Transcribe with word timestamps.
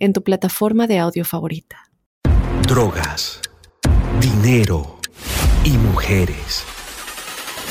en 0.00 0.12
tu 0.12 0.22
plataforma 0.24 0.86
de 0.86 0.98
audio 0.98 1.24
favorita. 1.24 1.90
Drogas, 2.66 3.40
dinero 4.20 4.98
y 5.62 5.70
mujeres. 5.70 6.64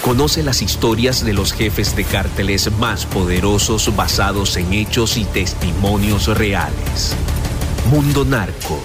Conoce 0.02 0.44
las 0.44 0.62
historias 0.62 1.26
de 1.26 1.34
los 1.34 1.52
jefes 1.52 1.95
de 1.95 2.05
cárteles 2.05 2.71
más 2.80 3.05
poderosos 3.05 3.94
basados 3.95 4.55
en 4.55 4.71
hechos 4.71 5.18
y 5.18 5.26
testimonios 5.26 6.27
reales. 6.38 7.16
Mundo 7.90 8.23
Narco 8.23 8.80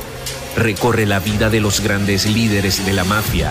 recorre 0.56 1.06
la 1.06 1.20
vida 1.20 1.50
de 1.50 1.60
los 1.60 1.80
grandes 1.80 2.26
líderes 2.26 2.84
de 2.84 2.92
la 2.92 3.04
mafia 3.04 3.50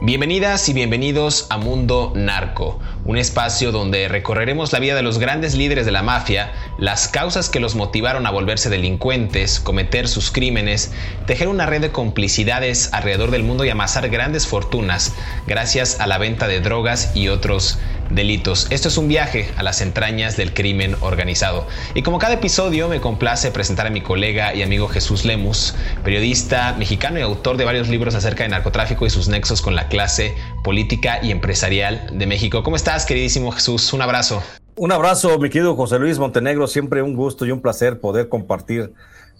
Bienvenidas 0.00 0.68
y 0.68 0.74
bienvenidos 0.74 1.48
a 1.50 1.58
Mundo 1.58 2.12
Narco, 2.14 2.78
un 3.04 3.18
espacio 3.18 3.72
donde 3.72 4.06
recorreremos 4.06 4.72
la 4.72 4.78
vida 4.78 4.94
de 4.94 5.02
los 5.02 5.18
grandes 5.18 5.56
líderes 5.56 5.86
de 5.86 5.90
la 5.90 6.04
mafia, 6.04 6.52
las 6.78 7.08
causas 7.08 7.48
que 7.50 7.58
los 7.58 7.74
motivaron 7.74 8.24
a 8.24 8.30
volverse 8.30 8.70
delincuentes, 8.70 9.58
cometer 9.58 10.06
sus 10.06 10.30
crímenes, 10.30 10.92
tejer 11.26 11.48
una 11.48 11.66
red 11.66 11.80
de 11.80 11.90
complicidades 11.90 12.90
alrededor 12.92 13.32
del 13.32 13.42
mundo 13.42 13.64
y 13.64 13.70
amasar 13.70 14.08
grandes 14.08 14.46
fortunas 14.46 15.14
gracias 15.48 15.98
a 15.98 16.06
la 16.06 16.18
venta 16.18 16.46
de 16.46 16.60
drogas 16.60 17.16
y 17.16 17.26
otros 17.26 17.80
delitos. 18.10 18.66
Esto 18.70 18.88
es 18.88 18.96
un 18.96 19.08
viaje 19.08 19.50
a 19.56 19.62
las 19.62 19.80
entrañas 19.80 20.36
del 20.36 20.54
crimen 20.54 20.96
organizado. 21.00 21.66
Y 21.94 22.02
como 22.02 22.18
cada 22.18 22.34
episodio 22.34 22.88
me 22.88 23.00
complace 23.00 23.50
presentar 23.50 23.86
a 23.86 23.90
mi 23.90 24.00
colega 24.00 24.54
y 24.54 24.62
amigo 24.62 24.88
Jesús 24.88 25.24
Lemus, 25.24 25.74
periodista 26.04 26.74
mexicano 26.78 27.18
y 27.18 27.22
autor 27.22 27.56
de 27.56 27.64
varios 27.64 27.88
libros 27.88 28.14
acerca 28.14 28.44
de 28.44 28.50
narcotráfico 28.50 29.06
y 29.06 29.10
sus 29.10 29.28
nexos 29.28 29.62
con 29.62 29.74
la 29.74 29.88
clase 29.88 30.34
política 30.64 31.20
y 31.22 31.30
empresarial 31.30 32.10
de 32.12 32.26
México. 32.26 32.62
¿Cómo 32.62 32.76
estás, 32.76 33.06
queridísimo 33.06 33.52
Jesús? 33.52 33.92
Un 33.92 34.02
abrazo. 34.02 34.42
Un 34.76 34.92
abrazo, 34.92 35.38
mi 35.38 35.50
querido 35.50 35.74
José 35.74 35.98
Luis 35.98 36.18
Montenegro. 36.18 36.66
Siempre 36.68 37.02
un 37.02 37.14
gusto 37.14 37.44
y 37.44 37.50
un 37.50 37.60
placer 37.60 38.00
poder 38.00 38.28
compartir 38.28 38.92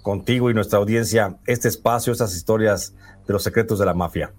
contigo 0.02 0.50
y 0.50 0.54
nuestra 0.54 0.78
audiencia 0.78 1.36
este 1.46 1.68
espacio, 1.68 2.12
estas 2.12 2.34
historias 2.34 2.94
de 3.26 3.32
los 3.32 3.42
secretos 3.42 3.78
de 3.78 3.86
la 3.86 3.94
mafia. 3.94 4.32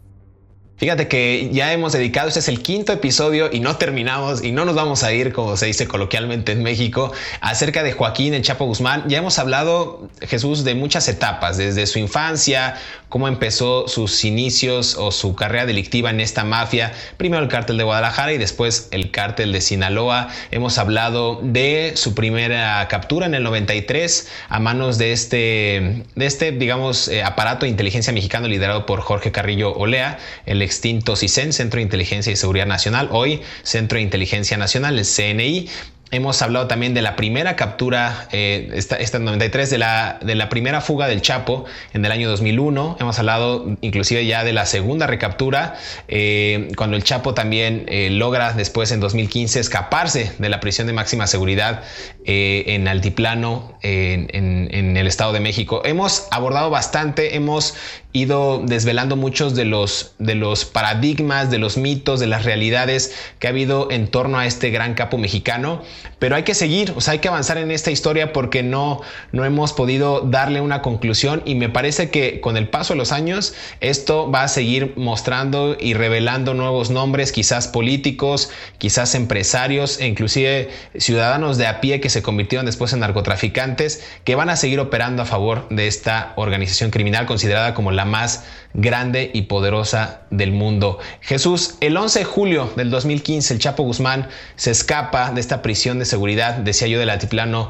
Fíjate 0.79 1.09
que 1.09 1.49
ya 1.51 1.73
hemos 1.73 1.91
dedicado, 1.91 2.29
este 2.29 2.39
es 2.39 2.47
el 2.47 2.61
quinto 2.61 2.93
episodio 2.93 3.49
y 3.51 3.59
no 3.59 3.75
terminamos 3.75 4.41
y 4.41 4.53
no 4.53 4.63
nos 4.63 4.75
vamos 4.75 5.03
a 5.03 5.11
ir, 5.11 5.33
como 5.33 5.57
se 5.57 5.65
dice 5.65 5.89
coloquialmente 5.89 6.53
en 6.53 6.63
México, 6.63 7.11
acerca 7.41 7.83
de 7.83 7.91
Joaquín 7.91 8.33
el 8.33 8.43
Chapo 8.43 8.63
Guzmán. 8.63 9.03
Ya 9.09 9.17
hemos 9.17 9.39
hablado, 9.39 10.07
Jesús, 10.21 10.63
de 10.63 10.75
muchas 10.75 11.09
etapas, 11.09 11.57
desde 11.57 11.85
su 11.85 11.99
infancia, 11.99 12.75
cómo 13.09 13.27
empezó 13.27 13.89
sus 13.89 14.23
inicios 14.23 14.95
o 14.95 15.11
su 15.11 15.35
carrera 15.35 15.65
delictiva 15.65 16.11
en 16.11 16.21
esta 16.21 16.45
mafia, 16.45 16.93
primero 17.17 17.43
el 17.43 17.49
cártel 17.49 17.77
de 17.77 17.83
Guadalajara 17.83 18.31
y 18.31 18.37
después 18.37 18.87
el 18.91 19.11
cártel 19.11 19.51
de 19.51 19.59
Sinaloa. 19.59 20.29
Hemos 20.51 20.77
hablado 20.77 21.41
de 21.43 21.91
su 21.95 22.15
primera 22.15 22.87
captura 22.87 23.25
en 23.25 23.33
el 23.33 23.43
93 23.43 24.29
a 24.47 24.59
manos 24.61 24.97
de 24.97 25.11
este, 25.11 26.05
de 26.15 26.25
este 26.25 26.53
digamos, 26.53 27.09
eh, 27.09 27.21
aparato 27.21 27.65
de 27.65 27.69
inteligencia 27.69 28.13
mexicano 28.13 28.47
liderado 28.47 28.85
por 28.85 29.01
Jorge 29.01 29.33
Carrillo 29.33 29.73
Olea, 29.73 30.19
el 30.45 30.68
extinto 30.69 31.15
CISEN, 31.15 31.51
Centro 31.51 31.79
de 31.79 31.81
Inteligencia 31.81 32.31
y 32.31 32.35
Seguridad 32.35 32.67
Nacional, 32.67 33.09
hoy 33.11 33.41
Centro 33.63 33.95
de 33.95 34.03
Inteligencia 34.03 34.55
Nacional, 34.55 34.99
el 34.99 35.05
CNI, 35.05 35.67
Hemos 36.11 36.41
hablado 36.41 36.65
también 36.65 36.95
de 36.95 37.03
la 37.03 37.15
primera 37.15 37.55
captura, 37.55 38.27
eh, 38.31 38.71
esta, 38.73 38.95
esta, 38.95 39.19
93, 39.19 39.69
de 39.69 39.77
la, 39.77 40.17
de 40.23 40.33
la 40.33 40.49
primera 40.49 40.81
fuga 40.81 41.07
del 41.07 41.21
Chapo 41.21 41.65
en 41.93 42.03
el 42.03 42.11
año 42.11 42.27
2001. 42.27 42.97
Hemos 42.99 43.19
hablado 43.19 43.77
inclusive 43.81 44.25
ya 44.25 44.43
de 44.43 44.51
la 44.51 44.65
segunda 44.65 45.05
recaptura, 45.05 45.75
eh, 46.07 46.69
cuando 46.75 46.97
el 46.97 47.03
Chapo 47.03 47.35
también 47.35 47.85
eh, 47.87 48.09
logra 48.09 48.53
después 48.53 48.91
en 48.91 49.01
2015 49.01 49.59
escaparse 49.59 50.31
de 50.39 50.49
la 50.49 50.59
prisión 50.59 50.87
de 50.87 50.93
máxima 50.93 51.27
seguridad 51.27 51.83
en 52.31 52.87
Altiplano, 52.87 53.79
en, 53.81 54.97
el 54.97 55.07
Estado 55.07 55.33
de 55.33 55.39
México. 55.39 55.81
Hemos 55.83 56.27
abordado 56.29 56.69
bastante, 56.69 57.35
hemos 57.35 57.73
ido 58.11 58.63
desvelando 58.65 59.15
muchos 59.15 59.53
de 59.53 59.65
los, 59.65 60.13
de 60.17 60.33
los 60.33 60.65
paradigmas, 60.65 61.51
de 61.51 61.59
los 61.59 61.77
mitos, 61.77 62.19
de 62.19 62.25
las 62.25 62.43
realidades 62.43 63.13
que 63.37 63.45
ha 63.45 63.51
habido 63.51 63.91
en 63.91 64.07
torno 64.07 64.39
a 64.39 64.47
este 64.47 64.71
gran 64.71 64.95
capo 64.95 65.19
mexicano. 65.19 65.83
Pero 66.17 66.35
hay 66.35 66.43
que 66.43 66.55
seguir, 66.55 66.93
o 66.95 67.01
sea, 67.01 67.13
hay 67.13 67.19
que 67.19 67.27
avanzar 67.27 67.59
en 67.59 67.69
esta 67.69 67.91
historia 67.91 68.33
porque 68.33 68.63
no, 68.63 69.01
no 69.31 69.45
hemos 69.45 69.73
podido 69.73 70.21
darle 70.21 70.59
una 70.59 70.81
conclusión 70.81 71.43
y 71.45 71.53
me 71.53 71.69
parece 71.69 72.09
que 72.09 72.41
con 72.41 72.57
el 72.57 72.67
paso 72.67 72.93
de 72.93 72.97
los 72.97 73.11
años 73.11 73.53
esto 73.79 74.31
va 74.31 74.43
a 74.43 74.47
seguir 74.47 74.93
mostrando 74.95 75.77
y 75.79 75.93
revelando 75.93 76.55
nuevos 76.55 76.89
nombres, 76.89 77.31
quizás 77.31 77.67
políticos, 77.67 78.49
quizás 78.79 79.13
empresarios 79.13 79.99
e 79.99 80.07
inclusive 80.07 80.69
ciudadanos 80.97 81.57
de 81.57 81.67
a 81.67 81.79
pie 81.79 82.01
que 82.01 82.09
se 82.09 82.23
convirtieron 82.23 82.65
después 82.65 82.91
en 82.93 83.01
narcotraficantes 83.01 84.03
que 84.23 84.33
van 84.33 84.49
a 84.49 84.55
seguir 84.55 84.79
operando 84.79 85.21
a 85.21 85.25
favor 85.25 85.67
de 85.69 85.87
esta 85.87 86.33
organización 86.37 86.89
criminal 86.89 87.27
considerada 87.27 87.75
como 87.75 87.91
la 87.91 87.98
más 88.05 88.43
grande 88.73 89.31
y 89.33 89.43
poderosa 89.43 90.21
del 90.29 90.51
mundo. 90.51 90.99
Jesús, 91.21 91.75
el 91.81 91.97
11 91.97 92.19
de 92.19 92.25
julio 92.25 92.73
del 92.75 92.89
2015 92.89 93.53
el 93.53 93.59
Chapo 93.59 93.83
Guzmán 93.83 94.27
se 94.55 94.71
escapa 94.71 95.31
de 95.31 95.41
esta 95.41 95.61
prisión 95.61 95.99
de 95.99 96.05
seguridad, 96.05 96.55
decía 96.55 96.87
yo, 96.87 96.99
del 96.99 97.09
altiplano 97.09 97.69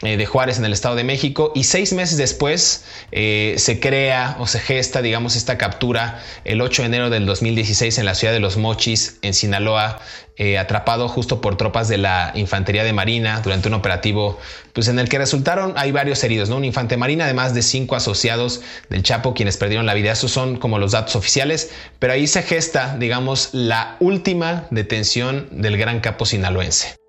de 0.00 0.26
Juárez 0.26 0.58
en 0.58 0.64
el 0.64 0.72
Estado 0.72 0.94
de 0.94 1.04
México 1.04 1.52
y 1.54 1.64
seis 1.64 1.92
meses 1.92 2.18
después 2.18 2.84
eh, 3.10 3.54
se 3.58 3.80
crea 3.80 4.36
o 4.38 4.46
se 4.46 4.60
gesta, 4.60 5.02
digamos, 5.02 5.34
esta 5.34 5.58
captura 5.58 6.22
el 6.44 6.60
8 6.60 6.82
de 6.82 6.86
enero 6.86 7.10
del 7.10 7.26
2016 7.26 7.98
en 7.98 8.04
la 8.04 8.14
ciudad 8.14 8.32
de 8.32 8.40
Los 8.40 8.56
Mochis, 8.56 9.18
en 9.22 9.34
Sinaloa, 9.34 10.00
eh, 10.36 10.56
atrapado 10.56 11.08
justo 11.08 11.40
por 11.40 11.56
tropas 11.56 11.88
de 11.88 11.98
la 11.98 12.30
Infantería 12.36 12.84
de 12.84 12.92
Marina 12.92 13.40
durante 13.42 13.66
un 13.66 13.74
operativo 13.74 14.38
pues 14.72 14.86
en 14.86 15.00
el 15.00 15.08
que 15.08 15.18
resultaron, 15.18 15.72
hay 15.76 15.90
varios 15.90 16.22
heridos, 16.22 16.48
¿no? 16.48 16.56
Un 16.58 16.64
infante 16.64 16.96
marina, 16.96 17.24
además 17.24 17.54
de 17.54 17.62
cinco 17.62 17.96
asociados 17.96 18.60
del 18.90 19.02
Chapo 19.02 19.34
quienes 19.34 19.56
perdieron 19.56 19.86
la 19.86 19.94
vida. 19.94 20.12
Esos 20.12 20.30
son 20.30 20.56
como 20.58 20.78
los 20.78 20.92
datos 20.92 21.16
oficiales, 21.16 21.70
pero 21.98 22.12
ahí 22.12 22.28
se 22.28 22.42
gesta, 22.42 22.96
digamos, 22.96 23.48
la 23.52 23.96
última 23.98 24.68
detención 24.70 25.48
del 25.50 25.76
gran 25.76 25.98
capo 25.98 26.24
sinaloense. 26.24 27.07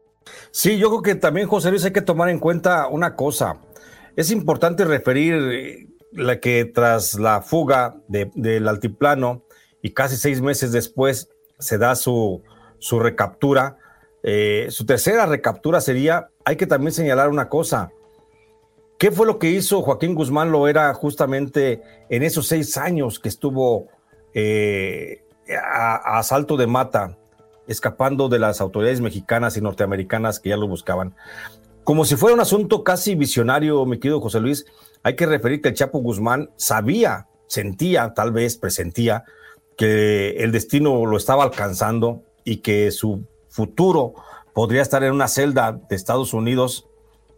Sí, 0.52 0.78
yo 0.78 0.90
creo 0.90 1.02
que 1.02 1.16
también, 1.16 1.48
José 1.48 1.70
Luis, 1.70 1.86
hay 1.86 1.92
que 1.92 2.02
tomar 2.02 2.30
en 2.30 2.40
cuenta 2.40 2.88
una 2.88 3.16
cosa. 3.16 3.60
Es 4.16 4.32
importante 4.32 4.84
referir 4.84 5.36
eh, 5.36 5.88
la 6.12 6.40
que 6.40 6.66
tras 6.66 7.19
la 7.19 7.42
fuga 7.42 7.98
del 8.07 8.68
altiplano 8.68 9.44
y 9.81 9.92
casi 9.94 10.18
seis 10.18 10.42
meses 10.42 10.72
después 10.72 11.30
se 11.60 11.78
da 11.78 11.96
su, 11.96 12.42
su 12.80 13.00
recaptura, 13.00 13.78
eh, 14.24 14.68
su 14.69 14.86
tercera 14.86 15.25
recaptura 15.25 15.81
sería, 15.81 16.30
hay 16.44 16.56
que 16.56 16.68
también 16.68 16.92
señalar 16.92 17.30
una 17.30 17.48
cosa. 17.48 17.92
¿Qué 18.98 19.12
fue 19.12 19.25
lo 19.25 19.40
que 19.40 19.50
hizo 19.50 19.81
Joaquín 19.81 20.13
Guzmán 20.13 20.51
Lo 20.51 20.68
era 20.68 20.94
justamente 20.94 21.81
en 22.10 22.24
esos 22.24 22.48
seis 22.48 22.75
años 22.75 23.19
que 23.19 23.30
estuvo 23.30 23.88
eh, 24.34 25.24
a, 25.63 25.96
a, 25.96 26.19
asalto 26.19 26.57
de 26.57 26.68
mata 26.68 27.18
escapando 27.69 28.27
de 28.27 28.39
las 28.39 28.60
autoridades 28.60 29.00
mexicanas 29.00 29.56
y 29.56 29.62
norteamericanas 29.62 30.39
que 30.39 30.50
ya 30.50 30.57
lo 30.57 30.68
buscaban. 30.68 31.16
Como 31.83 32.04
si 32.04 32.16
fuera 32.16 32.36
un 32.36 32.42
asunto 32.42 32.83
casi 32.83 33.16
visionario, 33.16 33.86
mi 33.86 34.00
querido 34.00 34.19
José 34.19 34.39
Luis, 34.39 34.66
hay 35.01 35.16
que 35.16 35.25
referir 35.25 35.62
que 35.62 35.69
el 35.69 35.75
Chapo 35.75 36.00
Guzmán 36.00 36.51
sabía, 36.57 37.27
sentía, 37.48 38.13
tal 38.13 38.31
vez 38.31 38.57
presentía, 38.57 39.24
que 39.77 40.31
el 40.38 40.51
destino 40.51 41.06
lo 41.06 41.16
estaba 41.16 41.44
alcanzando 41.44 42.24
y 42.44 42.57
que 42.57 42.92
su 42.92 43.24
futuro 43.48 44.13
podría 44.54 44.81
estar 44.81 45.04
en 45.04 45.13
una 45.13 45.27
celda 45.27 45.72
de 45.72 45.95
Estados 45.95 46.33
Unidos 46.33 46.89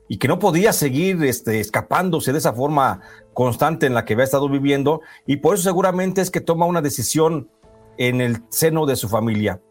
y 0.07 0.17
que 0.17 0.27
no 0.27 0.39
podía 0.39 0.73
seguir 0.73 1.23
este, 1.23 1.59
escapándose 1.59 2.31
de 2.33 2.39
esa 2.39 2.51
forma 2.51 3.01
constante 3.33 3.85
en 3.85 3.93
la 3.93 4.03
que 4.03 4.13
había 4.13 4.25
estado 4.25 4.49
viviendo 4.49 5.01
y 5.25 5.37
por 5.37 5.55
eso 5.55 5.63
seguramente 5.63 6.19
es 6.19 6.31
que 6.31 6.41
toma 6.41 6.65
una 6.65 6.81
decisión 6.81 7.49
en 7.97 8.19
el 8.19 8.43
seno 8.49 8.85
de 8.85 8.95
su 8.95 9.07
familia. 9.07 9.61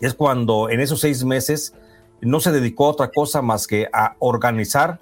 Es 0.00 0.14
cuando 0.14 0.70
en 0.70 0.80
esos 0.80 1.00
seis 1.00 1.24
meses 1.24 1.74
no 2.20 2.40
se 2.40 2.52
dedicó 2.52 2.86
a 2.86 2.90
otra 2.90 3.10
cosa 3.10 3.42
más 3.42 3.66
que 3.66 3.88
a 3.92 4.16
organizar 4.18 5.00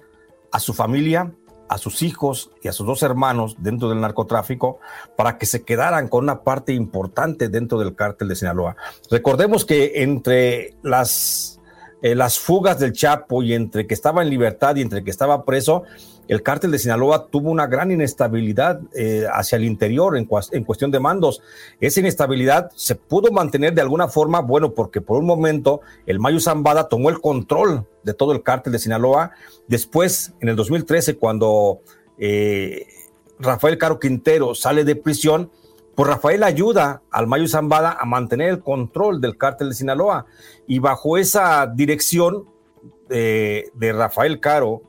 a 0.51 0.59
su 0.59 0.73
familia, 0.73 1.31
a 1.67 1.77
sus 1.77 2.01
hijos 2.03 2.51
y 2.61 2.67
a 2.67 2.71
sus 2.71 2.85
dos 2.85 3.03
hermanos 3.03 3.55
dentro 3.59 3.89
del 3.89 4.01
narcotráfico 4.01 4.79
para 5.17 5.37
que 5.37 5.45
se 5.45 5.63
quedaran 5.63 6.07
con 6.07 6.23
una 6.23 6.43
parte 6.43 6.73
importante 6.73 7.49
dentro 7.49 7.79
del 7.79 7.95
cártel 7.95 8.27
de 8.27 8.35
Sinaloa. 8.35 8.75
Recordemos 9.09 9.65
que 9.65 10.03
entre 10.03 10.75
las, 10.83 11.59
eh, 12.01 12.15
las 12.15 12.39
fugas 12.39 12.79
del 12.79 12.93
Chapo 12.93 13.41
y 13.43 13.53
entre 13.53 13.87
que 13.87 13.93
estaba 13.93 14.21
en 14.21 14.29
libertad 14.29 14.75
y 14.75 14.81
entre 14.81 15.03
que 15.03 15.11
estaba 15.11 15.43
preso, 15.43 15.83
el 16.27 16.41
cártel 16.41 16.71
de 16.71 16.79
Sinaloa 16.79 17.27
tuvo 17.27 17.51
una 17.51 17.67
gran 17.67 17.91
inestabilidad 17.91 18.79
eh, 18.95 19.25
hacia 19.31 19.57
el 19.57 19.63
interior 19.63 20.17
en, 20.17 20.25
cuestión 20.25 20.91
de 20.91 20.99
mandos. 20.99 21.41
Esa 21.79 21.99
inestabilidad 21.99 22.71
se 22.75 22.95
pudo 22.95 23.31
mantener 23.31 23.73
de 23.73 23.81
alguna 23.81 24.07
forma, 24.07 24.41
bueno, 24.41 24.73
porque 24.73 25.01
por 25.01 25.19
un 25.19 25.25
momento 25.25 25.81
el 26.05 26.19
Mayo 26.19 26.39
Zambada 26.39 26.89
tomó 26.89 27.09
el 27.09 27.21
control 27.21 27.85
de 28.03 28.13
todo 28.13 28.31
el 28.31 28.41
cártel 28.41 28.73
de 28.73 28.79
Sinaloa. 28.79 29.31
Después, 29.67 30.33
en 30.39 30.49
el 30.49 30.55
2013, 30.55 31.17
cuando 31.17 31.81
eh, 32.17 32.87
Rafael 33.39 33.77
Caro 33.77 33.99
Quintero 33.99 34.55
sale 34.55 34.83
de 34.83 34.95
prisión, 34.95 35.51
pues 35.93 36.09
Rafael 36.09 36.43
ayuda 36.43 37.03
al 37.11 37.27
Mayo 37.27 37.47
Zambada 37.47 37.97
a 37.99 38.05
mantener 38.05 38.49
el 38.49 38.59
control 38.61 39.21
del 39.21 39.37
cártel 39.37 39.69
de 39.69 39.75
Sinaloa. 39.75 40.25
Y 40.67 40.79
bajo 40.79 41.17
esa 41.17 41.67
dirección 41.67 42.45
de, 43.07 43.69
de 43.75 43.93
Rafael 43.93 44.39
Caro 44.39 44.81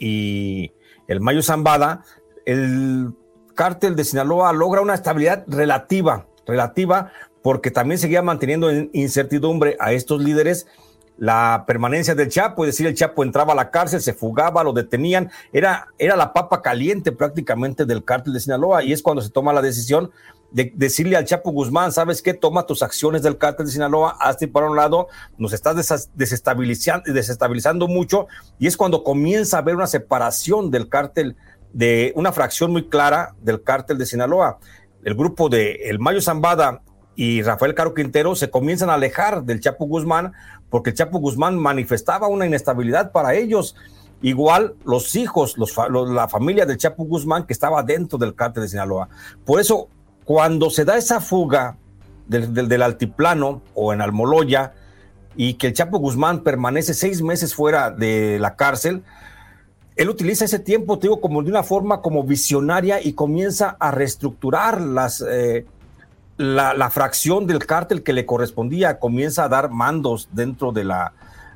y 0.00 0.72
el 1.10 1.20
Mayo 1.20 1.42
Zambada, 1.42 2.04
el 2.46 3.12
cártel 3.56 3.96
de 3.96 4.04
Sinaloa 4.04 4.52
logra 4.52 4.80
una 4.80 4.94
estabilidad 4.94 5.42
relativa, 5.48 6.28
relativa, 6.46 7.10
porque 7.42 7.72
también 7.72 7.98
seguía 7.98 8.22
manteniendo 8.22 8.70
en 8.70 8.90
incertidumbre 8.92 9.76
a 9.80 9.92
estos 9.92 10.22
líderes. 10.22 10.68
La 11.18 11.64
permanencia 11.66 12.14
del 12.14 12.28
Chapo, 12.28 12.64
es 12.64 12.68
decir, 12.68 12.86
el 12.86 12.94
Chapo 12.94 13.24
entraba 13.24 13.54
a 13.54 13.56
la 13.56 13.72
cárcel, 13.72 14.00
se 14.00 14.12
fugaba, 14.12 14.62
lo 14.62 14.72
detenían, 14.72 15.32
era, 15.52 15.88
era 15.98 16.14
la 16.14 16.32
papa 16.32 16.62
caliente 16.62 17.10
prácticamente 17.10 17.86
del 17.86 18.04
cártel 18.04 18.32
de 18.32 18.40
Sinaloa 18.40 18.84
y 18.84 18.92
es 18.92 19.02
cuando 19.02 19.20
se 19.20 19.30
toma 19.30 19.52
la 19.52 19.62
decisión 19.62 20.12
de 20.52 20.72
decirle 20.74 21.16
al 21.16 21.24
Chapo 21.24 21.52
Guzmán, 21.52 21.92
¿sabes 21.92 22.22
qué? 22.22 22.34
Toma 22.34 22.66
tus 22.66 22.82
acciones 22.82 23.22
del 23.22 23.38
cártel 23.38 23.66
de 23.66 23.72
Sinaloa, 23.72 24.16
hazte 24.20 24.48
para 24.48 24.68
un 24.68 24.76
lado, 24.76 25.08
nos 25.38 25.52
estás 25.52 26.08
desestabilizando, 26.14 27.12
desestabilizando 27.12 27.86
mucho 27.86 28.26
y 28.58 28.66
es 28.66 28.76
cuando 28.76 29.04
comienza 29.04 29.56
a 29.56 29.60
haber 29.60 29.76
una 29.76 29.86
separación 29.86 30.70
del 30.70 30.88
cártel, 30.88 31.36
de 31.72 32.12
una 32.16 32.32
fracción 32.32 32.72
muy 32.72 32.88
clara 32.88 33.34
del 33.40 33.62
cártel 33.62 33.98
de 33.98 34.06
Sinaloa. 34.06 34.58
El 35.04 35.14
grupo 35.14 35.48
de 35.48 35.88
El 35.88 35.98
Mayo 35.98 36.20
Zambada 36.20 36.82
y 37.14 37.42
Rafael 37.42 37.74
Caro 37.74 37.94
Quintero 37.94 38.34
se 38.34 38.50
comienzan 38.50 38.90
a 38.90 38.94
alejar 38.94 39.44
del 39.44 39.60
Chapo 39.60 39.86
Guzmán 39.86 40.32
porque 40.68 40.90
el 40.90 40.96
Chapo 40.96 41.18
Guzmán 41.18 41.58
manifestaba 41.58 42.28
una 42.28 42.46
inestabilidad 42.46 43.12
para 43.12 43.34
ellos. 43.34 43.76
Igual 44.22 44.74
los 44.84 45.14
hijos, 45.16 45.56
los, 45.56 45.74
la 46.10 46.28
familia 46.28 46.66
del 46.66 46.76
Chapo 46.76 47.04
Guzmán 47.04 47.46
que 47.46 47.52
estaba 47.52 47.82
dentro 47.82 48.18
del 48.18 48.34
cártel 48.34 48.64
de 48.64 48.68
Sinaloa. 48.68 49.08
Por 49.44 49.60
eso 49.60 49.88
cuando 50.30 50.70
se 50.70 50.84
da 50.84 50.96
esa 50.96 51.20
fuga 51.20 51.76
del, 52.28 52.82
altiplano 52.82 53.62
o 53.74 53.92
en 53.92 54.00
Almoloya 54.00 54.74
y 55.34 55.54
que 55.54 55.66
el 55.66 55.72
Chapo 55.72 55.98
Guzmán 55.98 56.44
permanece 56.44 56.94
seis 56.94 57.20
meses 57.20 57.52
fuera 57.52 57.90
de 57.90 58.38
la 58.38 58.54
cárcel, 58.54 59.02
él 59.96 60.08
utiliza 60.08 60.44
ese 60.44 60.60
tiempo, 60.60 61.00
te 61.00 61.08
digo, 61.08 61.20
como 61.20 61.42
de 61.42 61.50
una 61.50 61.64
forma 61.64 62.00
como 62.00 62.22
visionaria 62.22 63.04
y 63.04 63.14
comienza 63.14 63.76
a 63.80 63.90
reestructurar 63.90 64.80
las, 64.80 65.20
eh, 65.28 65.66
la, 66.36 66.74
la, 66.74 66.90
fracción 66.90 67.48
del 67.48 67.66
cártel 67.66 68.04
que 68.04 68.12
le 68.12 68.24
correspondía, 68.24 69.00
comienza 69.00 69.42
a 69.42 69.48
dar 69.48 69.70
mandos 69.70 70.28
dentro 70.30 70.70
de 70.70 70.84
la, 70.84 71.12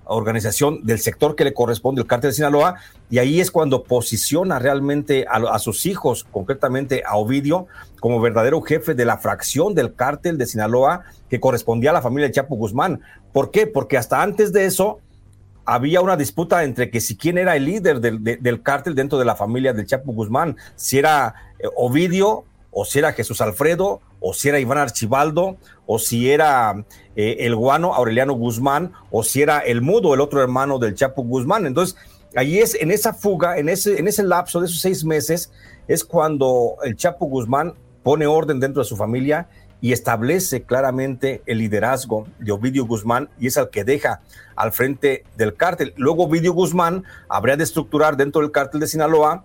organización 0.07 0.85
del 0.85 0.99
sector 0.99 1.37
que 1.37 1.45
le 1.45 1.55
corresponde 1.55 2.01
el 2.01 2.07
cártel 2.07 2.31
de 2.31 2.35
Sinaloa, 2.35 2.77
y 3.11 3.19
ahí 3.19 3.41
es 3.41 3.51
cuando 3.51 3.85
posiciona 3.85 4.59
realmente 4.59 5.27
a, 5.29 5.59
sus 5.59 5.87
hijos, 5.87 6.25
concretamente 6.31 7.03
a 7.07 7.17
Ovidio, 7.17 7.67
como 8.01 8.21
verdadero 8.21 8.61
jefe 8.63 8.95
de 8.95 9.05
la 9.05 9.19
fracción 9.19 9.75
del 9.75 9.95
cártel 9.95 10.37
de 10.39 10.47
Sinaloa 10.47 11.05
que 11.29 11.41
correspondía 11.41 11.91
a 11.91 11.95
la 11.95 12.03
familia 12.03 12.29
de 12.29 12.35
Chapo 12.35 12.57
Guzmán. 12.57 13.01
¿Por 13.33 13.51
qué? 13.51 13.67
Porque 13.67 13.97
hasta 13.97 14.23
antes 14.23 14.53
de 14.53 14.67
eso 14.67 15.01
había 15.65 16.01
una 16.03 16.17
disputa 16.17 16.65
entre 16.65 16.91
que 16.91 17.01
si 17.01 17.17
quién 17.17 17.39
era 17.39 17.57
el 17.57 17.65
líder 17.65 18.01
del, 18.01 18.23
del 18.23 18.63
cártel 18.63 18.95
dentro 18.95 19.19
de 19.19 19.25
la 19.25 19.35
familia 19.35 19.73
del 19.73 19.87
Chapo 19.87 20.13
Guzmán, 20.13 20.57
si 20.77 20.99
era 20.99 21.35
eh, 21.59 21.67
Ovidio 21.77 22.45
o 22.75 22.85
si 22.85 22.99
era 22.99 23.13
Jesús 23.13 23.41
Alfredo, 23.41 24.01
o 24.21 24.35
si 24.35 24.49
era 24.49 24.59
Iván 24.59 24.79
Archibaldo, 24.79 25.57
o 25.87 25.99
si 25.99 26.31
era 26.31 26.85
eh, 27.15 27.37
el 27.41 27.55
guano 27.55 27.95
Aureliano 27.95 28.35
Guzmán, 28.35 28.93
o 29.11 29.23
si 29.23 29.43
era 29.43 29.61
el 29.61 29.81
mudo, 29.81 30.13
el 30.13 30.21
otro 30.21 30.43
hermano 30.43 30.79
del 30.79 30.95
Chapo 30.95 31.23
Guzmán. 31.23 31.67
Entonces, 31.67 31.97
ahí 32.35 32.59
es, 32.59 32.75
en 32.75 32.91
esa 32.91 33.15
fuga, 33.15 33.59
en 33.59 33.69
ese, 33.69 33.99
en 33.99 34.09
ese 34.09 34.25
lapso 34.25 34.61
de 34.61 34.67
esos 34.67 34.81
seis 34.81 35.05
meses, 35.05 35.53
es 35.87 36.05
cuando 36.05 36.77
el 36.83 36.97
Chapo 36.97 37.27
Guzmán 37.27 37.75
pone 38.03 38.27
orden 38.27 38.59
dentro 38.61 38.83
de 38.83 38.89
su 38.89 38.97
familia 38.97 39.49
y 39.81 39.93
establece 39.93 40.63
claramente 40.63 41.43
el 41.47 41.59
liderazgo 41.59 42.27
de 42.39 42.53
Ovidio 42.53 42.87
Guzmán 42.87 43.29
y 43.39 43.49
es 43.49 43.57
el 43.57 43.69
que 43.69 43.85
deja 43.85 44.23
al 44.57 44.73
frente 44.73 45.25
del 45.37 45.55
cártel. 45.55 45.93
Luego 45.97 46.25
Ovidio 46.25 46.55
Guzmán 46.55 47.05
habría 47.29 47.57
de 47.57 47.65
estructurar 47.65 48.17
dentro 48.17 48.41
del 48.41 48.51
cártel 48.51 48.81
de 48.81 48.87
Sinaloa 48.87 49.45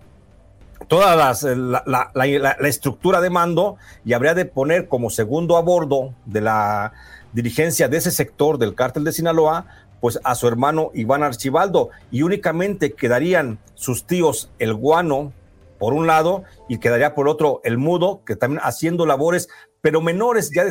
toda 0.90 1.32
eh, 1.44 1.56
la, 1.56 2.56
estructura 2.68 3.20
de 3.20 3.30
mando 3.30 3.76
y 4.04 4.12
habría 4.12 4.34
de 4.34 4.44
poner 4.44 4.88
como 4.88 5.08
segundo 5.08 5.56
a 5.56 5.62
bordo 5.62 6.16
de 6.26 6.40
la 6.40 6.92
dirigencia 7.32 7.86
de 7.86 7.96
ese 7.96 8.10
sector 8.10 8.58
del 8.58 8.74
cártel 8.74 9.04
de 9.04 9.12
Sinaloa, 9.12 9.66
pues 10.00 10.18
a 10.24 10.34
su 10.34 10.48
hermano 10.48 10.90
Iván 10.92 11.22
Archibaldo 11.22 11.90
y 12.10 12.22
únicamente 12.22 12.92
quedarían 12.94 13.60
sus 13.74 14.04
tíos 14.04 14.50
el 14.58 14.74
guano 14.74 15.32
por 15.78 15.94
un 15.94 16.08
lado 16.08 16.42
y 16.68 16.78
quedaría 16.78 17.14
por 17.14 17.28
otro 17.28 17.60
el 17.62 17.78
mudo, 17.78 18.22
que 18.26 18.34
también 18.34 18.60
haciendo 18.64 19.06
labores, 19.06 19.48
pero 19.80 20.00
menores, 20.00 20.50
ya, 20.52 20.64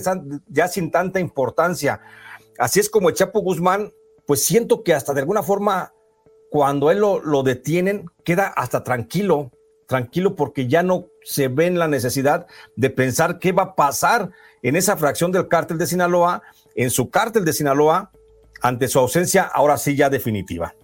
ya 0.50 0.68
sin 0.68 0.92
tanta 0.92 1.22
importancia. 1.22 2.02
Así 2.58 2.82
es 2.82 2.90
como 2.90 3.08
el 3.08 3.16
Chapo 3.16 3.40
Guzmán, 3.40 3.94
pues 4.28 4.44
siento 4.44 4.84
que 4.84 4.94
hasta 4.94 5.14
de 5.14 5.22
alguna 5.22 5.44
forma, 5.44 5.94
cuando 6.52 6.92
él 6.92 7.00
lo, 7.00 7.22
lo 7.22 7.42
detienen, 7.42 8.06
queda 8.26 8.48
hasta 8.48 8.84
tranquilo, 8.84 9.52
tranquilo 9.90 10.36
porque 10.36 10.68
ya 10.68 10.84
no 10.84 11.08
se 11.24 11.48
ve 11.48 11.70
la 11.72 11.88
necesidad 11.88 12.46
de 12.76 12.92
pensar 12.92 13.40
qué 13.40 13.52
va 13.52 13.64
a 13.64 13.76
pasar 13.76 14.30
en 14.62 14.76
esa 14.76 14.96
fracción 14.96 15.32
del 15.32 15.48
cártel 15.48 15.80
de 15.80 15.88
Sinaloa, 15.88 16.44
en 16.76 16.92
su 16.92 17.10
cártel 17.10 17.44
de 17.44 17.54
Sinaloa, 17.54 18.12
ante 18.62 18.88
su 18.88 19.00
ausencia 19.00 19.44
ahora 19.44 19.78
sí 19.78 19.96
ya 19.96 20.10
definitiva. 20.10 20.76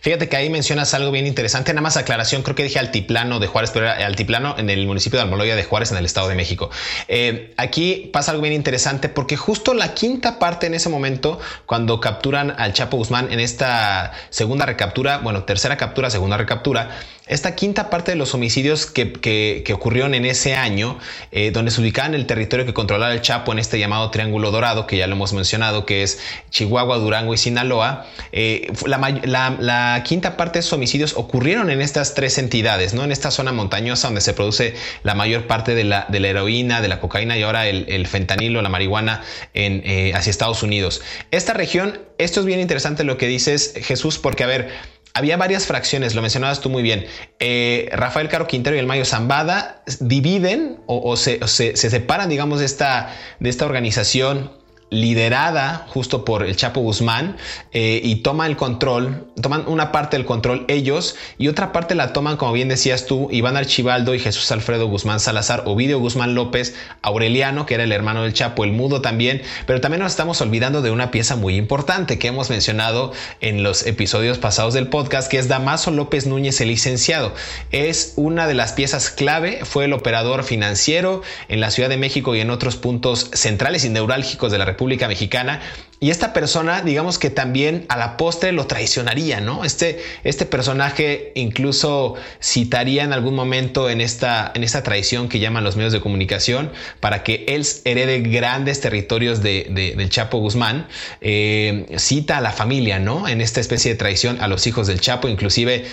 Fíjate 0.00 0.28
que 0.28 0.36
ahí 0.36 0.50
mencionas 0.50 0.94
algo 0.94 1.10
bien 1.12 1.26
interesante, 1.26 1.72
nada 1.72 1.82
más 1.82 1.96
aclaración, 1.96 2.42
creo 2.42 2.56
que 2.56 2.64
dije 2.64 2.78
altiplano 2.78 3.38
de 3.38 3.46
Juárez, 3.46 3.70
pero 3.70 3.86
era 3.86 4.04
altiplano 4.04 4.58
en 4.58 4.68
el 4.68 4.86
municipio 4.86 5.18
de 5.18 5.22
Almoloya 5.22 5.54
de 5.54 5.64
Juárez, 5.64 5.92
en 5.92 5.98
el 5.98 6.04
Estado 6.04 6.28
de 6.28 6.34
México. 6.34 6.70
Eh, 7.08 7.54
aquí 7.56 8.10
pasa 8.12 8.32
algo 8.32 8.42
bien 8.42 8.52
interesante 8.52 9.08
porque 9.08 9.36
justo 9.36 9.74
la 9.74 9.94
quinta 9.94 10.38
parte 10.38 10.66
en 10.66 10.74
ese 10.74 10.88
momento, 10.88 11.38
cuando 11.66 12.00
capturan 12.00 12.52
al 12.58 12.72
Chapo 12.72 12.96
Guzmán 12.96 13.32
en 13.32 13.40
esta 13.40 14.12
segunda 14.30 14.66
recaptura, 14.66 15.18
bueno, 15.18 15.44
tercera 15.44 15.76
captura, 15.76 16.10
segunda 16.10 16.36
recaptura, 16.36 16.90
esta 17.26 17.54
quinta 17.54 17.88
parte 17.88 18.10
de 18.10 18.16
los 18.16 18.34
homicidios 18.34 18.86
que, 18.86 19.12
que, 19.12 19.72
ocurrieron 19.72 20.14
en 20.14 20.24
ese 20.24 20.54
año, 20.54 20.98
eh, 21.30 21.50
donde 21.52 21.70
se 21.70 21.80
ubicaban 21.80 22.14
el 22.14 22.26
territorio 22.26 22.66
que 22.66 22.74
controlaba 22.74 23.12
el 23.12 23.20
Chapo 23.20 23.52
en 23.52 23.58
este 23.58 23.78
llamado 23.78 24.10
Triángulo 24.10 24.50
Dorado, 24.50 24.86
que 24.86 24.96
ya 24.96 25.06
lo 25.06 25.14
hemos 25.14 25.32
mencionado, 25.32 25.86
que 25.86 26.02
es 26.02 26.18
Chihuahua, 26.50 26.98
Durango 26.98 27.32
y 27.32 27.38
Sinaloa, 27.38 28.06
eh, 28.32 28.72
la, 28.86 30.02
quinta 30.04 30.36
parte 30.36 30.54
de 30.54 30.60
esos 30.60 30.72
homicidios 30.72 31.14
ocurrieron 31.16 31.70
en 31.70 31.80
estas 31.80 32.14
tres 32.14 32.38
entidades, 32.38 32.92
¿no? 32.92 33.04
En 33.04 33.12
esta 33.12 33.30
zona 33.30 33.52
montañosa 33.52 34.08
donde 34.08 34.20
se 34.20 34.34
produce 34.34 34.74
la 35.04 35.14
mayor 35.14 35.46
parte 35.46 35.74
de 35.74 35.84
la, 35.84 36.06
de 36.08 36.20
la 36.20 36.28
heroína, 36.28 36.80
de 36.80 36.88
la 36.88 37.00
cocaína 37.00 37.38
y 37.38 37.42
ahora 37.42 37.66
el, 37.66 38.06
fentanilo, 38.06 38.60
la 38.62 38.68
marihuana 38.68 39.22
en, 39.54 39.82
eh, 39.84 40.12
hacia 40.14 40.30
Estados 40.30 40.62
Unidos. 40.62 41.02
Esta 41.30 41.52
región, 41.52 42.00
esto 42.18 42.40
es 42.40 42.46
bien 42.46 42.60
interesante 42.60 43.04
lo 43.04 43.16
que 43.16 43.28
dices, 43.28 43.74
Jesús, 43.76 44.18
porque 44.18 44.44
a 44.44 44.48
ver, 44.48 44.70
había 45.14 45.36
varias 45.36 45.66
fracciones, 45.66 46.14
lo 46.14 46.22
mencionabas 46.22 46.60
tú 46.60 46.70
muy 46.70 46.82
bien. 46.82 47.06
Eh, 47.38 47.88
Rafael 47.92 48.28
Caro 48.28 48.46
Quintero 48.46 48.76
y 48.76 48.78
el 48.78 48.86
Mayo 48.86 49.04
Zambada 49.04 49.82
dividen 50.00 50.80
o, 50.86 51.16
se, 51.16 51.46
separan, 51.46 52.28
digamos, 52.28 52.60
de 52.60 52.66
esta, 52.66 53.14
de 53.40 53.50
esta 53.50 53.66
organización 53.66 54.61
liderada 54.92 55.86
justo 55.88 56.22
por 56.24 56.44
el 56.44 56.54
Chapo 56.54 56.80
Guzmán 56.80 57.38
eh, 57.72 58.00
y 58.04 58.16
toma 58.16 58.46
el 58.46 58.56
control, 58.56 59.26
toman 59.40 59.64
una 59.66 59.90
parte 59.90 60.18
del 60.18 60.26
control 60.26 60.66
ellos 60.68 61.16
y 61.38 61.48
otra 61.48 61.72
parte 61.72 61.94
la 61.94 62.12
toman, 62.12 62.36
como 62.36 62.52
bien 62.52 62.68
decías 62.68 63.06
tú, 63.06 63.28
Iván 63.30 63.56
Archibaldo 63.56 64.14
y 64.14 64.18
Jesús 64.18 64.52
Alfredo 64.52 64.86
Guzmán 64.88 65.18
Salazar, 65.18 65.62
Ovidio 65.64 65.98
Guzmán 65.98 66.34
López, 66.34 66.74
Aureliano, 67.00 67.64
que 67.64 67.72
era 67.72 67.84
el 67.84 67.92
hermano 67.92 68.22
del 68.22 68.34
Chapo, 68.34 68.64
el 68.64 68.72
Mudo 68.72 69.00
también, 69.00 69.40
pero 69.66 69.80
también 69.80 70.02
nos 70.02 70.12
estamos 70.12 70.42
olvidando 70.42 70.82
de 70.82 70.90
una 70.90 71.10
pieza 71.10 71.36
muy 71.36 71.56
importante 71.56 72.18
que 72.18 72.28
hemos 72.28 72.50
mencionado 72.50 73.12
en 73.40 73.62
los 73.62 73.86
episodios 73.86 74.36
pasados 74.36 74.74
del 74.74 74.88
podcast, 74.88 75.30
que 75.30 75.38
es 75.38 75.48
Damaso 75.48 75.90
López 75.90 76.26
Núñez, 76.26 76.60
el 76.60 76.68
licenciado. 76.68 77.32
Es 77.70 78.12
una 78.16 78.46
de 78.46 78.54
las 78.54 78.74
piezas 78.74 79.08
clave, 79.08 79.60
fue 79.64 79.86
el 79.86 79.94
operador 79.94 80.44
financiero 80.44 81.22
en 81.48 81.60
la 81.60 81.70
Ciudad 81.70 81.88
de 81.88 81.96
México 81.96 82.34
y 82.34 82.40
en 82.40 82.50
otros 82.50 82.76
puntos 82.76 83.30
centrales 83.32 83.86
y 83.86 83.88
neurálgicos 83.88 84.52
de 84.52 84.58
la 84.58 84.66
República 84.66 84.81
Mexicana. 85.08 85.60
Y 86.02 86.10
esta 86.10 86.32
persona, 86.32 86.80
digamos 86.80 87.20
que 87.20 87.30
también 87.30 87.86
a 87.88 87.96
la 87.96 88.16
postre 88.16 88.50
lo 88.50 88.66
traicionaría, 88.66 89.40
¿no? 89.40 89.64
Este, 89.64 90.02
este 90.24 90.46
personaje 90.46 91.30
incluso 91.36 92.16
citaría 92.42 93.04
en 93.04 93.12
algún 93.12 93.36
momento 93.36 93.88
en 93.88 94.00
esta, 94.00 94.50
en 94.56 94.64
esta 94.64 94.82
traición 94.82 95.28
que 95.28 95.38
llaman 95.38 95.62
los 95.62 95.76
medios 95.76 95.92
de 95.92 96.00
comunicación 96.00 96.72
para 96.98 97.22
que 97.22 97.44
él 97.46 97.64
herede 97.84 98.18
grandes 98.18 98.80
territorios 98.80 99.44
de, 99.44 99.94
del 99.96 100.10
Chapo 100.10 100.38
Guzmán. 100.38 100.88
Eh, 101.20 101.86
cita 101.98 102.38
a 102.38 102.40
la 102.40 102.50
familia, 102.50 102.98
¿no? 102.98 103.28
En 103.28 103.40
esta 103.40 103.60
especie 103.60 103.92
de 103.92 103.96
traición 103.96 104.40
a 104.40 104.48
los 104.48 104.66
hijos 104.66 104.88
del 104.88 105.00
Chapo, 105.00 105.28
inclusive 105.28 105.84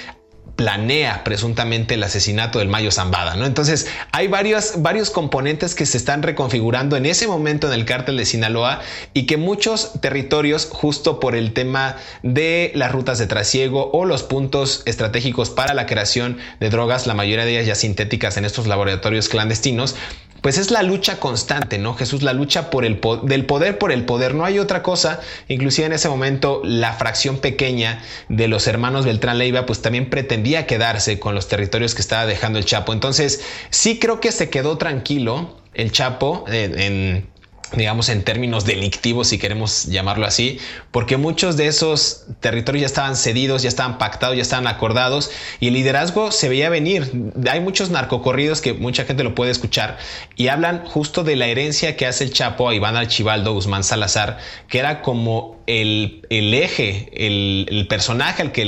planea 0.59 1.23
presuntamente 1.23 1.93
el 1.93 2.03
asesinato 2.03 2.59
del 2.59 2.67
Mayo 2.67 2.91
Zambada, 2.91 3.37
¿no? 3.37 3.45
Entonces, 3.45 3.87
hay 4.11 4.27
varios, 4.27 4.73
varios 4.81 5.09
componentes 5.09 5.73
que 5.73 5.85
se 5.85 5.95
están 5.95 6.21
reconfigurando 6.21 6.97
en 6.97 7.05
ese 7.05 7.27
momento 7.27 7.67
en 7.67 7.79
el 7.79 7.85
cártel 7.85 8.17
de 8.17 8.25
Sinaloa 8.25 8.81
y 9.13 9.25
que 9.25 9.37
muchos 9.37 10.01
territorios, 10.01 10.67
justo 10.69 11.21
por 11.21 11.33
el 11.33 11.53
tema 11.53 11.95
de 12.23 12.73
las 12.75 12.91
rutas 12.91 13.19
de 13.19 13.27
trasiego 13.27 13.89
o 13.93 14.03
los 14.03 14.23
puntos 14.23 14.83
estratégicos 14.85 15.49
para 15.49 15.73
la 15.73 15.85
creación 15.85 16.39
de 16.59 16.69
drogas, 16.69 17.07
la 17.07 17.13
mayoría 17.13 17.45
de 17.45 17.51
ellas 17.51 17.65
ya 17.65 17.75
sintéticas 17.75 18.35
en 18.35 18.43
estos 18.43 18.67
laboratorios 18.67 19.29
clandestinos, 19.29 19.95
pues 20.41 20.57
es 20.57 20.71
la 20.71 20.83
lucha 20.83 21.19
constante, 21.19 21.77
¿no? 21.77 21.93
Jesús, 21.95 22.23
la 22.23 22.33
lucha 22.33 22.69
por 22.69 22.85
el 22.85 22.99
del 23.23 23.45
poder 23.45 23.77
por 23.77 23.91
el 23.91 24.05
poder, 24.05 24.35
no 24.35 24.45
hay 24.45 24.59
otra 24.59 24.83
cosa. 24.83 25.19
Inclusive 25.47 25.87
en 25.87 25.93
ese 25.93 26.09
momento 26.09 26.61
la 26.63 26.93
fracción 26.93 27.37
pequeña 27.37 28.01
de 28.29 28.47
los 28.47 28.67
hermanos 28.67 29.05
Beltrán 29.05 29.37
Leiva 29.37 29.65
pues 29.65 29.81
también 29.81 30.09
pretendía 30.09 30.65
quedarse 30.65 31.19
con 31.19 31.35
los 31.35 31.47
territorios 31.47 31.95
que 31.95 32.01
estaba 32.01 32.25
dejando 32.25 32.59
el 32.59 32.65
Chapo. 32.65 32.93
Entonces, 32.93 33.41
sí 33.69 33.99
creo 33.99 34.19
que 34.19 34.31
se 34.31 34.49
quedó 34.49 34.77
tranquilo 34.77 35.57
el 35.73 35.91
Chapo 35.91 36.45
en 36.47 37.27
digamos, 37.75 38.09
en 38.09 38.23
términos 38.23 38.65
delictivos, 38.65 39.27
si 39.27 39.37
queremos 39.37 39.85
llamarlo 39.85 40.25
así, 40.25 40.59
porque 40.91 41.17
muchos 41.17 41.55
de 41.55 41.67
esos 41.67 42.25
territorios 42.39 42.81
ya 42.81 42.87
estaban 42.87 43.15
cedidos, 43.15 43.61
ya 43.61 43.69
estaban 43.69 43.97
pactados, 43.97 44.35
ya 44.35 44.41
estaban 44.41 44.67
acordados 44.67 45.31
y 45.59 45.67
el 45.67 45.73
liderazgo 45.73 46.31
se 46.31 46.49
veía 46.49 46.69
venir. 46.69 47.11
Hay 47.49 47.59
muchos 47.59 47.89
narcocorridos 47.91 48.61
que 48.61 48.73
mucha 48.73 49.05
gente 49.05 49.23
lo 49.23 49.35
puede 49.35 49.51
escuchar 49.51 49.97
y 50.35 50.47
hablan 50.47 50.85
justo 50.85 51.23
de 51.23 51.35
la 51.35 51.47
herencia 51.47 51.95
que 51.95 52.07
hace 52.07 52.23
el 52.23 52.33
Chapo 52.33 52.69
a 52.69 52.73
Iván 52.73 52.95
Archibaldo 52.95 53.53
Guzmán 53.53 53.83
Salazar, 53.83 54.39
que 54.67 54.79
era 54.79 55.01
como 55.01 55.58
el, 55.69 56.53
eje, 56.53 57.09
el, 57.13 57.85
personaje 57.87 58.41
al 58.41 58.51
que 58.51 58.65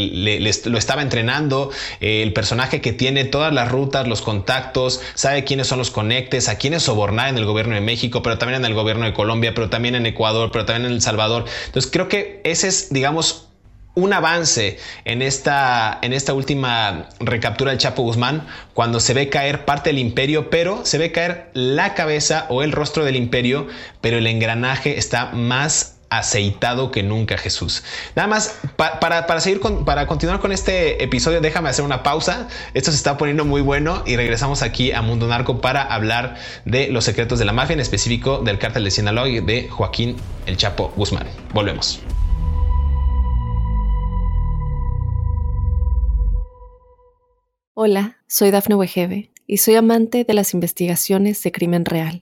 lo 0.65 0.77
estaba 0.77 1.01
entrenando, 1.01 1.71
el 1.99 2.31
personaje 2.33 2.79
que 2.79 2.93
tiene 2.93 3.25
todas 3.25 3.51
las 3.53 3.71
rutas, 3.71 4.07
los 4.07 4.21
contactos, 4.21 5.01
sabe 5.15 5.43
quiénes 5.43 5.67
son 5.67 5.79
los 5.79 5.89
conectes, 5.89 6.47
a 6.47 6.57
quiénes 6.57 6.83
sobornar 6.83 7.29
en 7.29 7.37
el 7.37 7.45
gobierno 7.45 7.73
de 7.73 7.81
México, 7.81 8.21
pero 8.21 8.37
también 8.37 8.61
en 8.61 8.65
el 8.65 8.75
gobierno 8.75 9.05
de 9.05 9.13
Colombia, 9.13 9.53
pero 9.55 9.69
también 9.69 9.95
en 9.95 10.05
Ecuador, 10.05 10.51
pero 10.51 10.65
también 10.65 10.85
en 10.85 10.93
El 10.93 11.01
Salvador. 11.01 11.45
Entonces 11.65 11.91
creo 11.91 12.07
que 12.07 12.41
ese 12.43 12.67
es, 12.67 12.93
digamos, 12.93 13.47
un 13.93 14.13
avance 14.13 14.79
en 15.03 15.21
esta, 15.21 15.99
en 16.01 16.13
esta 16.13 16.33
última 16.33 17.09
recaptura 17.19 17.71
del 17.71 17.79
Chapo 17.79 18.03
Guzmán, 18.03 18.47
cuando 18.73 18.99
se 18.99 19.13
ve 19.13 19.29
caer 19.29 19.65
parte 19.65 19.89
del 19.89 19.99
imperio, 19.99 20.49
pero 20.49 20.85
se 20.85 20.97
ve 20.97 21.11
caer 21.11 21.49
la 21.53 21.93
cabeza 21.93 22.45
o 22.49 22.63
el 22.63 22.71
rostro 22.71 23.03
del 23.03 23.15
imperio, 23.15 23.67
pero 23.99 24.17
el 24.17 24.27
engranaje 24.27 24.97
está 24.97 25.31
más 25.31 25.97
aceitado 26.11 26.91
que 26.91 27.01
nunca 27.01 27.37
Jesús. 27.37 27.83
Nada 28.15 28.27
más, 28.27 28.59
para, 28.75 29.39
seguir 29.39 29.59
con, 29.59 29.85
para 29.85 30.05
continuar 30.05 30.39
con 30.39 30.51
este 30.51 31.01
episodio, 31.03 31.41
déjame 31.41 31.69
hacer 31.69 31.85
una 31.85 32.03
pausa. 32.03 32.49
Esto 32.75 32.91
se 32.91 32.97
está 32.97 33.17
poniendo 33.17 33.45
muy 33.45 33.61
bueno 33.61 34.03
y 34.05 34.17
regresamos 34.17 34.61
aquí 34.61 34.91
a 34.91 35.01
Mundo 35.01 35.27
Narco 35.27 35.61
para 35.61 35.81
hablar 35.81 36.35
de 36.65 36.89
los 36.89 37.05
secretos 37.05 37.39
de 37.39 37.45
la 37.45 37.53
mafia, 37.53 37.73
en 37.73 37.79
específico 37.79 38.39
del 38.39 38.59
cártel 38.59 38.83
de 38.83 38.91
Sinaloa 38.91 39.29
y 39.29 39.39
de 39.39 39.69
Joaquín 39.69 40.17
El 40.45 40.57
Chapo 40.57 40.91
Guzmán. 40.97 41.27
Volvemos. 41.53 42.01
Hola, 47.73 48.17
soy 48.27 48.51
Dafne 48.51 48.75
Wegebe 48.75 49.31
y 49.47 49.57
soy 49.57 49.75
amante 49.75 50.25
de 50.25 50.33
las 50.33 50.53
investigaciones 50.53 51.41
de 51.41 51.53
crimen 51.53 51.85
real. 51.85 52.21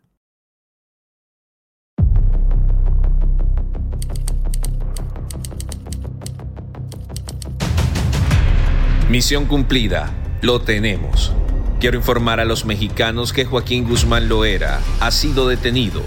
Misión 9.11 9.45
cumplida. 9.45 10.09
Lo 10.41 10.61
tenemos. 10.61 11.33
Quiero 11.81 11.97
informar 11.97 12.39
a 12.39 12.45
los 12.45 12.63
mexicanos 12.63 13.33
que 13.33 13.43
Joaquín 13.43 13.83
Guzmán 13.83 14.29
Loera 14.29 14.79
ha 15.01 15.11
sido 15.11 15.49
detenido. 15.49 16.01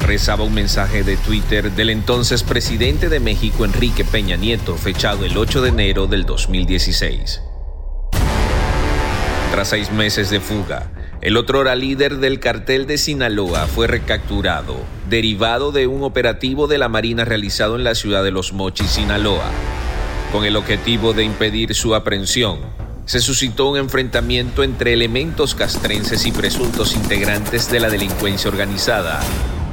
Rezaba 0.00 0.42
un 0.42 0.54
mensaje 0.54 1.02
de 1.02 1.18
Twitter 1.18 1.70
del 1.72 1.90
entonces 1.90 2.42
presidente 2.42 3.10
de 3.10 3.20
México 3.20 3.66
Enrique 3.66 4.02
Peña 4.06 4.36
Nieto, 4.36 4.76
fechado 4.76 5.26
el 5.26 5.36
8 5.36 5.60
de 5.60 5.68
enero 5.68 6.06
del 6.06 6.24
2016. 6.24 7.42
Tras 9.50 9.68
seis 9.68 9.92
meses 9.92 10.30
de 10.30 10.40
fuga, 10.40 10.90
el 11.20 11.36
otro 11.36 11.62
líder 11.74 12.16
del 12.16 12.40
cartel 12.40 12.86
de 12.86 12.96
Sinaloa 12.96 13.66
fue 13.66 13.88
recapturado, 13.88 14.76
derivado 15.10 15.70
de 15.70 15.86
un 15.86 16.02
operativo 16.02 16.66
de 16.66 16.78
la 16.78 16.88
Marina 16.88 17.26
realizado 17.26 17.76
en 17.76 17.84
la 17.84 17.94
ciudad 17.94 18.24
de 18.24 18.30
Los 18.30 18.54
Mochis, 18.54 18.88
Sinaloa. 18.88 19.50
Con 20.32 20.46
el 20.46 20.56
objetivo 20.56 21.12
de 21.12 21.24
impedir 21.24 21.74
su 21.74 21.94
aprehensión, 21.94 22.58
se 23.04 23.20
suscitó 23.20 23.68
un 23.68 23.76
enfrentamiento 23.76 24.62
entre 24.62 24.94
elementos 24.94 25.54
castrenses 25.54 26.24
y 26.24 26.32
presuntos 26.32 26.96
integrantes 26.96 27.70
de 27.70 27.80
la 27.80 27.90
delincuencia 27.90 28.50
organizada, 28.50 29.20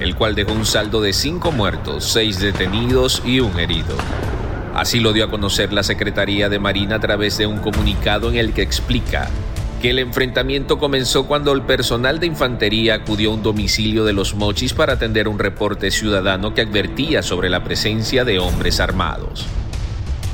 el 0.01 0.15
cual 0.15 0.35
dejó 0.35 0.51
un 0.51 0.65
saldo 0.65 0.99
de 0.99 1.13
cinco 1.13 1.53
muertos, 1.53 2.11
seis 2.11 2.41
detenidos 2.41 3.21
y 3.25 3.39
un 3.39 3.57
herido. 3.57 3.95
Así 4.75 4.99
lo 4.99 5.13
dio 5.13 5.23
a 5.23 5.31
conocer 5.31 5.71
la 5.71 5.81
Secretaría 5.81 6.49
de 6.49 6.59
Marina 6.59 6.97
a 6.97 6.99
través 6.99 7.37
de 7.37 7.47
un 7.47 7.59
comunicado 7.59 8.29
en 8.29 8.35
el 8.35 8.51
que 8.51 8.61
explica 8.61 9.29
que 9.81 9.91
el 9.91 9.99
enfrentamiento 9.99 10.77
comenzó 10.77 11.25
cuando 11.25 11.53
el 11.53 11.61
personal 11.61 12.19
de 12.19 12.27
infantería 12.27 12.95
acudió 12.95 13.31
a 13.31 13.35
un 13.35 13.43
domicilio 13.43 14.03
de 14.03 14.11
los 14.11 14.35
Mochis 14.35 14.73
para 14.73 14.93
atender 14.93 15.29
un 15.29 15.39
reporte 15.39 15.89
ciudadano 15.89 16.53
que 16.53 16.59
advertía 16.59 17.23
sobre 17.23 17.49
la 17.49 17.63
presencia 17.63 18.25
de 18.25 18.39
hombres 18.39 18.81
armados. 18.81 19.47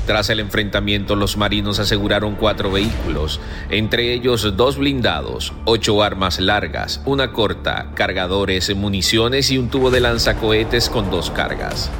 Tras 0.06 0.30
el 0.30 0.38
enfrentamiento, 0.38 1.16
los 1.16 1.36
marinos 1.36 1.80
aseguraron 1.80 2.36
cuatro 2.36 2.70
vehículos, 2.70 3.40
entre 3.70 4.12
ellos 4.12 4.56
dos 4.56 4.78
blindados, 4.78 5.52
ocho 5.64 6.00
armas 6.00 6.38
largas, 6.38 7.02
una 7.04 7.32
corta, 7.32 7.90
cargadores, 7.94 8.74
municiones 8.76 9.50
y 9.50 9.58
un 9.58 9.68
tubo 9.68 9.90
de 9.90 10.00
lanzacohetes 10.00 10.88
con 10.90 11.10
dos 11.10 11.32
cargas. 11.32 11.90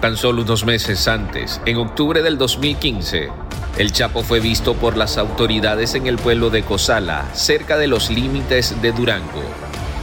Tan 0.00 0.16
solo 0.16 0.42
unos 0.42 0.64
meses 0.64 1.08
antes, 1.08 1.60
en 1.66 1.78
octubre 1.78 2.22
del 2.22 2.38
2015, 2.38 3.30
el 3.78 3.90
Chapo 3.90 4.22
fue 4.22 4.38
visto 4.38 4.74
por 4.74 4.96
las 4.96 5.18
autoridades 5.18 5.96
en 5.96 6.06
el 6.06 6.18
pueblo 6.18 6.48
de 6.50 6.62
Cozala, 6.62 7.24
cerca 7.34 7.76
de 7.76 7.88
los 7.88 8.10
límites 8.10 8.80
de 8.80 8.92
Durango. 8.92 9.42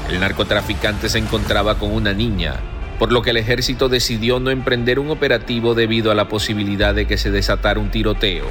El 0.10 0.20
narcotraficante 0.20 1.08
se 1.08 1.20
encontraba 1.20 1.76
con 1.76 1.94
una 1.94 2.14
niña, 2.14 2.60
por 3.00 3.14
lo 3.14 3.22
que 3.22 3.30
el 3.30 3.38
ejército 3.38 3.88
decidió 3.88 4.42
no 4.42 4.52
emprender 4.52 5.00
un 5.00 5.10
operativo 5.10 5.74
debido 5.74 6.12
a 6.12 6.16
la 6.16 6.28
posibilidad 6.28 6.94
de 6.94 7.08
que 7.08 7.18
se 7.18 7.32
desatara 7.32 7.80
un 7.80 7.90
tiroteo. 7.90 8.46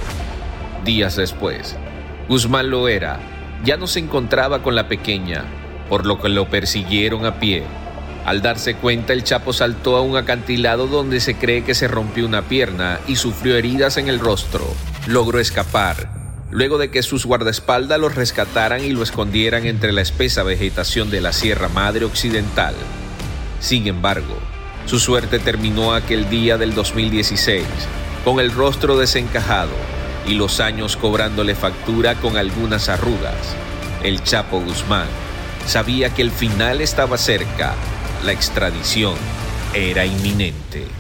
Días 0.85 1.17
después, 1.17 1.77
Guzmán 2.29 2.71
Loera 2.71 3.21
ya 3.63 3.77
no 3.77 3.87
se 3.87 4.01
encontraba 4.01 4.63
con 4.63 4.75
la 4.75 4.89
pequeña, 4.89 5.45
por 5.91 6.07
lo 6.07 6.19
que 6.19 6.31
lo 6.31 6.49
persiguieron 6.49 7.27
a 7.27 7.39
pie. 7.39 7.63
Al 8.25 8.41
darse 8.41 8.75
cuenta, 8.75 9.13
el 9.13 9.23
Chapo 9.23 9.53
saltó 9.53 9.97
a 9.97 10.03
un 10.03 10.17
acantilado 10.17 10.87
donde 10.87 11.21
se 11.21 11.37
cree 11.37 11.63
que 11.63 11.75
se 11.75 11.89
rompió 11.89 12.27
una 12.27 12.43
pierna 12.43 13.01
y 13.07 13.17
sufrió 13.17 13.57
heridas 13.57 13.99
en 13.99 14.09
el 14.09 14.19
rostro. 14.19 14.65
Logró 15.07 15.41
escapar, 15.41 16.11
luego 16.51 16.79
de 16.79 16.91
que 16.91 17.03
sus 17.03 17.27
guardaespaldas 17.27 18.01
lo 18.01 18.09
rescataran 18.09 18.83
y 18.83 18.91
lo 18.91 19.03
escondieran 19.03 19.67
entre 19.67 19.93
la 19.93 20.01
espesa 20.01 20.43
vegetación 20.43 21.11
de 21.11 21.21
la 21.21 21.33
Sierra 21.33 21.69
Madre 21.69 22.05
Occidental. 22.07 22.75
Sin 23.61 23.87
embargo, 23.87 24.39
su 24.87 24.99
suerte 24.99 25.39
terminó 25.39 25.93
aquel 25.95 26.29
día 26.31 26.57
del 26.59 26.75
2016, 26.75 27.65
con 28.25 28.41
el 28.41 28.51
rostro 28.53 28.97
desencajado 28.97 29.73
y 30.27 30.35
los 30.35 30.61
años 30.61 30.97
cobrándole 30.97 31.55
factura 31.55 32.15
con 32.17 32.37
algunas 32.37 32.89
arrugas. 32.89 33.57
El 34.03 34.23
Chapo 34.23 34.61
Guzmán 34.61 35.09
sabía 35.67 36.15
que 36.15 36.23
el 36.23 36.31
final 36.31 36.81
estaba 36.81 37.19
cerca 37.19 37.75
la 38.25 38.33
extradición 38.33 39.15
era 39.75 40.05
inminente. 40.05 40.98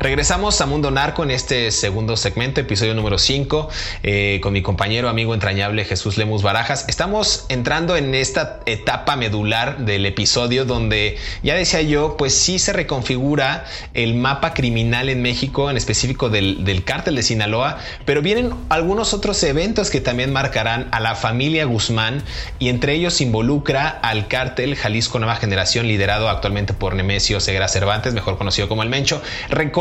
Regresamos 0.00 0.60
a 0.60 0.66
Mundo 0.66 0.92
Narco 0.92 1.24
en 1.24 1.32
este 1.32 1.72
segundo 1.72 2.16
segmento, 2.16 2.60
episodio 2.60 2.94
número 2.94 3.18
5, 3.18 3.68
eh, 4.04 4.38
con 4.40 4.52
mi 4.52 4.62
compañero, 4.62 5.08
amigo 5.08 5.34
entrañable 5.34 5.84
Jesús 5.84 6.16
Lemus 6.16 6.40
Barajas. 6.40 6.84
Estamos 6.86 7.46
entrando 7.48 7.96
en 7.96 8.14
esta 8.14 8.60
etapa 8.66 9.16
medular 9.16 9.78
del 9.78 10.06
episodio 10.06 10.64
donde, 10.64 11.18
ya 11.42 11.56
decía 11.56 11.82
yo, 11.82 12.16
pues 12.16 12.32
sí 12.32 12.60
se 12.60 12.72
reconfigura 12.72 13.64
el 13.92 14.14
mapa 14.14 14.54
criminal 14.54 15.08
en 15.08 15.20
México, 15.20 15.68
en 15.68 15.76
específico 15.76 16.30
del, 16.30 16.64
del 16.64 16.84
cártel 16.84 17.16
de 17.16 17.24
Sinaloa, 17.24 17.78
pero 18.04 18.22
vienen 18.22 18.54
algunos 18.68 19.12
otros 19.14 19.42
eventos 19.42 19.90
que 19.90 20.00
también 20.00 20.32
marcarán 20.32 20.86
a 20.92 21.00
la 21.00 21.16
familia 21.16 21.64
Guzmán 21.64 22.22
y 22.60 22.68
entre 22.68 22.94
ellos 22.94 23.20
involucra 23.20 23.88
al 23.88 24.28
cártel 24.28 24.76
Jalisco 24.76 25.18
Nueva 25.18 25.34
Generación, 25.34 25.88
liderado 25.88 26.28
actualmente 26.28 26.72
por 26.72 26.94
Nemesio 26.94 27.40
Segura 27.40 27.66
Cervantes, 27.66 28.14
mejor 28.14 28.38
conocido 28.38 28.68
como 28.68 28.84
el 28.84 28.90
Mencho. 28.90 29.20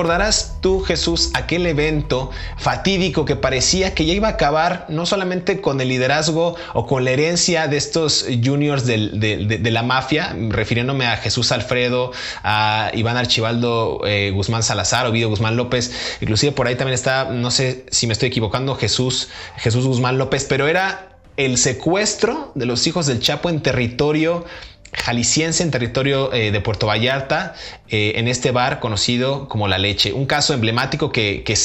¿Recordarás 0.07 0.59
tú, 0.61 0.79
Jesús, 0.79 1.31
aquel 1.33 1.65
evento 1.65 2.31
fatídico 2.55 3.25
que 3.25 3.35
parecía 3.35 3.93
que 3.93 4.05
ya 4.05 4.13
iba 4.13 4.29
a 4.29 4.31
acabar 4.31 4.85
no 4.87 5.05
solamente 5.05 5.59
con 5.59 5.81
el 5.81 5.89
liderazgo 5.89 6.55
o 6.73 6.85
con 6.85 7.03
la 7.03 7.11
herencia 7.11 7.67
de 7.67 7.75
estos 7.75 8.25
juniors 8.41 8.85
de, 8.85 9.59
la 9.69 9.83
mafia, 9.83 10.33
refiriéndome 10.47 11.07
a 11.07 11.17
Jesús 11.17 11.51
Alfredo, 11.51 12.13
a 12.41 12.89
Iván 12.93 13.17
Archibaldo 13.17 13.99
eh, 14.05 14.31
Guzmán 14.33 14.63
Salazar, 14.63 15.07
Ovidio 15.07 15.27
Guzmán 15.27 15.57
López, 15.57 15.91
inclusive 16.21 16.53
por 16.53 16.67
ahí 16.67 16.75
también 16.75 16.93
está, 16.93 17.25
no 17.25 17.51
sé 17.51 17.85
si 17.91 18.07
me 18.07 18.13
estoy 18.13 18.29
equivocando, 18.29 18.75
Jesús, 18.75 19.27
Jesús 19.57 19.85
Guzmán 19.85 20.17
López, 20.17 20.45
pero 20.47 20.69
era 20.69 21.17
el 21.35 21.57
secuestro 21.57 22.53
de 22.55 22.65
los 22.65 22.87
hijos 22.87 23.07
del 23.07 23.19
Chapo 23.19 23.49
en 23.49 23.61
territorio 23.61 24.45
jalisciense 24.93 25.63
en 25.63 25.71
territorio 25.71 26.33
eh, 26.33 26.51
de 26.51 26.61
Puerto 26.61 26.87
Vallarta, 26.87 27.55
eh, 27.87 28.13
en 28.15 28.27
este 28.27 28.51
bar 28.51 28.79
conocido 28.79 29.47
como 29.47 29.67
La 29.67 29.77
Leche. 29.77 30.13
Un 30.13 30.25
caso 30.25 30.53
emblemático 30.53 31.11
que, 31.11 31.43
que 31.43 31.55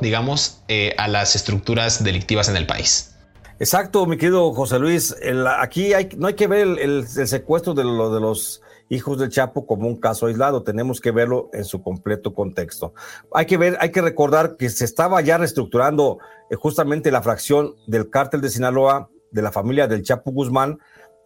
digamos, 0.00 0.62
eh, 0.68 0.94
a 0.98 1.08
las 1.08 1.36
estructuras 1.36 2.02
delictivas 2.04 2.48
en 2.48 2.56
el 2.56 2.66
país. 2.66 3.14
Exacto, 3.60 4.06
mi 4.06 4.16
querido 4.16 4.52
José 4.52 4.78
Luis. 4.78 5.14
aquí 5.58 5.92
no 6.16 6.28
hay 6.28 6.34
que 6.34 6.46
ver 6.46 6.78
el, 6.78 7.06
secuestro 7.08 7.74
de, 7.74 7.82
de 7.82 8.20
los 8.20 8.62
hijos 8.88 9.18
del 9.18 9.30
Chapo 9.30 9.66
como 9.66 9.88
un 9.88 9.96
caso 9.96 10.26
aislado, 10.26 10.62
tenemos 10.62 11.00
que 11.00 11.10
verlo 11.10 11.50
en 11.52 11.64
su 11.64 11.82
completo 11.82 12.34
contexto. 12.34 12.94
Hay 13.34 13.46
que 13.46 13.56
ver, 13.56 13.76
hay 13.80 13.90
que 13.90 14.00
recordar 14.00 14.56
que 14.56 14.70
se 14.70 14.84
estaba 14.84 15.20
ya 15.20 15.38
reestructurando 15.38 16.18
justamente 16.56 17.10
la 17.10 17.22
fracción 17.22 17.74
del 17.86 18.08
cártel 18.10 18.40
de 18.40 18.50
Sinaloa, 18.50 19.10
de 19.30 19.42
la 19.42 19.52
familia 19.52 19.86
del 19.86 20.02
Chapo 20.02 20.30
Guzmán, 20.30 20.78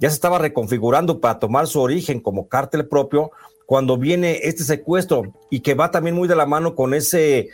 ya 0.02 0.10
se 0.10 0.14
estaba 0.14 0.40
reconfigurando 0.40 1.20
para 1.20 1.38
tomar 1.38 1.68
su 1.68 1.80
origen 1.80 2.18
como 2.18 2.48
cártel 2.48 2.88
propio 2.88 3.30
cuando 3.66 3.96
viene 3.96 4.40
este 4.42 4.64
secuestro 4.64 5.32
y 5.48 5.60
que 5.60 5.74
va 5.74 5.92
también 5.92 6.16
muy 6.16 6.26
de 6.26 6.34
la 6.34 6.44
mano 6.44 6.74
con 6.74 6.92
ese, 6.92 7.50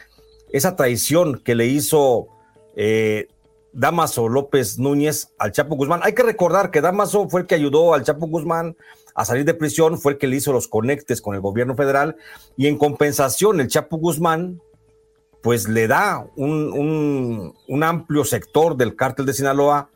esa 0.50 0.74
traición 0.74 1.42
que 1.44 1.54
le 1.54 1.66
hizo 1.66 2.28
eh, 2.74 3.28
Damaso 3.74 4.30
López 4.30 4.78
Núñez 4.78 5.34
al 5.38 5.52
Chapo 5.52 5.76
Guzmán. 5.76 6.00
Hay 6.02 6.14
que 6.14 6.22
recordar 6.22 6.70
que 6.70 6.80
Damaso 6.80 7.28
fue 7.28 7.42
el 7.42 7.46
que 7.46 7.54
ayudó 7.54 7.92
al 7.92 8.04
Chapo 8.04 8.26
Guzmán 8.28 8.78
a 9.14 9.26
salir 9.26 9.44
de 9.44 9.52
prisión, 9.52 9.98
fue 9.98 10.12
el 10.12 10.18
que 10.18 10.26
le 10.26 10.36
hizo 10.36 10.50
los 10.50 10.68
conectes 10.68 11.20
con 11.20 11.34
el 11.34 11.42
gobierno 11.42 11.76
federal 11.76 12.16
y 12.56 12.66
en 12.66 12.78
compensación 12.78 13.60
el 13.60 13.68
Chapo 13.68 13.98
Guzmán 13.98 14.62
pues 15.42 15.68
le 15.68 15.86
da 15.86 16.26
un, 16.34 16.72
un, 16.72 17.54
un 17.68 17.82
amplio 17.84 18.24
sector 18.24 18.74
del 18.74 18.96
cártel 18.96 19.26
de 19.26 19.34
Sinaloa 19.34 19.90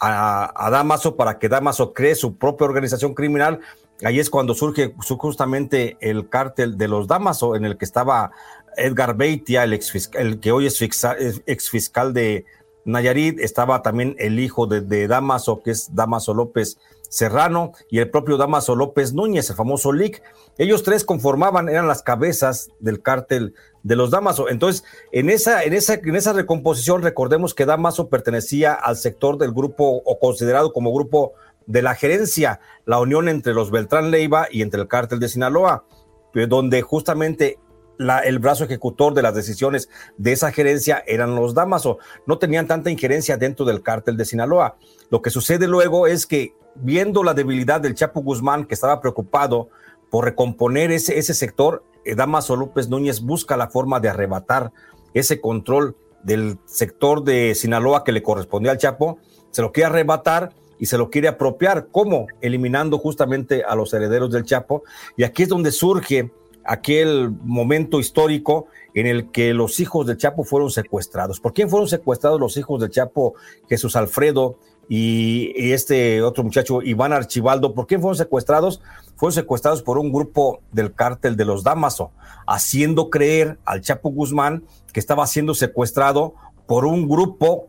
a, 0.00 0.68
Damaso 0.70 1.16
para 1.16 1.38
que 1.38 1.48
Damaso 1.48 1.92
cree 1.92 2.14
su 2.14 2.36
propia 2.36 2.66
organización 2.66 3.14
criminal. 3.14 3.60
Ahí 4.04 4.20
es 4.20 4.30
cuando 4.30 4.54
surge 4.54 4.94
justamente 4.96 5.96
el 6.00 6.28
cártel 6.28 6.78
de 6.78 6.88
los 6.88 7.08
Damaso, 7.08 7.56
en 7.56 7.64
el 7.64 7.76
que 7.76 7.84
estaba 7.84 8.30
Edgar 8.76 9.16
Beitia, 9.16 9.64
el, 9.64 9.72
ex 9.72 10.10
el 10.14 10.38
que 10.40 10.52
hoy 10.52 10.66
es 10.66 10.80
ex 10.80 11.70
fiscal 11.70 12.12
de 12.12 12.44
Nayarit, 12.84 13.40
estaba 13.40 13.82
también 13.82 14.14
el 14.18 14.38
hijo 14.38 14.66
de 14.66 15.08
Damaso, 15.08 15.62
que 15.62 15.72
es 15.72 15.94
Damaso 15.94 16.32
López 16.32 16.78
Serrano, 17.08 17.72
y 17.90 17.98
el 17.98 18.10
propio 18.10 18.36
Damaso 18.36 18.76
López 18.76 19.12
Núñez, 19.12 19.50
el 19.50 19.56
famoso 19.56 19.92
Lick. 19.92 20.22
Ellos 20.58 20.82
tres 20.82 21.04
conformaban, 21.04 21.68
eran 21.68 21.88
las 21.88 22.02
cabezas 22.02 22.70
del 22.80 23.02
cártel 23.02 23.54
de 23.82 23.96
los 23.96 24.10
Damaso. 24.10 24.48
Entonces, 24.48 24.84
en 25.12 25.30
esa, 25.30 25.64
en 25.64 25.72
esa, 25.72 25.94
en 25.94 26.16
esa 26.16 26.32
recomposición, 26.32 27.02
recordemos 27.02 27.54
que 27.54 27.66
Damaso 27.66 28.08
pertenecía 28.08 28.74
al 28.74 28.96
sector 28.96 29.38
del 29.38 29.52
grupo 29.52 30.02
o 30.04 30.18
considerado 30.18 30.72
como 30.72 30.92
grupo 30.92 31.32
de 31.66 31.82
la 31.82 31.94
gerencia, 31.94 32.60
la 32.86 32.98
unión 32.98 33.28
entre 33.28 33.54
los 33.54 33.70
Beltrán 33.70 34.10
Leiva 34.10 34.48
y 34.50 34.62
entre 34.62 34.80
el 34.80 34.88
cártel 34.88 35.20
de 35.20 35.28
Sinaloa, 35.28 35.84
donde 36.48 36.82
justamente 36.82 37.58
el 38.24 38.38
brazo 38.38 38.64
ejecutor 38.64 39.12
de 39.12 39.22
las 39.22 39.34
decisiones 39.34 39.88
de 40.16 40.32
esa 40.32 40.52
gerencia 40.52 41.02
eran 41.06 41.34
los 41.34 41.54
Damaso. 41.54 41.98
No 42.26 42.38
tenían 42.38 42.66
tanta 42.66 42.90
injerencia 42.90 43.36
dentro 43.36 43.66
del 43.66 43.82
cártel 43.82 44.16
de 44.16 44.24
Sinaloa. 44.24 44.76
Lo 45.10 45.20
que 45.20 45.30
sucede 45.30 45.66
luego 45.66 46.06
es 46.06 46.26
que, 46.26 46.54
viendo 46.80 47.24
la 47.24 47.34
debilidad 47.34 47.80
del 47.80 47.94
Chapo 47.94 48.20
Guzmán, 48.20 48.64
que 48.64 48.74
estaba 48.74 49.00
preocupado 49.00 49.68
por 50.10 50.24
recomponer 50.24 50.90
ese, 50.90 51.18
ese 51.18 51.34
sector, 51.34 51.84
eh, 52.04 52.14
Damaso 52.14 52.56
López 52.56 52.88
Núñez 52.88 53.20
busca 53.20 53.56
la 53.56 53.68
forma 53.68 54.00
de 54.00 54.08
arrebatar 54.08 54.72
ese 55.14 55.40
control 55.40 55.96
del 56.22 56.58
sector 56.64 57.24
de 57.24 57.54
Sinaloa 57.54 58.04
que 58.04 58.12
le 58.12 58.22
correspondía 58.22 58.72
al 58.72 58.78
Chapo, 58.78 59.18
se 59.50 59.62
lo 59.62 59.72
quiere 59.72 59.86
arrebatar 59.86 60.50
y 60.78 60.86
se 60.86 60.98
lo 60.98 61.10
quiere 61.10 61.28
apropiar. 61.28 61.88
¿Cómo? 61.90 62.26
Eliminando 62.40 62.98
justamente 62.98 63.64
a 63.64 63.74
los 63.74 63.92
herederos 63.92 64.30
del 64.30 64.44
Chapo. 64.44 64.84
Y 65.16 65.24
aquí 65.24 65.44
es 65.44 65.48
donde 65.48 65.72
surge 65.72 66.30
aquel 66.64 67.30
momento 67.42 67.98
histórico 67.98 68.66
en 68.94 69.06
el 69.06 69.30
que 69.30 69.54
los 69.54 69.80
hijos 69.80 70.06
del 70.06 70.18
Chapo 70.18 70.44
fueron 70.44 70.70
secuestrados. 70.70 71.40
¿Por 71.40 71.52
quién 71.52 71.70
fueron 71.70 71.88
secuestrados 71.88 72.38
los 72.38 72.56
hijos 72.56 72.80
del 72.80 72.90
Chapo? 72.90 73.34
Jesús 73.68 73.96
Alfredo 73.96 74.58
y, 74.88 75.72
este 75.72 76.22
otro 76.22 76.42
muchacho, 76.42 76.82
Iván 76.82 77.12
Archibaldo. 77.12 77.74
¿Por 77.74 77.86
quién 77.86 78.00
fueron 78.00 78.16
secuestrados? 78.16 78.80
Fueron 79.16 79.34
secuestrados 79.34 79.82
por 79.82 79.98
un 79.98 80.12
grupo 80.12 80.60
del 80.72 80.94
cártel 80.94 81.36
de 81.36 81.44
los 81.44 81.62
Damaso, 81.62 82.10
haciendo 82.46 83.10
creer 83.10 83.58
al 83.64 83.82
Chapo 83.82 84.10
Guzmán 84.10 84.64
que 84.92 85.00
estaba 85.00 85.26
siendo 85.26 85.54
secuestrado 85.54 86.34
por 86.66 86.86
un 86.86 87.08
grupo 87.08 87.68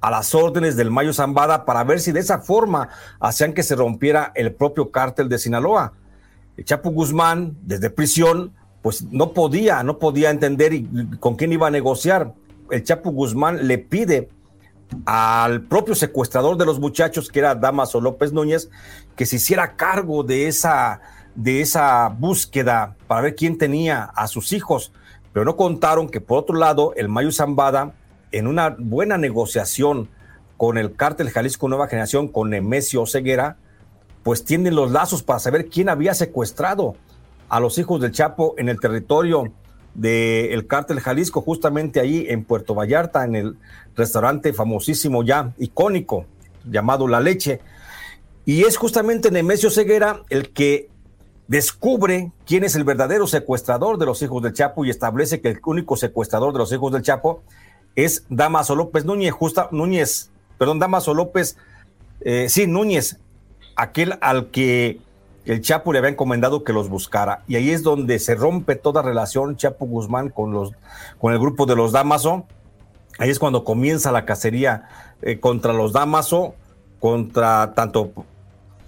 a 0.00 0.10
las 0.10 0.34
órdenes 0.34 0.76
del 0.76 0.90
Mayo 0.90 1.12
Zambada 1.12 1.64
para 1.64 1.84
ver 1.84 2.00
si 2.00 2.12
de 2.12 2.20
esa 2.20 2.38
forma 2.38 2.88
hacían 3.20 3.52
que 3.52 3.62
se 3.62 3.76
rompiera 3.76 4.32
el 4.34 4.54
propio 4.54 4.90
cártel 4.90 5.28
de 5.28 5.38
Sinaloa. 5.38 5.92
El 6.56 6.64
Chapo 6.64 6.90
Guzmán, 6.90 7.56
desde 7.62 7.90
prisión, 7.90 8.52
pues 8.82 9.02
no 9.02 9.32
podía, 9.32 9.82
no 9.82 9.98
podía 9.98 10.30
entender 10.30 10.72
con 11.20 11.36
quién 11.36 11.52
iba 11.52 11.66
a 11.66 11.70
negociar. 11.70 12.32
El 12.70 12.82
Chapo 12.84 13.10
Guzmán 13.10 13.66
le 13.66 13.78
pide 13.78 14.30
al 15.04 15.62
propio 15.62 15.94
secuestrador 15.94 16.56
de 16.56 16.66
los 16.66 16.80
muchachos, 16.80 17.30
que 17.30 17.40
era 17.40 17.54
Damaso 17.54 18.00
López 18.00 18.32
Núñez, 18.32 18.70
que 19.14 19.26
se 19.26 19.36
hiciera 19.36 19.76
cargo 19.76 20.22
de 20.22 20.48
esa, 20.48 21.00
de 21.34 21.60
esa 21.60 22.08
búsqueda 22.08 22.96
para 23.06 23.22
ver 23.22 23.34
quién 23.34 23.58
tenía 23.58 24.04
a 24.04 24.26
sus 24.28 24.52
hijos. 24.52 24.92
Pero 25.32 25.44
no 25.44 25.56
contaron 25.56 26.08
que, 26.08 26.20
por 26.20 26.38
otro 26.38 26.56
lado, 26.56 26.92
el 26.96 27.08
Mayo 27.08 27.30
Zambada, 27.30 27.92
en 28.32 28.46
una 28.46 28.76
buena 28.78 29.18
negociación 29.18 30.08
con 30.56 30.78
el 30.78 30.94
cártel 30.94 31.30
Jalisco 31.30 31.68
Nueva 31.68 31.88
Generación, 31.88 32.28
con 32.28 32.50
Nemesio 32.50 33.06
Ceguera, 33.06 33.56
pues 34.22 34.44
tienen 34.44 34.74
los 34.74 34.90
lazos 34.90 35.22
para 35.22 35.38
saber 35.38 35.68
quién 35.68 35.88
había 35.88 36.14
secuestrado 36.14 36.96
a 37.48 37.60
los 37.60 37.78
hijos 37.78 38.00
del 38.00 38.12
Chapo 38.12 38.54
en 38.58 38.68
el 38.68 38.80
territorio 38.80 39.52
del 39.96 40.66
cártel 40.66 41.00
Jalisco, 41.00 41.40
justamente 41.40 42.00
ahí 42.00 42.26
en 42.28 42.44
Puerto 42.44 42.74
Vallarta, 42.74 43.24
en 43.24 43.34
el 43.34 43.56
restaurante 43.96 44.52
famosísimo 44.52 45.22
ya, 45.22 45.52
icónico, 45.58 46.26
llamado 46.64 47.08
La 47.08 47.20
Leche. 47.20 47.60
Y 48.44 48.64
es 48.64 48.76
justamente 48.76 49.30
Nemesio 49.30 49.70
Ceguera 49.70 50.22
el 50.28 50.50
que 50.50 50.88
descubre 51.48 52.32
quién 52.44 52.64
es 52.64 52.76
el 52.76 52.84
verdadero 52.84 53.26
secuestrador 53.26 53.98
de 53.98 54.06
los 54.06 54.20
hijos 54.22 54.42
del 54.42 54.52
Chapo 54.52 54.84
y 54.84 54.90
establece 54.90 55.40
que 55.40 55.48
el 55.48 55.60
único 55.64 55.96
secuestrador 55.96 56.52
de 56.52 56.58
los 56.58 56.72
hijos 56.72 56.92
del 56.92 57.02
Chapo 57.02 57.42
es 57.94 58.24
Damaso 58.28 58.76
López 58.76 59.04
Núñez, 59.04 59.32
justa 59.32 59.68
Núñez, 59.72 60.30
perdón, 60.58 60.78
Damaso 60.78 61.14
López, 61.14 61.56
eh, 62.20 62.48
sí, 62.50 62.66
Núñez, 62.66 63.18
aquel 63.76 64.18
al 64.20 64.50
que 64.50 65.00
el 65.46 65.60
Chapo 65.60 65.92
le 65.92 66.00
había 66.00 66.10
encomendado 66.10 66.64
que 66.64 66.72
los 66.72 66.88
buscara. 66.88 67.42
Y 67.46 67.56
ahí 67.56 67.70
es 67.70 67.82
donde 67.82 68.18
se 68.18 68.34
rompe 68.34 68.74
toda 68.74 69.02
relación 69.02 69.56
Chapo 69.56 69.86
Guzmán 69.86 70.28
con, 70.28 70.52
los, 70.52 70.72
con 71.18 71.32
el 71.32 71.38
grupo 71.38 71.66
de 71.66 71.76
los 71.76 71.92
Damaso. 71.92 72.46
Ahí 73.18 73.30
es 73.30 73.38
cuando 73.38 73.64
comienza 73.64 74.12
la 74.12 74.24
cacería 74.24 74.88
eh, 75.22 75.38
contra 75.38 75.72
los 75.72 75.92
Damaso, 75.92 76.54
contra 76.98 77.72
tanto 77.74 78.12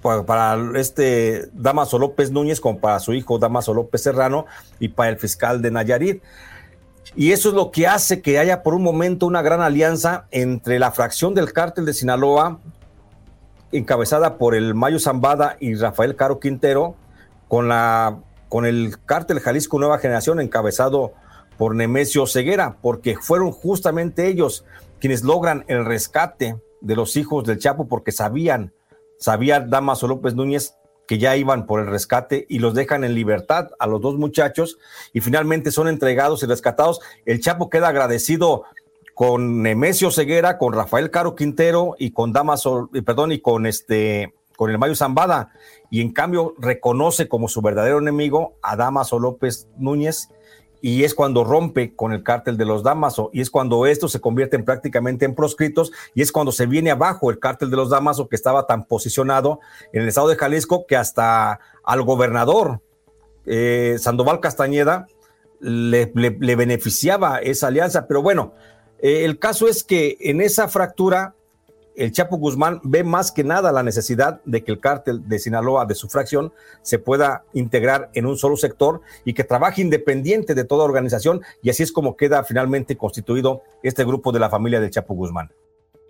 para, 0.02 0.58
este 0.76 1.48
Damaso 1.52 1.98
López 1.98 2.30
Núñez 2.30 2.60
como 2.60 2.78
para 2.78 2.98
su 2.98 3.14
hijo 3.14 3.38
Damaso 3.38 3.72
López 3.74 4.02
Serrano 4.02 4.46
y 4.78 4.88
para 4.88 5.10
el 5.10 5.18
fiscal 5.18 5.62
de 5.62 5.70
Nayarit. 5.70 6.22
Y 7.16 7.32
eso 7.32 7.48
es 7.48 7.54
lo 7.54 7.70
que 7.70 7.86
hace 7.86 8.20
que 8.20 8.38
haya 8.38 8.62
por 8.62 8.74
un 8.74 8.82
momento 8.82 9.26
una 9.26 9.42
gran 9.42 9.60
alianza 9.60 10.26
entre 10.30 10.78
la 10.78 10.92
fracción 10.92 11.34
del 11.34 11.52
cártel 11.52 11.84
de 11.84 11.94
Sinaloa, 11.94 12.58
encabezada 13.72 14.38
por 14.38 14.54
el 14.54 14.74
Mayo 14.74 14.98
Zambada 14.98 15.56
y 15.60 15.74
Rafael 15.74 16.16
Caro 16.16 16.40
Quintero, 16.40 16.96
con, 17.48 17.68
la, 17.68 18.20
con 18.48 18.66
el 18.66 18.96
cártel 19.04 19.40
Jalisco 19.40 19.78
Nueva 19.78 19.98
Generación, 19.98 20.40
encabezado 20.40 21.12
por 21.56 21.74
Nemesio 21.74 22.26
Ceguera, 22.26 22.76
porque 22.80 23.16
fueron 23.16 23.52
justamente 23.52 24.28
ellos 24.28 24.64
quienes 25.00 25.22
logran 25.24 25.64
el 25.68 25.84
rescate 25.84 26.60
de 26.80 26.96
los 26.96 27.16
hijos 27.16 27.44
del 27.44 27.58
Chapo, 27.58 27.88
porque 27.88 28.12
sabían, 28.12 28.72
sabía 29.18 29.60
Damaso 29.60 30.06
López 30.06 30.34
Núñez 30.34 30.74
que 31.08 31.18
ya 31.18 31.36
iban 31.36 31.66
por 31.66 31.80
el 31.80 31.86
rescate 31.86 32.44
y 32.50 32.58
los 32.58 32.74
dejan 32.74 33.02
en 33.02 33.14
libertad 33.14 33.70
a 33.78 33.86
los 33.86 34.00
dos 34.02 34.16
muchachos 34.16 34.78
y 35.14 35.22
finalmente 35.22 35.70
son 35.72 35.88
entregados 35.88 36.42
y 36.42 36.46
rescatados. 36.46 37.00
El 37.24 37.40
Chapo 37.40 37.70
queda 37.70 37.88
agradecido 37.88 38.64
con 39.18 39.64
Nemesio 39.64 40.12
Ceguera, 40.12 40.58
con 40.58 40.72
Rafael 40.72 41.10
Caro 41.10 41.34
Quintero 41.34 41.96
y 41.98 42.12
con 42.12 42.32
Damaso, 42.32 42.88
perdón, 43.04 43.32
y 43.32 43.40
con 43.40 43.66
este 43.66 44.32
con 44.54 44.70
el 44.70 44.78
Mayo 44.78 44.94
Zambada, 44.94 45.50
y 45.90 46.02
en 46.02 46.12
cambio 46.12 46.54
reconoce 46.56 47.26
como 47.26 47.48
su 47.48 47.60
verdadero 47.60 47.98
enemigo 47.98 48.54
a 48.62 48.76
Damaso 48.76 49.18
López 49.18 49.66
Núñez, 49.76 50.28
y 50.80 51.02
es 51.02 51.16
cuando 51.16 51.42
rompe 51.42 51.96
con 51.96 52.12
el 52.12 52.22
cártel 52.22 52.56
de 52.56 52.64
los 52.64 52.84
Damaso, 52.84 53.30
y 53.32 53.40
es 53.40 53.50
cuando 53.50 53.86
estos 53.86 54.12
se 54.12 54.20
convierten 54.20 54.64
prácticamente 54.64 55.24
en 55.24 55.34
proscritos, 55.34 55.90
y 56.14 56.22
es 56.22 56.30
cuando 56.30 56.52
se 56.52 56.66
viene 56.66 56.92
abajo 56.92 57.32
el 57.32 57.40
cártel 57.40 57.70
de 57.70 57.76
los 57.76 57.90
Damaso, 57.90 58.28
que 58.28 58.36
estaba 58.36 58.68
tan 58.68 58.84
posicionado 58.84 59.58
en 59.92 60.02
el 60.02 60.08
estado 60.08 60.28
de 60.28 60.36
Jalisco 60.36 60.86
que 60.86 60.94
hasta 60.94 61.58
al 61.82 62.02
gobernador 62.02 62.82
eh, 63.46 63.96
Sandoval 63.98 64.38
Castañeda 64.38 65.08
le 65.58 66.54
beneficiaba 66.54 67.38
esa 67.38 67.66
alianza, 67.66 68.06
pero 68.06 68.22
bueno, 68.22 68.54
eh, 69.00 69.24
el 69.24 69.38
caso 69.38 69.68
es 69.68 69.84
que 69.84 70.16
en 70.20 70.40
esa 70.40 70.68
fractura, 70.68 71.34
el 71.96 72.12
Chapo 72.12 72.36
Guzmán 72.36 72.80
ve 72.84 73.02
más 73.02 73.32
que 73.32 73.42
nada 73.42 73.72
la 73.72 73.82
necesidad 73.82 74.40
de 74.44 74.62
que 74.62 74.70
el 74.70 74.80
cártel 74.80 75.28
de 75.28 75.38
Sinaloa, 75.38 75.84
de 75.84 75.96
su 75.96 76.08
fracción, 76.08 76.52
se 76.82 76.98
pueda 76.98 77.44
integrar 77.54 78.10
en 78.14 78.26
un 78.26 78.36
solo 78.36 78.56
sector 78.56 79.00
y 79.24 79.34
que 79.34 79.44
trabaje 79.44 79.82
independiente 79.82 80.54
de 80.54 80.64
toda 80.64 80.84
organización, 80.84 81.42
y 81.62 81.70
así 81.70 81.82
es 81.82 81.90
como 81.90 82.16
queda 82.16 82.44
finalmente 82.44 82.96
constituido 82.96 83.62
este 83.82 84.04
grupo 84.04 84.30
de 84.30 84.38
la 84.40 84.48
familia 84.48 84.80
del 84.80 84.90
Chapo 84.90 85.14
Guzmán. 85.14 85.50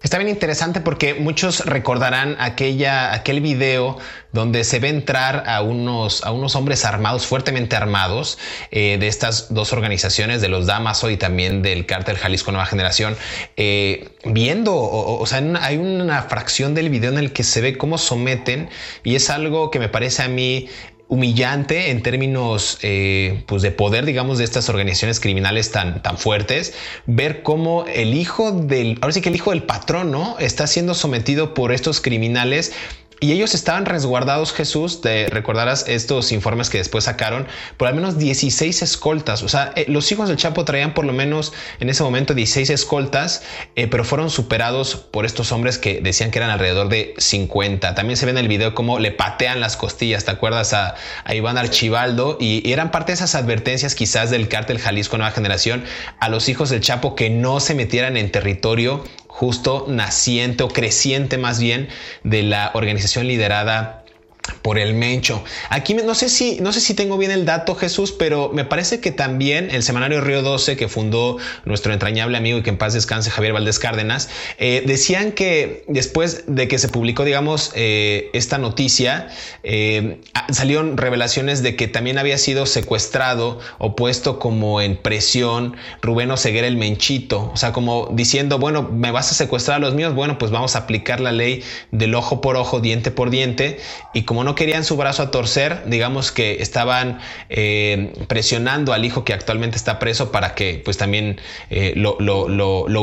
Está 0.01 0.17
bien 0.19 0.31
interesante 0.31 0.81
porque 0.81 1.15
muchos 1.15 1.67
recordarán 1.67 2.37
aquella, 2.39 3.13
aquel 3.13 3.41
video 3.41 3.99
donde 4.33 4.63
se 4.63 4.79
ve 4.79 4.91
entrar 4.91 5.43
a 5.49 5.61
unos, 5.61 6.25
a 6.25 6.31
unos 6.31 6.55
hombres 6.55 6.85
armados, 6.85 7.27
fuertemente 7.27 7.75
armados, 7.75 8.39
eh, 8.71 8.97
de 9.01 9.09
estas 9.09 9.53
dos 9.53 9.73
organizaciones, 9.73 10.41
de 10.41 10.49
los 10.49 10.67
Damaso 10.67 11.11
y 11.11 11.17
también 11.17 11.63
del 11.63 11.85
cártel 11.85 12.17
Jalisco 12.17 12.53
Nueva 12.53 12.67
Generación, 12.67 13.17
eh, 13.57 14.11
viendo, 14.25 14.77
o, 14.77 15.27
sea, 15.27 15.43
hay 15.63 15.79
una 15.79 16.23
fracción 16.23 16.75
del 16.75 16.91
video 16.91 17.11
en 17.11 17.19
el 17.19 17.33
que 17.33 17.43
se 17.43 17.61
ve 17.61 17.77
cómo 17.77 17.99
someten 17.99 18.69
y 19.03 19.17
es 19.17 19.31
algo 19.31 19.73
que 19.73 19.81
me 19.81 19.89
parece 19.89 20.23
a 20.23 20.29
mí 20.29 20.69
humillante 21.09 21.91
en 21.91 22.03
términos 22.03 22.79
eh, 22.83 23.43
pues 23.47 23.63
de 23.63 23.71
poder, 23.71 24.05
digamos, 24.05 24.39
de 24.39 24.45
estas 24.45 24.69
organizaciones 24.69 25.21
criminales 25.21 25.71
tan, 25.71 26.03
tan 26.03 26.19
fuertes, 26.19 26.75
ver 27.07 27.43
cómo 27.43 27.87
el 27.87 28.15
hijo 28.15 28.53
del, 28.53 28.99
ahora 29.01 29.13
sí 29.13 29.23
que 29.23 29.31
el 29.31 29.35
hijo 29.35 29.51
del 29.51 29.63
patrón, 29.63 30.11
¿no? 30.11 30.39
Está 30.39 30.67
siendo 30.67 30.95
sometido 30.95 31.55
por 31.55 31.73
estos 31.73 32.01
criminales 32.01 32.73
y 33.21 33.33
ellos 33.33 33.55
estaban 33.55 33.85
resguardados, 33.85 34.53
Jesús, 34.53 35.01
te 35.01 35.27
recordarás 35.27 35.85
estos 35.89 36.31
informes 36.31 36.71
que 36.71 36.79
después 36.79 37.05
sacaron, 37.05 37.49
por 37.77 37.89
al 37.89 37.95
menos 37.95 38.17
16 38.17 38.83
escoltas. 38.83 39.43
O 39.43 39.49
sea, 39.49 39.73
eh, 39.75 39.87
los 39.89 40.11
hijos 40.13 40.29
del 40.29 40.37
Chapo 40.37 40.65
traían 40.65 40.95
por 40.95 41.05
lo 41.05 41.13
menos 41.13 41.53
en 41.81 41.89
ese 41.89 42.05
momento 42.05 42.33
16 42.35 42.71
escoltas, 42.71 43.43
eh, 43.75 43.89
pero 43.89 44.05
fueron 44.05 44.31
superados 44.31 44.95
por 44.95 45.27
estos 45.27 45.51
hombres 45.51 45.79
que 45.79 46.01
decían 46.01 46.31
que 46.31 46.39
eran 46.39 46.51
alrededor 46.51 46.89
de 46.89 47.15
50. 47.19 47.97
También 47.97 48.17
se 48.17 48.25
ve 48.25 48.31
en 48.31 48.39
el 48.39 48.47
video 48.47 48.75
cómo 48.75 49.01
le 49.01 49.11
patean 49.11 49.61
las 49.61 49.77
costillas, 49.77 50.25
¿te 50.25 50.31
acuerdas? 50.31 50.73
A, 50.73 50.95
Iván 51.35 51.59
Archibaldo. 51.59 52.37
Y, 52.41 52.67
y, 52.69 52.73
eran 52.73 52.93
parte 52.93 53.13
de 53.13 53.15
esas 53.15 53.35
advertencias 53.35 53.97
quizás 53.97 54.31
del 54.31 54.49
cártel 54.49 54.79
Jalisco 54.79 55.19
Nueva 55.19 55.33
Generación 55.33 55.85
a 56.21 56.29
los 56.29 56.49
hijos 56.49 56.71
del 56.71 56.81
Chapo 56.81 57.17
que 57.17 57.31
no 57.31 57.59
se 57.59 57.75
metieran 57.75 58.17
en 58.17 58.31
territorio 58.31 59.03
justo 59.29 59.85
naciente 59.89 60.65
o 60.65 60.69
creciente 60.69 61.39
más 61.39 61.61
bien 61.61 61.89
de 62.25 62.43
la 62.43 62.73
organización 62.75 63.29
liderada 63.29 63.98
por 64.63 64.79
el 64.79 64.95
Mencho. 64.95 65.43
Aquí 65.71 65.95
no 65.95 66.15
sé 66.15 66.29
si 66.29 66.61
no 66.61 66.73
sé 66.73 66.81
si 66.81 66.95
tengo 66.95 67.19
bien 67.19 67.31
el 67.31 67.45
dato 67.45 67.75
Jesús, 67.75 68.13
pero 68.13 68.51
me 68.53 68.65
parece 68.65 69.01
que 69.01 69.13
también 69.13 69.71
el 69.71 69.83
semanario 69.83 70.21
Río 70.21 70.43
12 70.43 70.77
que 70.77 70.89
fundó 70.89 71.39
nuestro 71.65 71.93
entrañable 71.93 72.37
amigo 72.39 72.59
y 72.59 72.63
que 72.63 72.71
en 72.71 72.79
paz 72.79 72.95
descanse 72.95 73.31
Javier 73.31 73.53
Valdés 73.53 73.79
Cárdenas, 73.79 74.29
eh, 74.59 74.83
decían 74.87 75.33
que 75.33 75.85
después 75.89 76.45
de 76.47 76.69
que 76.69 76.79
se 76.79 76.89
publicó, 76.89 77.25
digamos, 77.25 77.73
eh, 77.75 78.31
esta 78.33 78.59
noticia, 78.59 79.29
eh, 79.63 80.21
salieron 80.51 80.97
revelaciones 80.97 81.63
de 81.63 81.77
que 81.77 81.89
también 81.89 82.19
había 82.19 82.39
sido 82.39 82.67
secuestrado 82.67 83.59
o 83.79 83.97
puesto 83.97 84.39
como 84.39 84.81
en 84.81 84.97
presión 84.97 85.77
Rubén 86.03 86.31
Oseguera 86.31 86.67
el 86.67 86.77
Menchito, 86.77 87.51
o 87.53 87.57
sea, 87.57 87.73
como 87.73 88.09
diciendo, 88.13 88.59
bueno, 88.59 88.83
me 88.83 89.11
vas 89.11 89.31
a 89.33 89.35
secuestrar 89.35 89.77
a 89.77 89.81
los 89.81 89.95
míos, 89.95 90.15
bueno, 90.15 90.39
pues 90.39 90.51
vamos 90.51 90.77
a 90.77 90.81
aplicar 90.81 91.21
la 91.21 91.33
ley 91.33 91.63
del 91.91 92.15
ojo 92.15 92.41
por 92.41 92.57
ojo, 92.57 92.81
diente 92.81 93.11
por 93.11 93.31
diente, 93.31 93.79
y 94.15 94.23
como 94.23 94.38
no 94.45 94.55
querían 94.55 94.85
su 94.85 94.97
brazo 94.97 95.23
a 95.23 95.31
torcer, 95.31 95.83
digamos 95.87 96.33
que 96.33 96.63
estaban 96.63 97.19
eh, 97.49 98.13
presionando 98.29 98.93
al 98.93 99.05
hijo 99.05 99.25
que 99.25 99.33
actualmente 99.33 99.77
está 99.77 99.99
preso 99.99 100.31
para 100.33 100.55
que 100.55 100.81
pues 100.85 100.97
también 100.97 101.41
eh, 101.71 101.95
lo, 101.97 102.17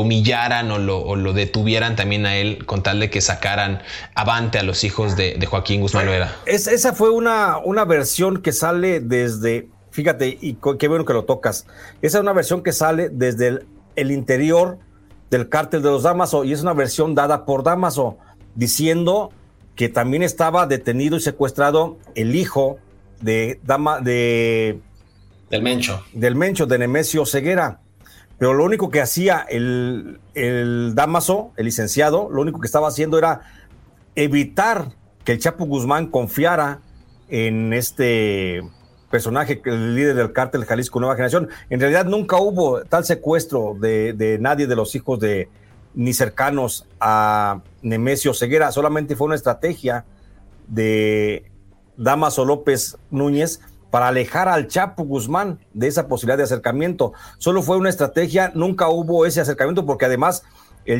humillaran 0.00 0.70
o 0.70 0.78
lo, 0.78 1.32
detuvieran 1.32 1.96
también 1.96 2.26
a 2.26 2.36
él 2.36 2.64
con 2.66 2.82
tal 2.82 3.00
de 3.00 3.10
que 3.10 3.20
sacaran 3.20 3.82
avante 4.14 4.58
a 4.58 4.62
los 4.62 4.84
hijos 4.84 5.16
de, 5.16 5.44
Joaquín 5.46 5.80
Guzmán 5.80 6.06
Vera. 6.06 6.34
esa 6.46 6.92
fue 6.92 7.10
una, 7.10 7.58
una 7.58 7.84
versión 7.84 8.42
que 8.42 8.52
sale 8.52 9.00
desde, 9.00 9.68
fíjate, 9.90 10.38
y 10.40 10.58
qué 10.78 10.88
bueno 10.88 11.04
que 11.04 11.12
lo 11.12 11.24
tocas, 11.24 11.66
esa 12.02 12.18
es 12.18 12.22
una 12.22 12.32
versión 12.32 12.62
que 12.62 12.72
sale 12.72 13.08
desde 13.08 13.60
el, 13.96 14.10
interior 14.10 14.78
del 15.30 15.48
cártel 15.48 15.82
de 15.82 15.90
los 15.90 16.02
Damaso 16.02 16.44
y 16.44 16.52
es 16.52 16.62
una 16.62 16.72
versión 16.72 17.14
dada 17.14 17.44
por 17.44 17.62
Damaso 17.62 18.18
diciendo 18.54 19.30
que 19.76 19.88
también 19.88 20.22
estaba 20.22 20.66
detenido 20.66 21.16
y 21.16 21.20
secuestrado 21.20 21.98
el 22.14 22.34
hijo 22.34 22.78
de 23.20 23.60
Dama 23.62 24.00
de 24.00 24.80
del 25.50 25.62
Mencho. 25.62 26.02
Del 26.12 26.34
Mencho, 26.34 26.66
de 26.66 26.78
Nemesio 26.78 27.24
Ceguera. 27.24 27.80
Pero 28.38 28.52
lo 28.52 28.64
único 28.64 28.90
que 28.90 29.00
hacía 29.00 29.46
el, 29.48 30.18
el 30.34 30.94
Damaso, 30.94 31.52
el 31.56 31.66
licenciado, 31.66 32.28
lo 32.30 32.42
único 32.42 32.60
que 32.60 32.66
estaba 32.66 32.88
haciendo 32.88 33.16
era 33.16 33.42
evitar 34.14 34.88
que 35.24 35.32
el 35.32 35.38
Chapo 35.38 35.66
Guzmán 35.66 36.08
confiara 36.08 36.80
en 37.28 37.72
este 37.72 38.62
personaje, 39.10 39.62
el 39.64 39.94
líder 39.94 40.16
del 40.16 40.32
cártel 40.32 40.64
Jalisco 40.64 41.00
Nueva 41.00 41.14
Generación. 41.14 41.48
En 41.70 41.80
realidad 41.80 42.06
nunca 42.06 42.36
hubo 42.36 42.82
tal 42.82 43.04
secuestro 43.04 43.76
de, 43.78 44.12
de 44.12 44.38
nadie 44.38 44.66
de 44.66 44.76
los 44.76 44.94
hijos 44.94 45.18
de, 45.20 45.48
ni 45.94 46.12
cercanos 46.12 46.86
a 47.00 47.62
Nemesio 47.86 48.34
Ceguera, 48.34 48.72
solamente 48.72 49.14
fue 49.14 49.26
una 49.26 49.36
estrategia 49.36 50.04
de 50.66 51.50
Damaso 51.96 52.44
López 52.44 52.98
Núñez 53.10 53.60
para 53.90 54.08
alejar 54.08 54.48
al 54.48 54.66
Chapo 54.66 55.04
Guzmán 55.04 55.60
de 55.72 55.86
esa 55.86 56.08
posibilidad 56.08 56.36
de 56.36 56.42
acercamiento. 56.42 57.12
Solo 57.38 57.62
fue 57.62 57.76
una 57.76 57.88
estrategia, 57.88 58.50
nunca 58.54 58.88
hubo 58.88 59.24
ese 59.24 59.40
acercamiento 59.40 59.86
porque 59.86 60.04
además 60.04 60.42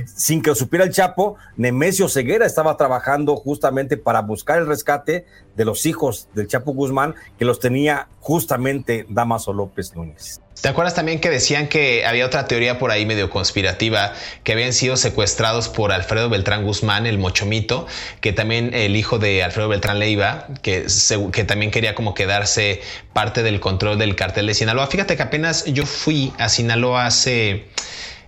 sin 0.07 0.43
que 0.43 0.51
lo 0.51 0.57
supiera 0.57 0.85
el 0.85 0.93
Chapo, 0.93 1.37
Nemesio 1.57 2.09
Ceguera 2.09 2.47
estaba 2.47 2.77
trabajando 2.77 3.37
justamente 3.37 3.97
para 3.97 4.21
buscar 4.23 4.59
el 4.59 4.67
rescate 4.67 5.27
de 5.55 5.65
los 5.65 5.87
hijos 5.87 6.29
del 6.35 6.49
Chapo 6.49 6.73
Guzmán, 6.73 7.15
que 7.39 7.45
los 7.45 7.61
tenía 7.61 8.09
justamente 8.21 9.07
Damaso 9.09 9.53
López 9.53 9.95
Núñez. 9.95 10.41
¿Te 10.61 10.71
acuerdas 10.71 10.95
también 10.95 11.21
que 11.21 11.29
decían 11.29 11.69
que 11.69 12.07
había 12.07 12.25
otra 12.25 12.47
teoría 12.47 12.79
por 12.79 12.91
ahí 12.91 13.05
medio 13.05 13.29
conspirativa, 13.29 14.15
que 14.43 14.53
habían 14.53 14.73
sido 14.73 14.97
secuestrados 14.97 15.69
por 15.69 15.93
Alfredo 15.93 16.31
Beltrán 16.31 16.65
Guzmán, 16.65 17.07
el 17.07 17.19
mochomito, 17.19 17.87
que 18.21 18.33
también 18.33 18.73
el 18.73 18.97
hijo 18.97 19.19
de 19.19 19.43
Alfredo 19.43 19.69
Beltrán 19.69 19.99
Leiva, 19.99 20.49
que, 20.63 20.87
que 21.33 21.45
también 21.45 21.71
quería 21.71 21.95
como 21.95 22.15
quedarse 22.15 22.81
parte 23.13 23.43
del 23.43 23.61
control 23.61 23.99
del 23.99 24.17
cartel 24.17 24.47
de 24.47 24.55
Sinaloa? 24.55 24.87
Fíjate 24.87 25.17
que 25.17 25.23
apenas 25.23 25.65
yo 25.67 25.85
fui 25.85 26.33
a 26.39 26.49
Sinaloa 26.49 27.07
hace 27.07 27.67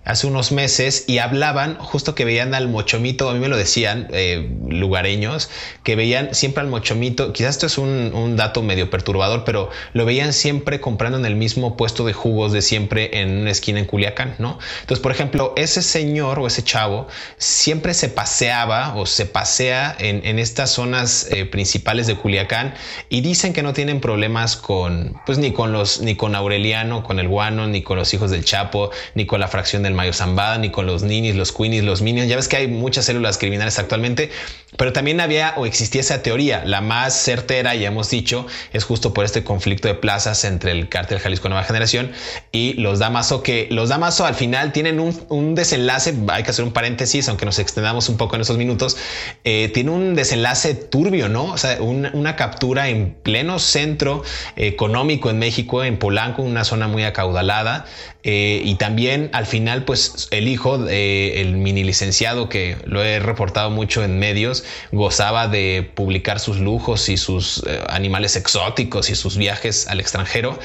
hace 0.05 0.27
unos 0.27 0.51
meses 0.51 1.05
y 1.07 1.19
hablaban 1.19 1.77
justo 1.77 2.15
que 2.15 2.25
veían 2.25 2.53
al 2.53 2.67
mochomito, 2.67 3.29
a 3.29 3.33
mí 3.33 3.39
me 3.39 3.47
lo 3.47 3.57
decían 3.57 4.07
eh, 4.11 4.49
lugareños, 4.67 5.49
que 5.83 5.95
veían 5.95 6.33
siempre 6.33 6.61
al 6.61 6.67
mochomito, 6.67 7.33
quizás 7.33 7.55
esto 7.55 7.65
es 7.67 7.77
un, 7.77 8.35
dato 8.35 8.61
medio 8.61 8.89
perturbador, 8.89 9.43
pero 9.43 9.69
lo 9.93 10.05
veían 10.05 10.33
siempre 10.33 10.79
comprando 10.79 11.17
en 11.17 11.25
el 11.25 11.35
mismo 11.35 11.75
puesto 11.77 12.05
de 12.05 12.13
jugos 12.13 12.51
de 12.51 12.61
siempre 12.61 13.21
en 13.21 13.39
una 13.39 13.51
esquina 13.51 13.79
en 13.79 13.85
Culiacán, 13.85 14.35
¿no? 14.37 14.59
Entonces, 14.81 15.01
por 15.01 15.11
ejemplo, 15.11 15.53
ese 15.57 15.81
señor 15.81 16.39
o 16.39 16.47
ese 16.47 16.63
chavo 16.63 17.07
siempre 17.37 17.93
se 17.93 18.09
paseaba 18.09 18.95
o 18.95 19.05
se 19.05 19.25
pasea 19.25 19.95
en, 19.99 20.39
estas 20.39 20.71
zonas 20.71 21.27
eh, 21.31 21.45
principales 21.45 22.07
de 22.07 22.15
Culiacán 22.15 22.73
y 23.09 23.21
dicen 23.21 23.53
que 23.53 23.63
no 23.63 23.73
tienen 23.73 23.99
problemas 23.99 24.55
con, 24.55 25.19
pues 25.25 25.37
ni 25.37 25.51
con 25.51 25.71
los, 25.71 26.01
ni 26.01 26.15
con 26.15 26.35
Aureliano, 26.35 27.03
con 27.03 27.19
el 27.19 27.27
guano, 27.27 27.67
ni 27.67 27.81
con 27.81 27.97
los 27.97 28.13
hijos 28.13 28.31
del 28.31 28.45
Chapo, 28.45 28.91
ni 29.15 29.25
con 29.25 29.39
la 29.39 29.47
fracción 29.47 29.83
del 29.89 29.95
Mayo 29.95 30.13
Zambada, 30.13 30.57
ni 30.57 30.69
con 30.69 30.85
los 30.85 31.03
ninis, 31.03 31.35
los 31.35 31.51
queenies, 31.51 31.83
los 31.83 32.01
minions. 32.01 32.29
Ya 32.29 32.35
ves 32.35 32.47
que 32.47 32.57
hay 32.57 32.67
muchas 32.67 33.05
células 33.05 33.37
criminales 33.37 33.79
actualmente, 33.79 34.29
pero 34.77 34.93
también 34.93 35.19
había 35.19 35.53
o 35.57 35.65
existía 35.65 36.01
esa 36.01 36.21
teoría. 36.21 36.63
La 36.65 36.81
más 36.81 37.13
certera, 37.13 37.75
ya 37.75 37.87
hemos 37.87 38.09
dicho, 38.09 38.47
es 38.71 38.83
justo 38.83 39.13
por 39.13 39.25
este 39.25 39.43
conflicto 39.43 39.87
de 39.87 39.95
plazas 39.95 40.43
entre 40.45 40.71
el 40.71 40.89
cártel 40.89 41.19
Jalisco 41.19 41.49
Nueva 41.49 41.63
Generación 41.63 42.11
y 42.51 42.73
los 42.73 42.99
Damaso, 42.99 43.43
que 43.43 43.67
los 43.71 43.89
Damaso 43.89 44.25
al 44.25 44.35
final 44.35 44.71
tienen 44.71 44.99
un, 44.99 45.19
un 45.29 45.55
desenlace, 45.55 46.13
hay 46.29 46.43
que 46.43 46.51
hacer 46.51 46.63
un 46.63 46.71
paréntesis, 46.71 47.27
aunque 47.27 47.45
nos 47.45 47.59
extendamos 47.59 48.09
un 48.09 48.17
poco 48.17 48.35
en 48.35 48.41
esos 48.41 48.57
minutos, 48.57 48.97
eh, 49.43 49.69
tiene 49.73 49.91
un 49.91 50.15
desenlace 50.15 50.75
turbio, 50.75 51.29
¿no? 51.29 51.45
O 51.45 51.57
sea, 51.57 51.81
una, 51.81 52.11
una 52.13 52.35
captura 52.35 52.89
en 52.89 53.13
pleno 53.13 53.59
centro 53.59 54.23
económico 54.55 55.29
en 55.29 55.39
México, 55.39 55.83
en 55.83 55.97
Polanco, 55.97 56.41
una 56.41 56.63
zona 56.63 56.87
muy 56.87 57.03
acaudalada, 57.03 57.85
eh, 58.23 58.61
y 58.65 58.75
también 58.75 59.29
al 59.31 59.45
final, 59.45 59.85
pues 59.85 60.27
el 60.31 60.47
hijo, 60.47 60.87
eh, 60.89 61.41
el 61.41 61.55
mini 61.55 61.83
licenciado 61.83 62.49
que 62.49 62.75
lo 62.85 63.03
he 63.03 63.19
reportado 63.19 63.69
mucho 63.69 64.03
en 64.03 64.19
medios, 64.19 64.65
gozaba 64.91 65.47
de 65.47 65.89
publicar 65.95 66.39
sus 66.39 66.59
lujos 66.59 67.07
y 67.07 67.15
sus 67.15 67.63
eh, 67.65 67.81
animales 67.87 68.35
exóticos 68.35 69.09
y 69.09 69.15
sus 69.15 69.37
viajes 69.37 69.87
al 69.87 69.99
extranjero. 69.99 70.59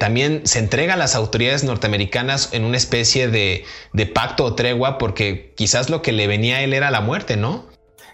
También 0.00 0.42
se 0.44 0.58
entrega 0.58 0.94
a 0.94 0.96
las 0.96 1.14
autoridades 1.14 1.62
norteamericanas 1.62 2.48
en 2.52 2.64
una 2.64 2.76
especie 2.76 3.28
de, 3.28 3.64
de 3.92 4.06
pacto 4.06 4.44
o 4.44 4.56
tregua 4.56 4.98
porque 4.98 5.52
quizás 5.54 5.90
lo 5.90 6.02
que 6.02 6.10
le 6.10 6.26
venía 6.26 6.56
a 6.56 6.62
él 6.62 6.74
era 6.74 6.90
la 6.90 7.00
muerte, 7.00 7.36
¿no? 7.36 7.64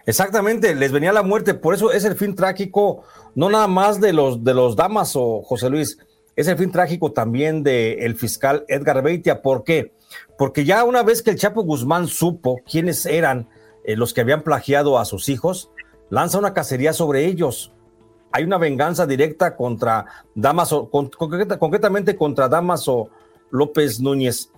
Exactamente, 0.04 0.74
les 0.74 0.92
venía 0.92 1.14
la 1.14 1.22
muerte, 1.22 1.54
por 1.54 1.74
eso 1.74 1.92
es 1.92 2.04
el 2.04 2.16
fin 2.16 2.34
trágico, 2.34 3.04
no 3.34 3.48
nada 3.48 3.68
más 3.68 4.02
de 4.02 4.12
los, 4.12 4.44
de 4.44 4.52
los 4.52 4.76
damas 4.76 5.12
o 5.14 5.40
José 5.40 5.70
Luis, 5.70 5.96
es 6.36 6.48
el 6.48 6.56
fin 6.56 6.70
trágico 6.70 7.12
también 7.12 7.62
del 7.62 8.14
fiscal 8.16 8.64
Edgar 8.68 9.02
Beitia. 9.02 9.42
¿Por 9.42 9.64
qué? 9.64 9.92
Porque 10.38 10.64
ya 10.64 10.84
una 10.84 11.02
vez 11.02 11.22
que 11.22 11.30
el 11.30 11.36
Chapo 11.36 11.62
Guzmán 11.62 12.06
supo 12.06 12.60
quiénes 12.70 13.06
eran 13.06 13.48
eh, 13.84 13.96
los 13.96 14.14
que 14.14 14.20
habían 14.20 14.42
plagiado 14.42 14.98
a 14.98 15.04
sus 15.04 15.28
hijos, 15.28 15.70
lanza 16.08 16.38
una 16.38 16.54
cacería 16.54 16.92
sobre 16.92 17.26
ellos. 17.26 17.72
Hay 18.32 18.44
una 18.44 18.58
venganza 18.58 19.06
directa 19.06 19.56
contra 19.56 20.06
Damaso, 20.34 20.88
con, 20.88 21.08
concreta, 21.08 21.58
concretamente 21.58 22.16
contra 22.16 22.48
Damaso 22.48 23.10
López 23.50 24.00
Núñez. 24.00 24.50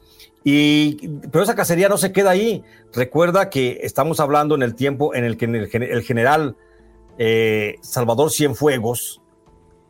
Y, 0.44 1.08
pero 1.30 1.44
esa 1.44 1.54
cacería 1.54 1.88
no 1.88 1.96
se 1.96 2.12
queda 2.12 2.30
ahí. 2.30 2.64
Recuerda 2.92 3.48
que 3.48 3.80
estamos 3.82 4.20
hablando 4.20 4.54
en 4.54 4.62
el 4.62 4.74
tiempo 4.74 5.14
en 5.14 5.24
el 5.24 5.36
que 5.36 5.46
el, 5.46 5.82
el 5.82 6.02
general 6.02 6.56
eh, 7.18 7.76
Salvador 7.80 8.30
Cienfuegos 8.30 9.20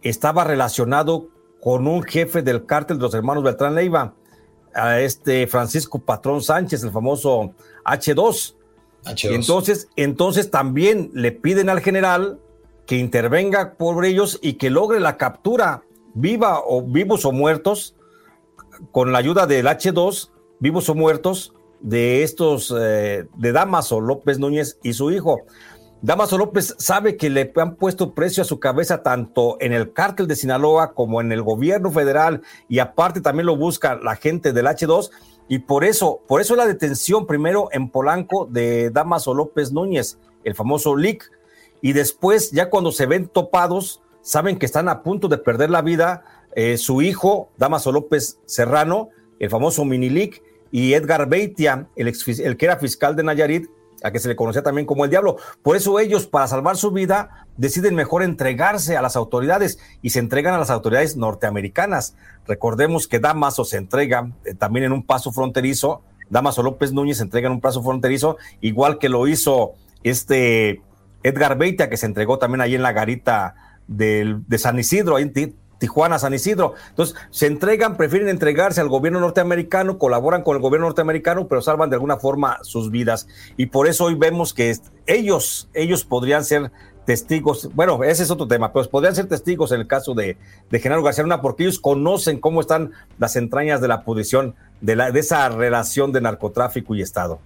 estaba 0.03 0.45
relacionado 0.45 1.29
con 1.62 1.87
un 1.87 2.03
jefe 2.03 2.42
del 2.42 2.66
cártel 2.66 2.98
de 2.98 3.05
los 3.05 3.14
hermanos 3.14 3.44
Beltrán 3.44 3.77
Leiva, 3.77 4.14
a 4.75 4.98
este 4.98 5.46
Francisco 5.46 6.01
Patrón 6.01 6.42
Sánchez, 6.42 6.83
el 6.83 6.90
famoso 6.90 7.55
H2. 7.85 8.57
H2. 9.05 9.35
Entonces, 9.35 9.88
entonces 9.94 10.51
también 10.51 11.12
le 11.14 11.31
piden 11.31 11.68
al 11.68 11.81
general 11.81 12.40
que 12.85 12.98
intervenga 12.98 13.75
por 13.75 14.05
ellos 14.05 14.40
y 14.42 14.55
que 14.55 14.70
logre 14.70 14.98
la 14.98 15.16
captura 15.16 15.85
viva 16.14 16.61
o 16.66 16.83
vivos 16.83 17.25
o 17.25 17.31
muertos 17.31 17.94
con 18.90 19.12
la 19.12 19.18
ayuda 19.18 19.46
del 19.46 19.66
H2, 19.66 20.31
vivos 20.59 20.88
o 20.88 20.96
muertos 20.96 21.55
de 21.81 22.25
estos 22.25 22.75
eh, 22.77 23.27
de 23.37 23.53
Damaso 23.53 24.01
López 24.01 24.40
Núñez 24.40 24.79
y 24.83 24.94
su 24.94 25.12
hijo. 25.12 25.42
Damaso 26.03 26.37
López 26.37 26.75
sabe 26.79 27.17
que 27.17 27.31
le 27.31 27.53
han 27.55 27.77
puesto 27.77 28.12
precio 28.12 28.43
a 28.43 28.45
su 28.45 28.59
cabeza 28.59 29.05
tanto 29.05 29.57
en 29.61 29.73
el 29.73 29.93
cártel 29.93 30.27
de 30.27 30.35
Sinaloa 30.35 30.95
como 30.95 31.21
en 31.21 31.31
el 31.31 31.43
gobierno 31.43 31.93
federal 31.93 32.43
y 32.69 32.81
aparte 32.81 33.21
también 33.21 33.47
lo 33.47 33.57
busca 33.57 33.95
la 33.95 34.17
gente 34.17 34.53
del 34.53 34.67
H2 34.67 35.11
y 35.47 35.61
por 35.61 35.85
eso, 35.85 36.21
por 36.27 36.41
eso 36.41 36.57
la 36.57 36.67
detención 36.67 37.25
primero 37.29 37.69
en 37.71 37.88
Polanco 37.88 38.49
de 38.51 38.91
Damaso 38.91 39.33
López 39.33 39.71
Núñez, 39.71 40.19
el 40.43 40.57
famoso 40.57 40.97
LIC, 40.97 41.31
y 41.81 41.93
después 41.93 42.51
ya 42.51 42.69
cuando 42.69 42.91
se 42.91 43.07
ven 43.07 43.29
topados, 43.29 44.03
saben 44.23 44.59
que 44.59 44.67
están 44.67 44.88
a 44.88 45.05
punto 45.05 45.29
de 45.29 45.38
perder 45.38 45.71
la 45.71 45.83
vida 45.83 46.25
eh, 46.57 46.79
su 46.79 47.01
hijo, 47.03 47.51
Damaso 47.59 47.93
López 47.93 48.41
Serrano, 48.45 49.11
el 49.38 49.51
famoso 49.51 49.85
Minilic, 49.85 50.43
y 50.73 50.95
Edgar 50.95 51.29
Beitia, 51.29 51.87
el, 51.95 52.09
ex, 52.09 52.27
el 52.41 52.57
que 52.57 52.65
era 52.65 52.79
fiscal 52.79 53.15
de 53.15 53.23
Nayarit, 53.23 53.69
a 54.03 54.11
que 54.11 54.19
se 54.19 54.29
le 54.29 54.37
conocía 54.37 54.62
también 54.62 54.87
como 54.87 55.05
el 55.05 55.11
diablo. 55.11 55.37
Por 55.62 55.77
eso 55.77 55.99
ellos, 55.99 56.27
para 56.27 56.47
salvar 56.47 56.77
su 56.77 56.91
vida, 56.91 57.47
deciden 57.57 57.95
mejor 57.95 58.23
entregarse 58.23 58.97
a 58.97 59.03
las 59.03 59.17
autoridades 59.17 59.79
y 60.03 60.11
se 60.11 60.19
entregan 60.19 60.55
a 60.55 60.59
las 60.59 60.71
autoridades 60.71 61.17
norteamericanas. 61.17 62.15
Recordemos 62.47 63.07
que 63.09 63.21
Damaso 63.21 63.65
se 63.65 63.77
entrega 63.77 64.31
eh, 64.45 64.55
también 64.55 64.87
en 64.87 64.93
un 64.93 65.03
paso 65.03 65.33
fronterizo, 65.33 66.03
Damaso 66.31 66.62
López 66.62 66.93
Núñez 66.93 67.19
se 67.19 67.25
entrega 67.25 67.47
en 67.49 67.53
un 67.53 67.61
paso 67.61 67.83
fronterizo, 67.83 68.38
igual 68.61 68.99
que 68.99 69.09
lo 69.09 69.27
hizo 69.27 69.73
este 70.03 70.81
Edgar 71.23 71.59
Beitia, 71.59 71.91
que 71.91 71.97
se 71.97 72.07
entregó 72.07 72.38
también 72.38 72.62
ahí 72.62 72.75
en 72.75 72.83
la 72.83 72.93
garita 72.93 73.55
del, 73.87 74.43
de 74.49 74.59
San 74.59 74.79
Isidro, 74.79 75.17
ahí 75.17 75.25
en 75.35 75.55
Tijuana, 75.83 76.21
San 76.21 76.33
Isidro. 76.33 76.75
Entonces, 76.90 77.16
se 77.31 77.49
entregan, 77.49 77.97
prefieren 77.97 78.29
entregarse 78.29 78.81
al 78.81 78.88
gobierno 78.88 79.18
norteamericano, 79.18 79.99
colaboran 79.99 80.45
con 80.45 80.55
el 80.55 80.62
gobierno 80.62 80.87
norteamericano, 80.87 81.49
pero 81.49 81.61
salvan 81.61 81.90
de 81.90 81.97
alguna 81.97 82.18
forma 82.18 82.61
sus 82.62 82.92
vidas. 82.92 83.27
Y 83.57 83.66
por 83.66 83.88
eso 83.88 84.05
hoy 84.05 84.14
vemos 84.14 84.55
que 84.55 84.77
ellos, 85.09 85.68
ellos 85.75 86.05
podrían 86.05 86.45
ser 86.45 86.71
testigos, 87.05 87.68
bueno, 87.75 88.05
ese 88.05 88.23
es 88.23 88.31
otro 88.31 88.47
tema, 88.47 88.73
pero 88.73 88.88
podrían 88.88 89.16
ser 89.16 89.27
testigos 89.27 89.73
en 89.73 89.81
el 89.81 89.88
caso 89.88 90.14
de, 90.14 90.37
de 90.71 90.79
Genaro 90.79 91.03
García 91.03 91.25
Luna, 91.25 91.42
porque 91.42 91.64
ellos 91.64 91.81
conocen 91.81 92.38
cómo 92.38 92.61
están 92.61 92.92
las 93.18 93.35
entrañas 93.35 93.81
de 93.81 93.88
la 93.88 94.05
pudrición, 94.05 94.55
de, 94.81 94.95
la, 94.95 95.11
de 95.11 95.18
esa 95.18 95.49
relación 95.49 96.12
de 96.12 96.21
narcotráfico 96.21 96.95
y 96.95 97.03
Estado. 97.03 97.40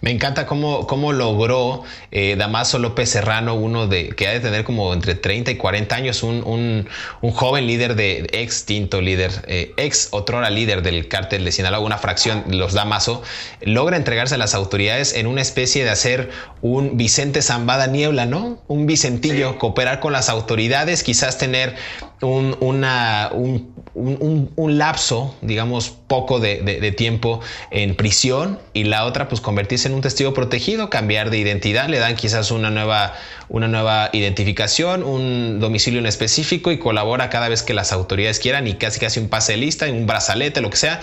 Me 0.00 0.10
encanta 0.10 0.46
cómo, 0.46 0.86
cómo 0.86 1.12
logró 1.12 1.82
eh, 2.10 2.36
Damaso 2.38 2.78
López 2.78 3.10
Serrano, 3.10 3.54
uno 3.54 3.86
de 3.88 4.10
que 4.10 4.28
ha 4.28 4.32
de 4.32 4.40
tener 4.40 4.64
como 4.64 4.92
entre 4.92 5.14
30 5.14 5.50
y 5.50 5.56
40 5.56 5.96
años, 5.96 6.22
un, 6.22 6.42
un, 6.44 6.88
un 7.20 7.30
joven 7.32 7.66
líder 7.66 7.96
de 7.96 8.28
extinto 8.32 9.00
líder, 9.00 9.44
eh, 9.48 9.72
ex 9.76 10.08
otrora 10.12 10.50
líder 10.50 10.82
del 10.82 11.08
cártel 11.08 11.44
de 11.44 11.52
Sinaloa, 11.52 11.80
una 11.80 11.98
fracción 11.98 12.44
de 12.46 12.56
los 12.56 12.74
Damaso, 12.74 13.22
logra 13.60 13.96
entregarse 13.96 14.36
a 14.36 14.38
las 14.38 14.54
autoridades 14.54 15.14
en 15.14 15.26
una 15.26 15.42
especie 15.42 15.84
de 15.84 15.90
hacer 15.90 16.30
un 16.62 16.96
Vicente 16.96 17.42
Zambada 17.42 17.86
Niebla, 17.86 18.26
¿no? 18.26 18.62
Un 18.68 18.86
Vicentillo, 18.86 19.52
sí. 19.52 19.58
cooperar 19.58 20.00
con 20.00 20.12
las 20.12 20.28
autoridades, 20.28 21.02
quizás 21.02 21.38
tener 21.38 21.74
un, 22.20 22.56
una, 22.60 23.30
un, 23.32 23.72
un, 23.94 24.50
un, 24.54 24.78
lapso, 24.78 25.34
digamos, 25.40 25.90
poco 25.90 26.40
de, 26.40 26.62
de, 26.62 26.80
de, 26.80 26.92
tiempo 26.92 27.40
en 27.70 27.94
prisión 27.94 28.58
y 28.72 28.84
la 28.84 29.04
otra, 29.04 29.28
pues 29.28 29.40
convertirse 29.40 29.87
un 29.94 30.00
testigo 30.00 30.34
protegido, 30.34 30.90
cambiar 30.90 31.30
de 31.30 31.38
identidad, 31.38 31.88
le 31.88 31.98
dan 31.98 32.16
quizás 32.16 32.50
una 32.50 32.70
nueva, 32.70 33.14
una 33.48 33.68
nueva 33.68 34.10
identificación, 34.12 35.02
un 35.02 35.60
domicilio 35.60 36.00
en 36.00 36.06
específico 36.06 36.70
y 36.70 36.78
colabora 36.78 37.30
cada 37.30 37.48
vez 37.48 37.62
que 37.62 37.74
las 37.74 37.92
autoridades 37.92 38.38
quieran 38.38 38.66
y 38.66 38.74
casi 38.74 39.00
casi 39.00 39.20
un 39.20 39.28
pase 39.28 39.52
de 39.52 39.58
lista, 39.58 39.86
un 39.86 40.06
brazalete, 40.06 40.60
lo 40.60 40.70
que 40.70 40.76
sea 40.76 41.00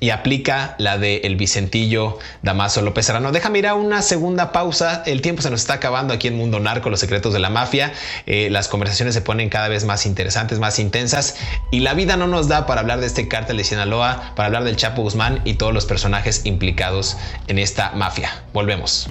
y 0.00 0.10
aplica 0.10 0.74
la 0.78 0.98
de 0.98 1.18
el 1.24 1.36
Vicentillo 1.36 2.18
Damaso 2.42 2.82
López 2.82 3.06
Serrano. 3.06 3.32
Déjame 3.32 3.60
ir 3.60 3.66
a 3.66 3.74
una 3.74 4.02
segunda 4.02 4.52
pausa. 4.52 5.02
El 5.06 5.22
tiempo 5.22 5.42
se 5.42 5.50
nos 5.50 5.60
está 5.60 5.74
acabando 5.74 6.12
aquí 6.12 6.28
en 6.28 6.36
Mundo 6.36 6.60
Narco, 6.60 6.90
los 6.90 7.00
secretos 7.00 7.32
de 7.32 7.38
la 7.38 7.50
mafia. 7.50 7.92
Eh, 8.26 8.48
las 8.50 8.68
conversaciones 8.68 9.14
se 9.14 9.20
ponen 9.20 9.48
cada 9.48 9.68
vez 9.68 9.84
más 9.84 10.06
interesantes, 10.06 10.58
más 10.58 10.78
intensas 10.78 11.36
y 11.70 11.80
la 11.80 11.94
vida 11.94 12.16
no 12.16 12.26
nos 12.26 12.48
da 12.48 12.66
para 12.66 12.80
hablar 12.80 13.00
de 13.00 13.06
este 13.06 13.28
cártel 13.28 13.56
de 13.56 13.64
Sinaloa, 13.64 14.32
para 14.36 14.46
hablar 14.46 14.64
del 14.64 14.76
Chapo 14.76 15.02
Guzmán 15.02 15.40
y 15.44 15.54
todos 15.54 15.72
los 15.72 15.86
personajes 15.86 16.44
implicados 16.44 17.16
en 17.46 17.58
esta 17.58 17.92
mafia. 17.92 18.44
Volvemos. 18.52 19.08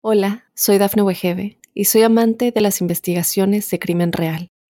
Hola, 0.00 0.44
soy 0.54 0.78
Dafne 0.78 1.02
Wegebe 1.02 1.58
y 1.74 1.84
soy 1.84 2.02
amante 2.02 2.50
de 2.50 2.60
las 2.60 2.80
investigaciones 2.80 3.68
de 3.68 3.78
crimen 3.78 4.12
real. 4.12 4.48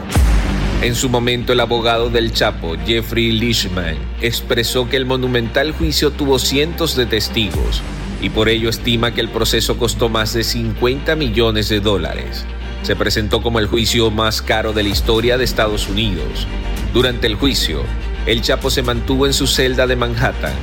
En 0.83 0.95
su 0.97 1.09
momento 1.09 1.53
el 1.53 1.61
abogado 1.61 2.11
del 2.11 2.33
Chapo, 2.33 2.75
Jeffrey 2.85 3.31
Lishman, 3.31 3.97
expresó 4.21 4.89
que 4.89 4.97
el 4.97 5.07
monumental 5.07 5.73
juicio 5.73 6.11
tuvo 6.11 6.41
cientos 6.41 6.97
de 6.97 7.07
testigos 7.07 7.83
y 8.23 8.31
por 8.31 8.49
ello 8.49 8.71
estima 8.71 9.13
que 9.13 9.21
el 9.21 9.29
proceso 9.29 9.77
costó 9.77 10.09
más 10.09 10.33
de 10.33 10.45
50 10.45 11.17
millones 11.17 11.69
de 11.69 11.81
dólares. 11.81 12.47
Se 12.83 12.97
presentó 12.97 13.43
como 13.43 13.59
el 13.59 13.67
juicio 13.67 14.11
más 14.11 14.41
caro 14.41 14.73
de 14.73 14.85
la 14.85 14.89
historia 14.89 15.37
de 15.37 15.45
Estados 15.45 15.89
Unidos. 15.89 16.47
Durante 16.95 17.27
el 17.27 17.35
juicio, 17.35 17.83
el 18.25 18.41
Chapo 18.41 18.71
se 18.71 18.83
mantuvo 18.83 19.27
en 19.27 19.33
su 19.33 19.49
celda 19.49 19.89
de 19.89 19.97
Manhattan. 19.97 20.55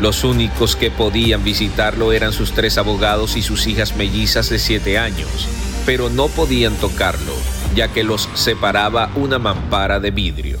Los 0.00 0.24
únicos 0.24 0.76
que 0.76 0.90
podían 0.90 1.42
visitarlo 1.42 2.12
eran 2.12 2.34
sus 2.34 2.52
tres 2.52 2.76
abogados 2.76 3.36
y 3.36 3.42
sus 3.42 3.66
hijas 3.66 3.96
mellizas 3.96 4.50
de 4.50 4.58
siete 4.58 4.98
años, 4.98 5.48
pero 5.86 6.10
no 6.10 6.28
podían 6.28 6.74
tocarlo, 6.74 7.32
ya 7.74 7.88
que 7.88 8.04
los 8.04 8.28
separaba 8.34 9.10
una 9.14 9.38
mampara 9.38 10.00
de 10.00 10.10
vidrio. 10.10 10.58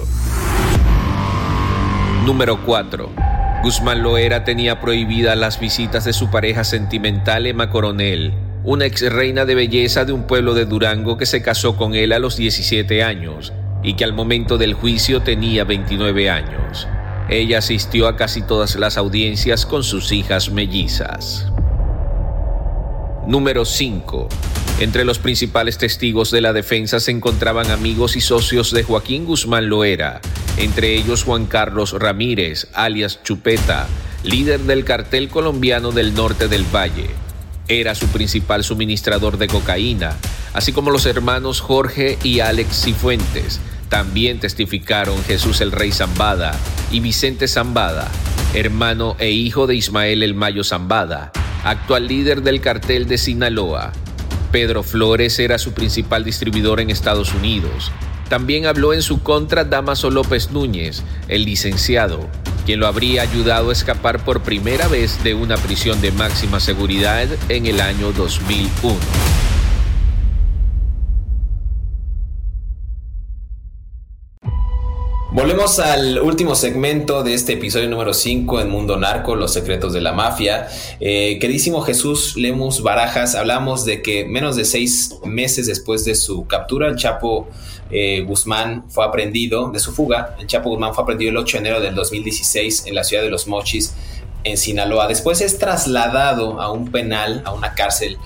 Número 2.24 2.62
4. 2.64 3.25
Guzmán 3.66 4.04
Loera 4.04 4.44
tenía 4.44 4.80
prohibidas 4.80 5.36
las 5.36 5.58
visitas 5.58 6.04
de 6.04 6.12
su 6.12 6.30
pareja 6.30 6.62
sentimental 6.62 7.48
Emma 7.48 7.68
Coronel, 7.68 8.32
una 8.62 8.86
ex 8.86 9.12
reina 9.12 9.44
de 9.44 9.56
belleza 9.56 10.04
de 10.04 10.12
un 10.12 10.28
pueblo 10.28 10.54
de 10.54 10.66
Durango 10.66 11.16
que 11.16 11.26
se 11.26 11.42
casó 11.42 11.76
con 11.76 11.96
él 11.96 12.12
a 12.12 12.20
los 12.20 12.36
17 12.36 13.02
años 13.02 13.52
y 13.82 13.94
que 13.94 14.04
al 14.04 14.12
momento 14.12 14.56
del 14.56 14.74
juicio 14.74 15.22
tenía 15.22 15.64
29 15.64 16.30
años. 16.30 16.86
Ella 17.28 17.58
asistió 17.58 18.06
a 18.06 18.14
casi 18.14 18.40
todas 18.42 18.76
las 18.76 18.96
audiencias 18.98 19.66
con 19.66 19.82
sus 19.82 20.12
hijas 20.12 20.48
mellizas. 20.52 21.50
Número 23.26 23.64
5. 23.64 24.28
Entre 24.78 25.06
los 25.06 25.18
principales 25.18 25.78
testigos 25.78 26.30
de 26.30 26.42
la 26.42 26.52
defensa 26.52 27.00
se 27.00 27.10
encontraban 27.10 27.70
amigos 27.70 28.14
y 28.14 28.20
socios 28.20 28.72
de 28.72 28.82
Joaquín 28.82 29.24
Guzmán 29.24 29.70
Loera, 29.70 30.20
entre 30.58 30.94
ellos 30.96 31.24
Juan 31.24 31.46
Carlos 31.46 31.94
Ramírez, 31.94 32.68
alias 32.74 33.22
Chupeta, 33.22 33.86
líder 34.22 34.60
del 34.60 34.84
cartel 34.84 35.30
colombiano 35.30 35.92
del 35.92 36.14
norte 36.14 36.48
del 36.48 36.64
Valle. 36.64 37.08
Era 37.68 37.94
su 37.94 38.06
principal 38.08 38.64
suministrador 38.64 39.38
de 39.38 39.48
cocaína, 39.48 40.14
así 40.52 40.72
como 40.72 40.90
los 40.90 41.06
hermanos 41.06 41.60
Jorge 41.60 42.18
y 42.22 42.40
Alex 42.40 42.82
Cifuentes, 42.84 43.60
también 43.88 44.40
testificaron 44.40 45.16
Jesús 45.24 45.62
el 45.62 45.72
Rey 45.72 45.90
Zambada 45.90 46.54
y 46.90 47.00
Vicente 47.00 47.48
Zambada, 47.48 48.08
hermano 48.52 49.16
e 49.18 49.30
hijo 49.30 49.66
de 49.66 49.74
Ismael 49.74 50.22
el 50.22 50.34
Mayo 50.34 50.64
Zambada, 50.64 51.32
actual 51.64 52.08
líder 52.08 52.42
del 52.42 52.60
cartel 52.60 53.06
de 53.06 53.16
Sinaloa. 53.16 53.92
Pedro 54.56 54.82
Flores 54.82 55.38
era 55.38 55.58
su 55.58 55.74
principal 55.74 56.24
distribuidor 56.24 56.80
en 56.80 56.88
Estados 56.88 57.34
Unidos. 57.34 57.92
También 58.30 58.64
habló 58.64 58.94
en 58.94 59.02
su 59.02 59.22
contra 59.22 59.64
Damaso 59.64 60.08
López 60.08 60.50
Núñez, 60.50 61.02
el 61.28 61.44
licenciado, 61.44 62.26
quien 62.64 62.80
lo 62.80 62.86
habría 62.86 63.20
ayudado 63.20 63.68
a 63.68 63.74
escapar 63.74 64.24
por 64.24 64.40
primera 64.40 64.88
vez 64.88 65.22
de 65.22 65.34
una 65.34 65.58
prisión 65.58 66.00
de 66.00 66.10
máxima 66.10 66.58
seguridad 66.58 67.28
en 67.50 67.66
el 67.66 67.82
año 67.82 68.12
2001. 68.12 69.45
Volvemos 75.36 75.80
al 75.80 76.18
último 76.20 76.54
segmento 76.54 77.22
de 77.22 77.34
este 77.34 77.52
episodio 77.52 77.90
número 77.90 78.14
5 78.14 78.58
en 78.62 78.70
Mundo 78.70 78.96
Narco, 78.96 79.36
los 79.36 79.52
secretos 79.52 79.92
de 79.92 80.00
la 80.00 80.14
mafia. 80.14 80.66
Eh, 80.98 81.38
queridísimo 81.38 81.82
Jesús 81.82 82.36
Lemus 82.38 82.82
Barajas, 82.82 83.34
hablamos 83.34 83.84
de 83.84 84.00
que 84.00 84.24
menos 84.24 84.56
de 84.56 84.64
seis 84.64 85.14
meses 85.26 85.66
después 85.66 86.06
de 86.06 86.14
su 86.14 86.46
captura, 86.46 86.88
el 86.88 86.96
Chapo 86.96 87.48
eh, 87.90 88.22
Guzmán 88.22 88.88
fue 88.88 89.04
aprendido, 89.04 89.68
de 89.70 89.78
su 89.78 89.92
fuga, 89.92 90.36
el 90.40 90.46
Chapo 90.46 90.70
Guzmán 90.70 90.94
fue 90.94 91.02
aprendido 91.04 91.32
el 91.32 91.36
8 91.36 91.58
de 91.58 91.60
enero 91.60 91.80
del 91.82 91.94
2016 91.94 92.86
en 92.86 92.94
la 92.94 93.04
ciudad 93.04 93.22
de 93.22 93.28
Los 93.28 93.46
Mochis, 93.46 93.92
en 94.42 94.56
Sinaloa. 94.56 95.06
Después 95.06 95.42
es 95.42 95.58
trasladado 95.58 96.62
a 96.62 96.72
un 96.72 96.90
penal, 96.90 97.42
a 97.44 97.52
una 97.52 97.74
cárcel 97.74 98.16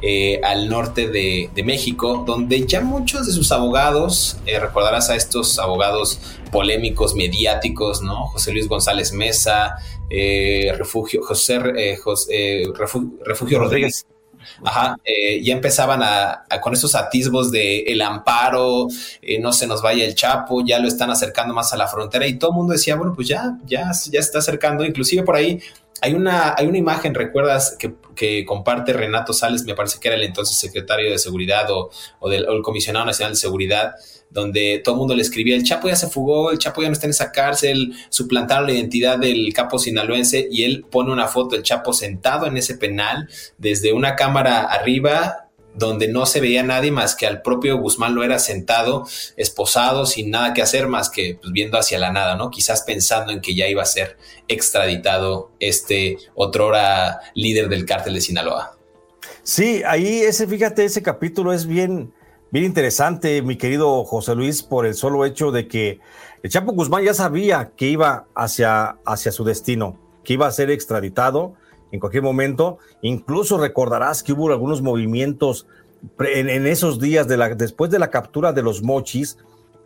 eh, 0.00 0.40
al 0.44 0.68
norte 0.68 1.08
de, 1.08 1.50
México, 1.64 2.22
donde 2.24 2.64
ya 2.66 2.80
muchos 2.80 3.26
de 3.26 3.32
sus 3.32 3.50
abogados, 3.50 4.38
eh, 4.46 4.60
recordarás 4.60 5.10
a 5.10 5.16
estos 5.16 5.58
abogados 5.58 6.20
polémicos, 6.52 7.16
mediáticos, 7.16 8.00
¿no? 8.00 8.28
José 8.28 8.52
Luis 8.52 8.68
González 8.68 9.12
Mesa, 9.12 9.74
eh, 10.08 10.72
Refugio, 10.78 11.20
José, 11.22 11.58
Refugio, 11.58 13.58
Rodríguez. 13.58 14.06
Ajá, 14.64 14.96
ya 15.42 15.52
empezaban 15.52 16.00
a, 16.02 16.44
con 16.62 16.72
esos 16.72 16.94
atisbos 16.94 17.50
de 17.50 17.80
el 17.80 18.00
amparo, 18.00 18.86
no 19.40 19.52
se 19.52 19.66
nos 19.66 19.82
vaya 19.82 20.04
el 20.04 20.14
Chapo, 20.14 20.64
ya 20.64 20.78
lo 20.78 20.88
están 20.88 21.10
acercando 21.10 21.52
más 21.52 21.72
a 21.72 21.76
la 21.76 21.86
frontera 21.86 22.26
y 22.26 22.38
todo 22.38 22.52
el 22.52 22.56
mundo 22.56 22.72
decía, 22.72 22.96
bueno, 22.96 23.12
pues 23.14 23.28
ya, 23.28 23.58
ya, 23.66 23.88
ya 23.88 23.92
se 23.92 24.18
está 24.18 24.38
acercando, 24.38 24.84
inclusive 24.84 25.22
por 25.22 25.36
ahí 25.36 25.60
hay 26.00 26.14
una, 26.14 26.54
hay 26.56 26.66
una 26.66 26.78
imagen, 26.78 27.14
¿recuerdas? 27.14 27.76
Que, 27.78 28.44
comparte 28.44 28.92
Renato 28.92 29.32
Sales, 29.32 29.64
me 29.64 29.76
parece 29.76 30.00
que 30.00 30.08
era 30.08 30.16
el 30.16 30.24
entonces 30.24 30.58
secretario 30.58 31.08
de 31.08 31.18
Seguridad 31.18 31.68
o, 31.70 31.90
del, 32.28 32.46
el 32.48 32.62
comisionado 32.62 33.06
nacional 33.06 33.34
de 33.34 33.38
Seguridad, 33.38 33.94
donde 34.28 34.80
todo 34.84 34.96
el 34.96 34.98
mundo 34.98 35.14
le 35.14 35.22
escribía, 35.22 35.54
el 35.54 35.62
Chapo 35.62 35.88
ya 35.88 35.94
se 35.94 36.08
fugó, 36.08 36.50
el 36.50 36.58
Chapo 36.58 36.82
ya 36.82 36.88
no 36.88 36.94
está 36.94 37.06
en 37.06 37.10
esa 37.10 37.30
cárcel, 37.30 37.94
suplantaron 38.08 38.66
la 38.66 38.72
identidad 38.72 39.18
del 39.18 39.52
capo 39.54 39.78
sinaloense 39.78 40.48
y 40.50 40.64
él 40.64 40.84
pone 40.90 41.12
una 41.12 41.28
foto 41.28 41.54
del 41.54 41.62
Chapo 41.62 41.92
sentado 41.92 42.46
en 42.46 42.56
ese 42.56 42.76
penal 42.76 43.28
desde 43.56 43.92
una 43.92 44.16
cámara 44.16 44.62
arriba 44.64 45.47
donde 45.74 46.08
no 46.08 46.26
se 46.26 46.40
veía 46.40 46.62
nadie 46.62 46.90
más 46.90 47.14
que 47.14 47.26
al 47.26 47.42
propio 47.42 47.78
Guzmán 47.78 48.14
lo 48.14 48.24
era 48.24 48.38
sentado, 48.38 49.06
esposado, 49.36 50.06
sin 50.06 50.30
nada 50.30 50.54
que 50.54 50.62
hacer 50.62 50.88
más 50.88 51.08
que 51.10 51.38
pues, 51.40 51.52
viendo 51.52 51.78
hacia 51.78 51.98
la 51.98 52.12
nada, 52.12 52.36
¿no? 52.36 52.50
Quizás 52.50 52.82
pensando 52.82 53.32
en 53.32 53.40
que 53.40 53.54
ya 53.54 53.68
iba 53.68 53.82
a 53.82 53.86
ser 53.86 54.16
extraditado 54.48 55.52
este 55.60 56.18
otrora 56.34 57.20
líder 57.34 57.68
del 57.68 57.84
cártel 57.84 58.14
de 58.14 58.20
Sinaloa. 58.20 58.76
Sí, 59.42 59.82
ahí 59.86 60.20
ese, 60.20 60.46
fíjate, 60.46 60.84
ese 60.84 61.02
capítulo 61.02 61.52
es 61.52 61.66
bien, 61.66 62.12
bien 62.50 62.64
interesante, 62.64 63.40
mi 63.42 63.56
querido 63.56 64.04
José 64.04 64.34
Luis, 64.34 64.62
por 64.62 64.84
el 64.84 64.94
solo 64.94 65.24
hecho 65.24 65.52
de 65.52 65.68
que 65.68 66.00
el 66.42 66.50
Chapo 66.50 66.72
Guzmán 66.72 67.04
ya 67.04 67.14
sabía 67.14 67.72
que 67.76 67.86
iba 67.86 68.26
hacia, 68.34 68.98
hacia 69.06 69.32
su 69.32 69.44
destino, 69.44 69.98
que 70.22 70.34
iba 70.34 70.46
a 70.46 70.52
ser 70.52 70.70
extraditado 70.70 71.54
en 71.92 72.00
cualquier 72.00 72.22
momento. 72.22 72.78
Incluso 73.02 73.58
recordarás 73.58 74.22
que 74.22 74.32
hubo 74.32 74.50
algunos 74.50 74.82
movimientos 74.82 75.66
en, 76.20 76.66
esos 76.66 77.00
días 77.00 77.26
de 77.28 77.36
la, 77.36 77.54
después 77.54 77.90
de 77.90 77.98
la 77.98 78.10
captura 78.10 78.52
de 78.52 78.62
los 78.62 78.82
mochis, 78.82 79.38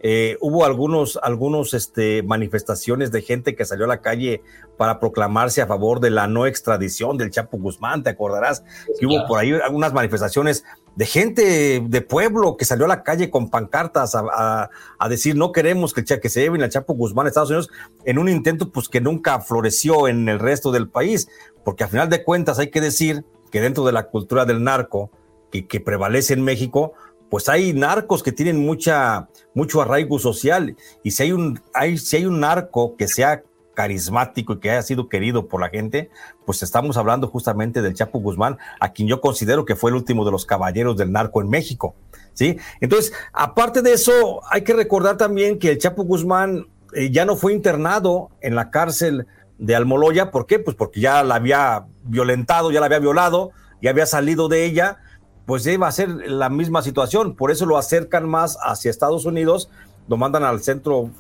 eh, 0.05 0.37
hubo 0.41 0.65
algunos, 0.65 1.19
algunos 1.23 1.75
este, 1.75 2.25
manifestaciones 2.25 3.13
de 3.13 3.23
gente 3.23 3.55
que 3.55 3.65
salió 3.65 3.85
a 3.85 3.89
la 3.89 4.01
calle 4.01 4.43
para 4.77 4.99
proclamarse 4.99 5.63
a 5.63 5.67
favor 5.67 6.01
de 6.01 6.11
la 6.11 6.27
no 6.27 6.47
extradición 6.47 7.17
del 7.17 7.31
Chapo 7.31 7.57
Guzmán. 7.59 8.03
Te 8.03 8.11
acordarás 8.11 8.65
que 8.99 9.07
hubo 9.07 9.27
por 9.29 9.39
ahí 9.39 9.53
algunas 9.53 9.93
manifestaciones 9.93 10.65
de 10.95 11.07
gente 11.07 11.83
de 11.87 12.01
pueblo 12.03 12.57
que 12.57 12.65
salió 12.65 12.85
a 12.85 12.89
la 12.89 13.03
calle 13.03 13.31
con 13.31 13.49
pancartas 13.49 14.15
a, 14.15 14.71
decir 15.09 15.37
no 15.37 15.53
queremos 15.53 15.93
que, 15.95 16.05
se 16.29 16.41
lleven 16.41 16.63
al 16.63 16.71
Chapo 16.71 16.95
Guzmán 16.95 17.27
a 17.27 17.29
Estados 17.29 17.51
Unidos 17.51 17.71
en 18.05 18.19
un 18.19 18.29
intento 18.29 18.71
pues 18.71 18.89
que 18.89 19.01
nunca 19.01 19.41
floreció 19.41 20.09
en 20.09 20.29
el 20.29 20.39
resto 20.39 20.71
del 20.71 20.89
país, 20.89 21.29
porque 21.65 21.85
al 21.85 21.91
final 21.91 22.11
de 22.11 22.25
cuentas 22.25 22.59
hay 22.59 22.71
que 22.71 22.81
decir 22.81 23.25
que 23.51 23.61
dentro 23.61 23.85
de 23.85 23.93
la 23.93 24.09
cultura 24.09 24.45
del 24.45 24.63
narco 24.63 25.11
que, 25.51 25.81
prevalece 25.81 26.33
en 26.33 26.43
México, 26.43 26.95
pues 27.31 27.49
hay 27.51 27.75
narcos 27.75 28.23
que 28.23 28.33
tienen 28.33 28.59
mucha, 28.59 29.29
mucho 29.55 29.83
arraigo 29.83 30.19
social. 30.19 30.77
Y 31.03 31.11
si 31.11 31.25
hay 31.25 31.33
un, 31.33 31.61
hay, 31.75 31.99
si 31.99 32.17
hay 32.17 32.27
un 32.27 32.41
narco 32.41 32.97
que 32.97 33.09
sea 33.09 33.43
carismático 33.75 34.55
y 34.55 34.61
que 34.61 34.71
haya 34.71 34.83
sido 34.83 35.09
querido 35.09 35.49
por 35.49 35.61
la 35.61 35.69
gente, 35.69 36.11
pues 36.45 36.63
estamos 36.63 36.97
hablando 36.97 37.29
justamente 37.29 37.83
del 37.83 37.95
Chapo 37.95 38.21
Guzmán, 38.21 38.59
a 38.81 38.93
quien 38.93 39.09
yo 39.09 39.21
considero 39.21 39.65
que 39.65 39.77
fue 39.77 39.91
el 39.91 39.97
último 39.97 40.25
de 40.25 40.31
los 40.31 40.47
caballeros 40.47 40.97
del 40.97 41.13
narco 41.13 41.41
en 41.41 41.49
México, 41.49 41.95
¿sí? 42.35 42.59
Entonces, 42.81 43.13
aparte 43.33 43.83
de 43.83 43.93
eso, 43.93 44.41
hay 44.51 44.63
que 44.63 44.75
recordar 44.75 45.17
también 45.17 45.59
que 45.59 45.71
el 45.71 45.79
Chapo 45.79 46.05
Guzmán 46.05 46.67
eh, 46.95 47.11
ya 47.11 47.25
no 47.25 47.37
fue 47.37 47.53
internado 47.53 48.31
en 48.41 48.55
la 48.55 48.71
cárcel 48.71 49.27
de 49.59 49.77
Almoloya, 49.77 50.31
¿por 50.31 50.47
qué? 50.47 50.59
Pues 50.59 50.77
porque 50.77 51.01
ya 51.01 51.23
la 51.23 51.37
había 51.37 51.87
violentado, 52.05 52.71
ya 52.71 52.81
la 52.81 52.87
había 52.87 52.99
violado, 52.99 53.53
ya 53.81 53.91
había 53.91 54.07
salido 54.07 54.49
de 54.49 54.65
ella, 54.65 54.99
pues 55.47 55.67
iba 55.67 55.87
a 55.87 55.93
ser 55.93 56.09
la 56.09 56.49
misma 56.49 56.83
situación. 56.83 57.35
Por 57.37 57.51
eso 57.51 57.67
lo 57.67 57.79
acercan 57.79 58.29
más 58.29 58.59
hacia 58.63 58.91
Estados 58.91 59.25
Unidos, 59.25 59.71
lo 60.09 60.17
mandan 60.17 60.45
al 60.45 60.63
centro, 60.63 61.11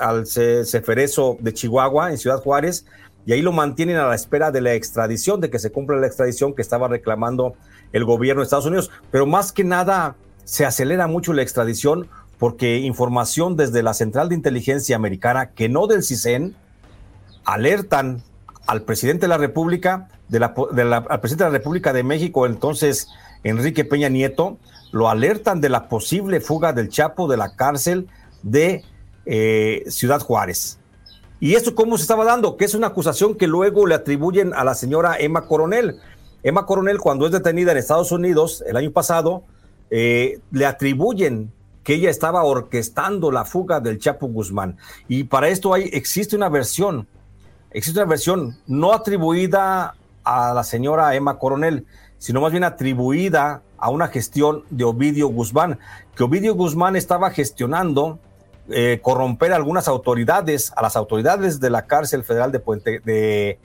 al 0.00 0.26
Ceferezo 0.26 1.36
de 1.40 1.52
Chihuahua, 1.52 2.10
en 2.10 2.18
Ciudad 2.18 2.40
Juárez, 2.40 2.86
y 3.26 3.32
ahí 3.32 3.42
lo 3.42 3.52
mantienen 3.52 3.96
a 3.96 4.06
la 4.06 4.14
espera 4.14 4.50
de 4.50 4.60
la 4.60 4.74
extradición, 4.74 5.40
de 5.40 5.50
que 5.50 5.58
se 5.58 5.70
cumpla 5.70 5.96
la 5.96 6.06
extradición 6.06 6.54
que 6.54 6.62
estaba 6.62 6.88
reclamando 6.88 7.54
el 7.92 8.04
gobierno 8.04 8.40
de 8.40 8.44
Estados 8.44 8.66
Unidos. 8.66 8.90
Pero 9.10 9.26
más 9.26 9.52
que 9.52 9.64
nada, 9.64 10.16
se 10.44 10.64
acelera 10.64 11.06
mucho 11.06 11.32
la 11.32 11.42
extradición 11.42 12.08
porque 12.38 12.78
información 12.78 13.56
desde 13.56 13.82
la 13.82 13.92
Central 13.92 14.30
de 14.30 14.34
Inteligencia 14.34 14.96
Americana, 14.96 15.50
que 15.50 15.68
no 15.68 15.86
del 15.86 16.02
CISEN, 16.02 16.56
alertan 17.44 18.22
al 18.66 18.82
presidente 18.82 19.22
de 19.22 19.28
la 19.28 19.36
República, 19.36 20.08
de 20.28 20.38
la, 20.38 20.46
al 20.46 21.20
presidente 21.20 21.44
de 21.44 21.50
la 21.50 21.58
República 21.58 21.92
de 21.92 22.02
México, 22.02 22.46
entonces 22.46 23.08
Enrique 23.44 23.84
Peña 23.84 24.08
Nieto, 24.08 24.58
lo 24.92 25.08
alertan 25.08 25.60
de 25.60 25.68
la 25.68 25.88
posible 25.88 26.40
fuga 26.40 26.72
del 26.72 26.88
Chapo 26.88 27.28
de 27.28 27.36
la 27.36 27.54
cárcel 27.56 28.08
de 28.42 28.84
eh, 29.26 29.84
Ciudad 29.88 30.20
Juárez. 30.20 30.78
¿Y 31.40 31.54
esto 31.54 31.74
cómo 31.74 31.96
se 31.96 32.02
estaba 32.02 32.24
dando? 32.24 32.56
Que 32.56 32.66
es 32.66 32.74
una 32.74 32.88
acusación 32.88 33.34
que 33.34 33.46
luego 33.46 33.86
le 33.86 33.94
atribuyen 33.94 34.52
a 34.52 34.62
la 34.62 34.74
señora 34.74 35.16
Emma 35.18 35.46
Coronel. 35.46 35.98
Emma 36.42 36.66
Coronel, 36.66 36.98
cuando 36.98 37.26
es 37.26 37.32
detenida 37.32 37.72
en 37.72 37.78
Estados 37.78 38.12
Unidos 38.12 38.62
el 38.66 38.76
año 38.76 38.90
pasado, 38.90 39.44
eh, 39.90 40.40
le 40.50 40.66
atribuyen 40.66 41.52
que 41.82 41.94
ella 41.94 42.10
estaba 42.10 42.44
orquestando 42.44 43.30
la 43.30 43.44
fuga 43.44 43.80
del 43.80 43.98
Chapo 43.98 44.28
Guzmán. 44.28 44.76
Y 45.08 45.24
para 45.24 45.48
esto 45.48 45.72
hay, 45.72 45.88
existe 45.92 46.36
una 46.36 46.48
versión, 46.48 47.08
existe 47.70 48.00
una 48.00 48.08
versión 48.08 48.58
no 48.66 48.92
atribuida 48.92 49.94
a 50.24 50.54
la 50.54 50.62
señora 50.62 51.14
Emma 51.14 51.38
Coronel, 51.38 51.86
sino 52.18 52.42
más 52.42 52.52
bien 52.52 52.64
atribuida 52.64 53.62
a 53.78 53.88
una 53.88 54.08
gestión 54.08 54.64
de 54.68 54.84
Ovidio 54.84 55.28
Guzmán, 55.28 55.78
que 56.14 56.22
Ovidio 56.22 56.54
Guzmán 56.54 56.96
estaba 56.96 57.30
gestionando 57.30 58.18
eh, 58.72 59.00
corromper 59.02 59.52
a 59.52 59.56
algunas 59.56 59.88
autoridades, 59.88 60.72
a 60.76 60.82
las 60.82 60.96
autoridades 60.96 61.60
de 61.60 61.70
la 61.70 61.86
cárcel 61.86 62.24
federal 62.24 62.52
de 62.52 62.60
Puente 62.60 63.00
de, 63.00 63.58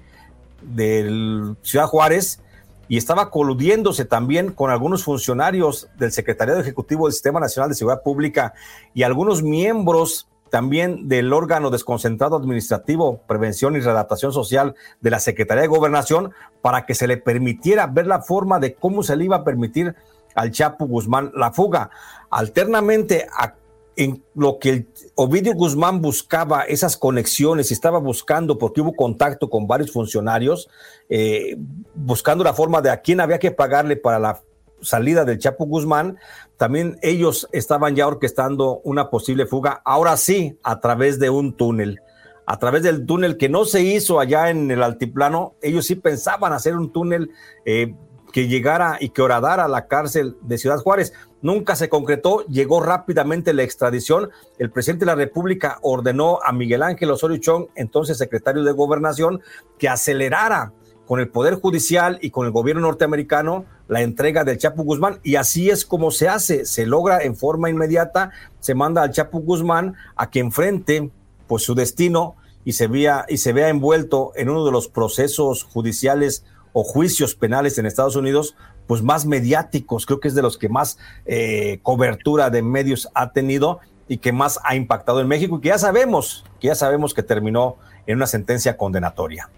Ciudad 1.62 1.86
Juárez, 1.86 2.42
y 2.88 2.98
estaba 2.98 3.30
coludiéndose 3.30 4.06
también 4.06 4.52
con 4.52 4.72
algunos 4.72 5.04
funcionarios 5.04 5.90
del 5.98 6.12
Secretariado 6.12 6.60
Ejecutivo 6.60 7.08
del 7.08 7.14
Sistema 7.14 7.40
Nacional 7.40 7.70
de 7.70 7.76
Seguridad 7.76 8.04
Pública 8.04 8.54
y 8.94 9.04
algunos 9.04 9.42
miembros 9.42 10.28
también 10.50 11.08
del 11.08 11.34
órgano 11.34 11.72
desconcentrado 11.72 12.36
administrativo, 12.36 13.22
prevención 13.28 13.76
y 13.76 13.80
redactación 13.80 14.32
social 14.32 14.76
de 15.02 15.10
la 15.10 15.20
Secretaría 15.20 15.64
de 15.64 15.68
Gobernación 15.68 16.32
para 16.62 16.86
que 16.86 16.96
se 16.96 17.08
le 17.08 17.18
permitiera 17.18 17.88
ver 17.88 18.08
la 18.08 18.22
forma 18.22 18.60
de 18.60 18.76
cómo 18.76 19.04
se 19.04 19.16
le 19.16 19.26
iba 19.26 19.38
a 19.38 19.44
permitir 19.44 19.96
al 20.36 20.52
Chapo 20.52 20.86
Guzmán 20.86 21.32
la 21.36 21.52
fuga. 21.52 21.90
Alternamente 22.30 23.28
a 23.36 23.56
en 23.96 24.24
lo 24.36 24.60
que 24.60 24.70
el 24.70 24.88
Ovidio 25.16 25.54
Guzmán 25.54 26.02
buscaba 26.02 26.64
esas 26.64 26.98
conexiones 26.98 27.72
estaba 27.72 28.00
buscando, 28.00 28.58
porque 28.58 28.82
hubo 28.82 28.94
contacto 28.94 29.50
con 29.50 29.68
varios 29.68 29.92
funcionarios, 29.92 30.70
eh, 31.10 31.56
buscando 31.94 32.44
la 32.44 32.54
forma 32.54 32.82
de 32.82 32.90
a 32.90 33.02
quién 33.02 33.20
había 33.20 33.40
que 33.40 33.52
pagarle 33.52 33.96
para 33.96 34.20
la 34.20 34.42
salida 34.82 35.26
del 35.26 35.40
Chapo 35.40 35.66
Guzmán, 35.66 36.18
también 36.58 36.98
ellos 37.02 37.48
estaban 37.52 37.96
ya 37.96 38.08
orquestando 38.08 38.82
una 38.84 39.10
posible 39.10 39.46
fuga, 39.46 39.82
ahora 39.86 40.18
sí, 40.18 40.58
a 40.64 40.80
través 40.80 41.20
de 41.20 41.30
un 41.30 41.54
túnel. 41.54 42.02
A 42.48 42.60
través 42.60 42.84
del 42.84 43.06
túnel 43.06 43.38
que 43.38 43.50
no 43.50 43.66
se 43.66 43.82
hizo 43.82 44.20
allá 44.20 44.52
en 44.52 44.70
el 44.70 44.84
altiplano, 44.84 45.56
ellos 45.62 45.88
sí 45.88 45.96
pensaban 45.96 46.54
hacer 46.54 46.76
un 46.76 46.92
túnel 46.92 47.32
eh, 47.66 47.96
que 48.32 48.48
llegara 48.48 48.98
y 49.00 49.10
que 49.10 49.22
horadara 49.22 49.66
a 49.66 49.68
la 49.68 49.88
cárcel 49.88 50.38
de 50.42 50.58
Ciudad 50.58 50.78
Juárez. 50.78 51.14
Nunca 51.46 51.76
se 51.76 51.90
concretó, 51.90 52.44
llegó 52.48 52.82
rápidamente 52.82 53.54
la 53.54 53.62
extradición. 53.62 54.32
El 54.58 54.72
presidente 54.72 55.06
de 55.06 55.12
la 55.12 55.16
República 55.16 55.78
ordenó 55.84 56.40
a 56.44 56.52
Miguel 56.52 56.82
Ángel 56.82 57.12
Osorio 57.12 57.38
Chong, 57.38 57.68
entonces 57.76 58.18
secretario 58.18 58.64
de 58.64 58.72
Gobernación, 58.72 59.42
que 59.78 59.88
acelerara 59.88 60.74
con 61.06 61.20
el 61.20 61.30
Poder 61.30 61.54
Judicial 61.54 62.18
y 62.20 62.32
con 62.32 62.48
el 62.48 62.52
gobierno 62.52 62.82
norteamericano 62.82 63.66
la 63.88 64.02
entrega 64.02 64.44
del 64.44 64.58
Chapo 64.58 64.82
Guzmán. 64.82 65.20
Y 65.22 65.36
así 65.36 65.70
es 65.70 65.86
como 65.86 66.10
se 66.10 66.30
hace, 66.30 66.66
se 66.66 66.88
logra 66.88 67.22
en 67.22 67.36
forma 67.36 67.70
inmediata, 67.70 68.32
se 68.60 68.74
manda 68.74 69.04
al 69.04 69.12
Chapo 69.12 69.38
Guzmán 69.38 69.94
a 70.16 70.32
que 70.32 70.40
enfrente 70.40 71.12
pues 71.46 71.62
su 71.62 71.76
destino 71.76 72.38
y 72.64 72.72
se 72.72 72.88
vea, 72.88 73.28
y 73.30 73.38
se 73.38 73.54
vea 73.54 73.70
envuelto 73.70 74.32
en 74.34 74.50
uno 74.50 74.66
de 74.66 74.72
los 74.72 74.88
procesos 74.88 75.62
judiciales 75.62 76.44
o 76.74 76.84
juicios 76.84 77.36
penales 77.36 77.78
en 77.78 77.86
Estados 77.86 78.16
Unidos, 78.16 78.56
pues 78.88 79.02
más 79.02 79.26
mediáticos, 79.26 80.06
creo 80.06 80.20
que 80.20 80.28
es 80.28 80.36
de 80.36 80.42
los 80.42 80.58
que 80.58 80.70
más 80.70 80.98
eh, 81.26 81.80
cobertura 81.84 82.50
de 82.50 82.62
medios 82.62 83.10
ha 83.14 83.32
tenido 83.32 83.80
y 84.08 84.18
que 84.18 84.32
más 84.32 84.60
ha 84.64 84.76
impactado 84.76 85.22
en 85.22 85.28
México 85.28 85.58
y 85.58 85.62
que 85.62 85.70
ya 85.70 85.78
sabemos, 85.78 86.46
que 86.60 86.68
ya 86.68 86.76
sabemos 86.76 87.14
que 87.14 87.24
terminó 87.24 87.78
en 88.06 88.18
una 88.18 88.28
sentencia 88.28 88.78
condenatoria 88.78 89.50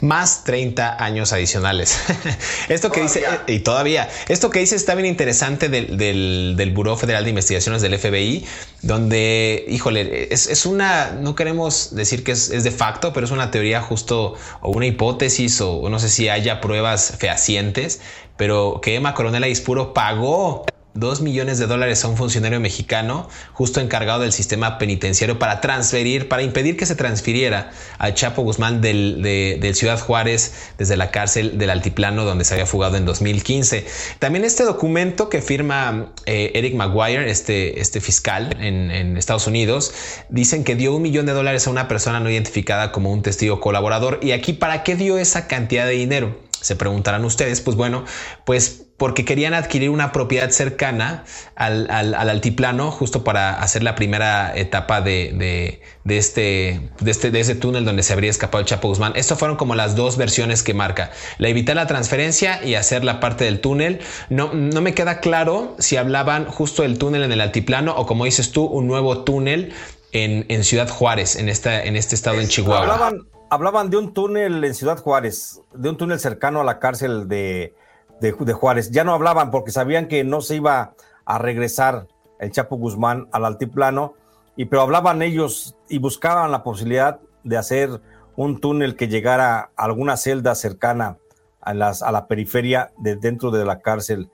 más 0.00 0.44
30 0.44 1.02
años 1.02 1.32
adicionales. 1.32 1.98
esto 2.68 2.90
que 2.90 3.02
dice, 3.02 3.24
y 3.46 3.60
todavía, 3.60 4.08
esto 4.28 4.50
que 4.50 4.60
dice 4.60 4.76
está 4.76 4.94
bien 4.94 5.06
interesante 5.06 5.68
del, 5.68 5.96
del, 5.96 6.72
Buró 6.72 6.96
Federal 6.96 7.24
de 7.24 7.30
Investigaciones 7.30 7.82
del 7.82 7.98
FBI, 7.98 8.44
donde, 8.82 9.64
híjole, 9.68 10.32
es, 10.32 10.66
una, 10.66 11.12
no 11.12 11.34
queremos 11.34 11.94
decir 11.94 12.24
que 12.24 12.32
es, 12.32 12.48
de 12.62 12.70
facto, 12.70 13.12
pero 13.12 13.26
es 13.26 13.32
una 13.32 13.50
teoría 13.50 13.82
justo 13.82 14.34
o 14.60 14.70
una 14.70 14.86
hipótesis 14.86 15.60
o 15.60 15.88
no 15.88 15.98
sé 15.98 16.08
si 16.08 16.28
haya 16.28 16.60
pruebas 16.60 17.14
fehacientes, 17.18 18.00
pero 18.36 18.80
que 18.82 18.94
Emma 18.94 19.14
Coronel 19.14 19.44
Aispuro 19.44 19.92
pagó 19.92 20.64
dos 21.00 21.20
millones 21.20 21.58
de 21.58 21.66
dólares 21.66 22.04
a 22.04 22.08
un 22.08 22.16
funcionario 22.16 22.60
mexicano 22.60 23.28
justo 23.52 23.80
encargado 23.80 24.20
del 24.20 24.32
sistema 24.32 24.78
penitenciario 24.78 25.38
para 25.38 25.60
transferir, 25.60 26.28
para 26.28 26.42
impedir 26.42 26.76
que 26.76 26.86
se 26.86 26.94
transfiriera 26.94 27.72
al 27.98 28.14
Chapo 28.14 28.42
Guzmán 28.42 28.80
del, 28.80 29.22
de, 29.22 29.74
Ciudad 29.74 29.98
Juárez 29.98 30.52
desde 30.78 30.96
la 30.96 31.10
cárcel 31.10 31.56
del 31.56 31.70
Altiplano 31.70 32.24
donde 32.24 32.44
se 32.44 32.54
había 32.54 32.66
fugado 32.66 32.96
en 32.96 33.06
2015. 33.06 33.86
También 34.18 34.44
este 34.44 34.64
documento 34.64 35.28
que 35.28 35.40
firma 35.40 36.12
eh, 36.26 36.52
Eric 36.54 36.74
Maguire, 36.74 37.30
este, 37.30 37.80
este 37.80 38.00
fiscal 38.00 38.56
en, 38.60 38.90
en 38.90 39.16
Estados 39.16 39.46
Unidos, 39.46 39.92
dicen 40.28 40.64
que 40.64 40.74
dio 40.76 40.94
un 40.94 41.02
millón 41.02 41.26
de 41.26 41.32
dólares 41.32 41.66
a 41.66 41.70
una 41.70 41.88
persona 41.88 42.20
no 42.20 42.30
identificada 42.30 42.92
como 42.92 43.10
un 43.10 43.22
testigo 43.22 43.60
colaborador. 43.60 44.20
Y 44.22 44.32
aquí, 44.32 44.52
¿para 44.52 44.82
qué 44.82 44.96
dio 44.96 45.18
esa 45.18 45.46
cantidad 45.46 45.86
de 45.86 45.92
dinero? 45.92 46.38
Se 46.60 46.76
preguntarán 46.76 47.24
ustedes, 47.24 47.62
pues 47.62 47.76
bueno, 47.76 48.04
pues 48.44 48.89
porque 49.00 49.24
querían 49.24 49.54
adquirir 49.54 49.88
una 49.88 50.12
propiedad 50.12 50.50
cercana 50.50 51.24
al, 51.54 51.88
altiplano 51.88 52.90
justo 52.90 53.24
para 53.24 53.58
hacer 53.58 53.82
la 53.82 53.94
primera 53.94 54.54
etapa 54.54 55.00
de, 55.00 55.80
este, 56.04 56.90
de, 57.00 57.10
este, 57.10 57.30
de 57.30 57.40
ese 57.40 57.54
túnel 57.54 57.86
donde 57.86 58.02
se 58.02 58.12
habría 58.12 58.28
escapado 58.28 58.60
el 58.60 58.66
Chapo 58.66 58.88
Guzmán. 58.88 59.14
Estas 59.16 59.38
fueron 59.38 59.56
como 59.56 59.74
las 59.74 59.96
dos 59.96 60.18
versiones 60.18 60.62
que 60.62 60.74
marca. 60.74 61.12
La 61.38 61.48
evitar 61.48 61.76
la 61.76 61.86
transferencia 61.86 62.62
y 62.62 62.74
hacer 62.74 63.02
la 63.02 63.20
parte 63.20 63.44
del 63.44 63.62
túnel. 63.62 64.00
No, 64.28 64.52
no 64.52 64.82
me 64.82 64.92
queda 64.92 65.20
claro 65.20 65.76
si 65.78 65.96
hablaban 65.96 66.44
justo 66.44 66.82
del 66.82 66.98
túnel 66.98 67.22
en 67.22 67.32
el 67.32 67.40
altiplano 67.40 67.96
o 67.96 68.04
como 68.04 68.26
dices 68.26 68.52
tú, 68.52 68.66
un 68.66 68.86
nuevo 68.86 69.24
túnel 69.24 69.72
en, 70.12 70.62
Ciudad 70.62 70.90
Juárez, 70.90 71.36
en, 71.36 71.48
esta, 71.48 71.82
en 71.82 71.96
este 71.96 72.14
estado 72.14 72.38
en 72.38 72.48
Chihuahua 72.48 73.12
hablaban 73.50 73.90
de 73.90 73.96
un 73.96 74.14
túnel 74.14 74.62
en 74.62 74.74
Ciudad 74.74 74.96
Juárez, 74.98 75.60
de 75.74 75.88
un 75.88 75.96
túnel 75.96 76.20
cercano 76.20 76.60
a 76.60 76.64
la 76.64 76.78
cárcel 76.78 77.26
de, 77.26 77.74
de, 78.20 78.52
Juárez. 78.52 78.90
Ya 78.90 79.04
no 79.04 79.14
hablaban 79.14 79.50
porque 79.50 79.70
sabían 79.70 80.08
que 80.08 80.24
no 80.24 80.40
se 80.40 80.56
iba 80.56 80.94
a 81.24 81.38
regresar 81.38 82.06
el 82.38 82.50
Chapo 82.50 82.76
Guzmán 82.76 83.28
al 83.32 83.44
altiplano, 83.44 84.14
y, 84.56 84.66
pero 84.66 84.82
hablaban 84.82 85.22
ellos 85.22 85.76
y 85.88 85.98
buscaban 85.98 86.50
la 86.50 86.62
posibilidad 86.62 87.20
de 87.44 87.56
hacer 87.56 88.00
un 88.36 88.60
túnel 88.60 88.96
que 88.96 89.08
llegara 89.08 89.70
a 89.76 89.84
alguna 89.84 90.16
celda 90.16 90.54
cercana 90.54 91.18
a, 91.60 91.74
las, 91.74 92.02
a 92.02 92.12
la 92.12 92.26
periferia 92.26 92.92
de 92.98 93.16
dentro 93.16 93.50
de 93.50 93.64
la 93.64 93.80
cárcel 93.80 94.30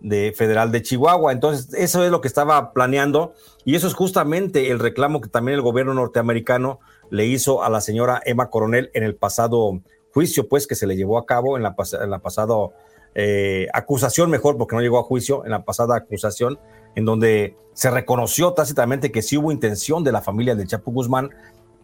de 0.00 0.32
Federal 0.36 0.70
de 0.70 0.82
Chihuahua. 0.82 1.32
Entonces, 1.32 1.74
eso 1.74 2.04
es 2.04 2.10
lo 2.10 2.20
que 2.20 2.28
estaba 2.28 2.72
planeando 2.72 3.34
y 3.64 3.74
eso 3.74 3.86
es 3.86 3.94
justamente 3.94 4.70
el 4.70 4.78
reclamo 4.78 5.20
que 5.20 5.28
también 5.28 5.56
el 5.56 5.62
gobierno 5.62 5.94
norteamericano 5.94 6.78
le 7.10 7.26
hizo 7.26 7.64
a 7.64 7.70
la 7.70 7.80
señora 7.80 8.20
Emma 8.24 8.50
Coronel 8.50 8.90
en 8.94 9.02
el 9.02 9.16
pasado 9.16 9.80
juicio, 10.12 10.48
pues, 10.48 10.66
que 10.66 10.74
se 10.74 10.86
le 10.86 10.96
llevó 10.96 11.18
a 11.18 11.26
cabo 11.26 11.56
en 11.56 11.62
la, 11.62 11.74
en 12.00 12.10
la 12.10 12.18
pasada 12.20 12.54
eh, 13.20 13.66
acusación, 13.72 14.30
mejor, 14.30 14.56
porque 14.56 14.76
no 14.76 14.80
llegó 14.80 14.96
a 14.96 15.02
juicio, 15.02 15.44
en 15.44 15.50
la 15.50 15.64
pasada 15.64 15.96
acusación, 15.96 16.60
en 16.94 17.04
donde 17.04 17.56
se 17.72 17.90
reconoció 17.90 18.52
tácitamente 18.52 19.10
que 19.10 19.22
sí 19.22 19.36
hubo 19.36 19.50
intención 19.50 20.04
de 20.04 20.12
la 20.12 20.22
familia 20.22 20.54
de 20.54 20.64
Chapo 20.64 20.92
Guzmán 20.92 21.30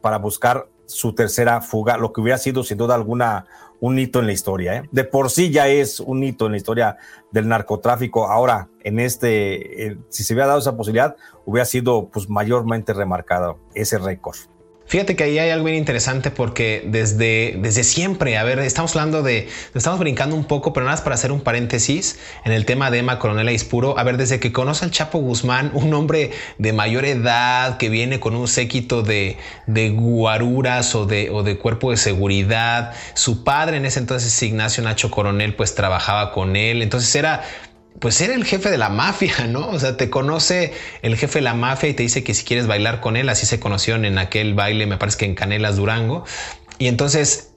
para 0.00 0.18
buscar 0.18 0.68
su 0.86 1.12
tercera 1.12 1.60
fuga, 1.60 1.96
lo 1.96 2.12
que 2.12 2.20
hubiera 2.20 2.38
sido 2.38 2.62
sin 2.62 2.78
duda 2.78 2.94
alguna 2.94 3.46
un 3.80 3.98
hito 3.98 4.20
en 4.20 4.26
la 4.26 4.32
historia. 4.32 4.76
¿eh? 4.76 4.82
De 4.92 5.02
por 5.02 5.28
sí 5.28 5.50
ya 5.50 5.66
es 5.66 5.98
un 5.98 6.22
hito 6.22 6.46
en 6.46 6.52
la 6.52 6.58
historia 6.58 6.98
del 7.32 7.48
narcotráfico. 7.48 8.28
Ahora, 8.28 8.68
en 8.84 9.00
este, 9.00 9.88
eh, 9.88 9.98
si 10.10 10.22
se 10.22 10.34
hubiera 10.34 10.46
dado 10.46 10.60
esa 10.60 10.76
posibilidad, 10.76 11.16
hubiera 11.46 11.64
sido 11.64 12.10
pues 12.10 12.28
mayormente 12.28 12.92
remarcado 12.92 13.58
ese 13.74 13.98
récord. 13.98 14.36
Fíjate 14.86 15.16
que 15.16 15.24
ahí 15.24 15.38
hay 15.38 15.50
algo 15.50 15.64
bien 15.64 15.78
interesante 15.78 16.30
porque 16.30 16.84
desde, 16.86 17.56
desde 17.58 17.84
siempre, 17.84 18.36
a 18.36 18.44
ver, 18.44 18.58
estamos 18.58 18.94
hablando 18.94 19.22
de, 19.22 19.48
estamos 19.74 19.98
brincando 19.98 20.36
un 20.36 20.44
poco, 20.44 20.72
pero 20.74 20.84
nada 20.84 20.94
más 20.94 21.00
para 21.00 21.14
hacer 21.14 21.32
un 21.32 21.40
paréntesis 21.40 22.18
en 22.44 22.52
el 22.52 22.66
tema 22.66 22.90
de 22.90 22.98
Emma 22.98 23.18
Coronel 23.18 23.48
Aispuro. 23.48 23.98
A 23.98 24.04
ver, 24.04 24.18
desde 24.18 24.40
que 24.40 24.52
conoce 24.52 24.84
al 24.84 24.90
Chapo 24.90 25.18
Guzmán, 25.18 25.70
un 25.72 25.92
hombre 25.94 26.32
de 26.58 26.72
mayor 26.74 27.06
edad 27.06 27.78
que 27.78 27.88
viene 27.88 28.20
con 28.20 28.36
un 28.36 28.46
séquito 28.46 29.02
de, 29.02 29.38
de 29.66 29.88
guaruras 29.90 30.94
o 30.94 31.06
de, 31.06 31.30
o 31.30 31.42
de 31.42 31.56
cuerpo 31.56 31.90
de 31.90 31.96
seguridad. 31.96 32.92
Su 33.14 33.42
padre 33.42 33.78
en 33.78 33.86
ese 33.86 34.00
entonces, 34.00 34.42
Ignacio 34.42 34.84
Nacho 34.84 35.10
Coronel, 35.10 35.54
pues 35.54 35.74
trabajaba 35.74 36.30
con 36.30 36.56
él. 36.56 36.82
Entonces 36.82 37.14
era 37.14 37.42
pues 38.00 38.20
era 38.20 38.34
el 38.34 38.44
jefe 38.44 38.70
de 38.70 38.78
la 38.78 38.88
mafia, 38.88 39.46
¿no? 39.46 39.68
O 39.68 39.78
sea, 39.78 39.96
te 39.96 40.10
conoce 40.10 40.72
el 41.02 41.16
jefe 41.16 41.38
de 41.38 41.42
la 41.42 41.54
mafia 41.54 41.88
y 41.88 41.94
te 41.94 42.02
dice 42.02 42.24
que 42.24 42.34
si 42.34 42.44
quieres 42.44 42.66
bailar 42.66 43.00
con 43.00 43.16
él, 43.16 43.28
así 43.28 43.46
se 43.46 43.60
conocieron 43.60 44.04
en 44.04 44.18
aquel 44.18 44.54
baile, 44.54 44.86
me 44.86 44.96
parece 44.96 45.18
que 45.18 45.24
en 45.26 45.34
Canelas 45.34 45.76
Durango. 45.76 46.24
Y 46.78 46.88
entonces 46.88 47.54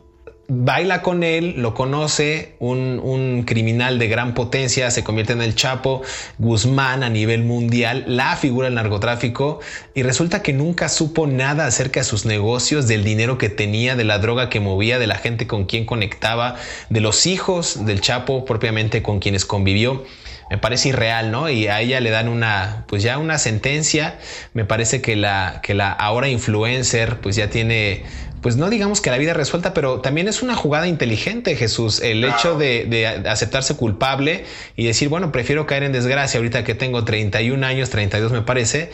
baila 0.50 1.02
con 1.02 1.24
él, 1.24 1.56
lo 1.58 1.74
conoce, 1.74 2.56
un, 2.60 3.44
criminal 3.46 4.00
de 4.00 4.08
gran 4.08 4.34
potencia, 4.34 4.90
se 4.92 5.04
convierte 5.04 5.34
en 5.34 5.42
el 5.42 5.56
Chapo 5.56 6.02
Guzmán 6.38 7.04
a 7.04 7.10
nivel 7.10 7.44
mundial, 7.44 8.06
la 8.08 8.36
figura 8.36 8.68
del 8.68 8.76
narcotráfico, 8.76 9.60
y 9.94 10.04
resulta 10.04 10.42
que 10.42 10.54
nunca 10.54 10.90
supo 10.90 11.28
nada 11.28 11.66
acerca 11.66 12.00
de 12.00 12.06
sus 12.06 12.26
negocios, 12.26 12.88
del 12.88 13.04
dinero 13.04 13.38
que 13.38 13.50
tenía, 13.50 13.96
de 13.96 14.06
la 14.06 14.20
droga 14.20 14.50
que 14.50 14.60
movía, 14.60 15.00
de 15.00 15.08
la 15.08 15.16
gente 15.16 15.48
con 15.48 15.66
quien 15.66 15.86
conectaba, 15.86 16.56
de 16.90 17.02
los 17.02 17.26
hijos 17.26 17.86
del 17.86 18.02
Chapo 18.02 18.46
propiamente 18.46 19.02
con 19.02 19.20
quienes 19.20 19.46
convivió 19.46 20.06
me 20.50 20.58
parece 20.58 20.90
irreal, 20.90 21.32
¿no? 21.32 21.50
Y 21.50 21.68
a 21.68 21.82
ella 21.82 22.00
le 22.00 22.10
dan 22.10 22.30
una, 22.30 22.86
pues 22.88 23.04
ya 23.04 23.18
una 23.18 23.38
sentencia. 23.38 24.18
Me 24.54 24.66
parece 24.66 25.02
que 25.02 25.16
la, 25.16 25.60
que 25.64 25.74
la 25.74 25.92
ahora 25.92 26.30
influencer, 26.30 27.20
pues 27.20 27.36
ya 27.36 27.50
tiene, 27.50 28.04
pues 28.42 28.56
no 28.56 28.70
digamos 28.70 29.02
que 29.02 29.10
la 29.10 29.18
vida 29.18 29.34
resuelta, 29.34 29.74
pero 29.74 30.02
también 30.02 30.28
es 30.28 30.42
una 30.42 30.56
jugada 30.56 30.88
inteligente, 30.88 31.56
Jesús. 31.56 32.02
El 32.02 32.24
hecho 32.24 32.58
de, 32.58 32.86
de, 32.86 33.08
aceptarse 33.08 33.76
culpable 33.76 34.46
y 34.76 34.86
decir, 34.86 35.10
bueno, 35.10 35.32
prefiero 35.32 35.66
caer 35.66 35.84
en 35.84 35.92
desgracia 35.92 36.38
ahorita 36.38 36.64
que 36.64 36.76
tengo 36.76 37.04
31 37.04 37.66
años, 37.66 37.90
32 37.90 38.32
me 38.32 38.42
parece, 38.42 38.92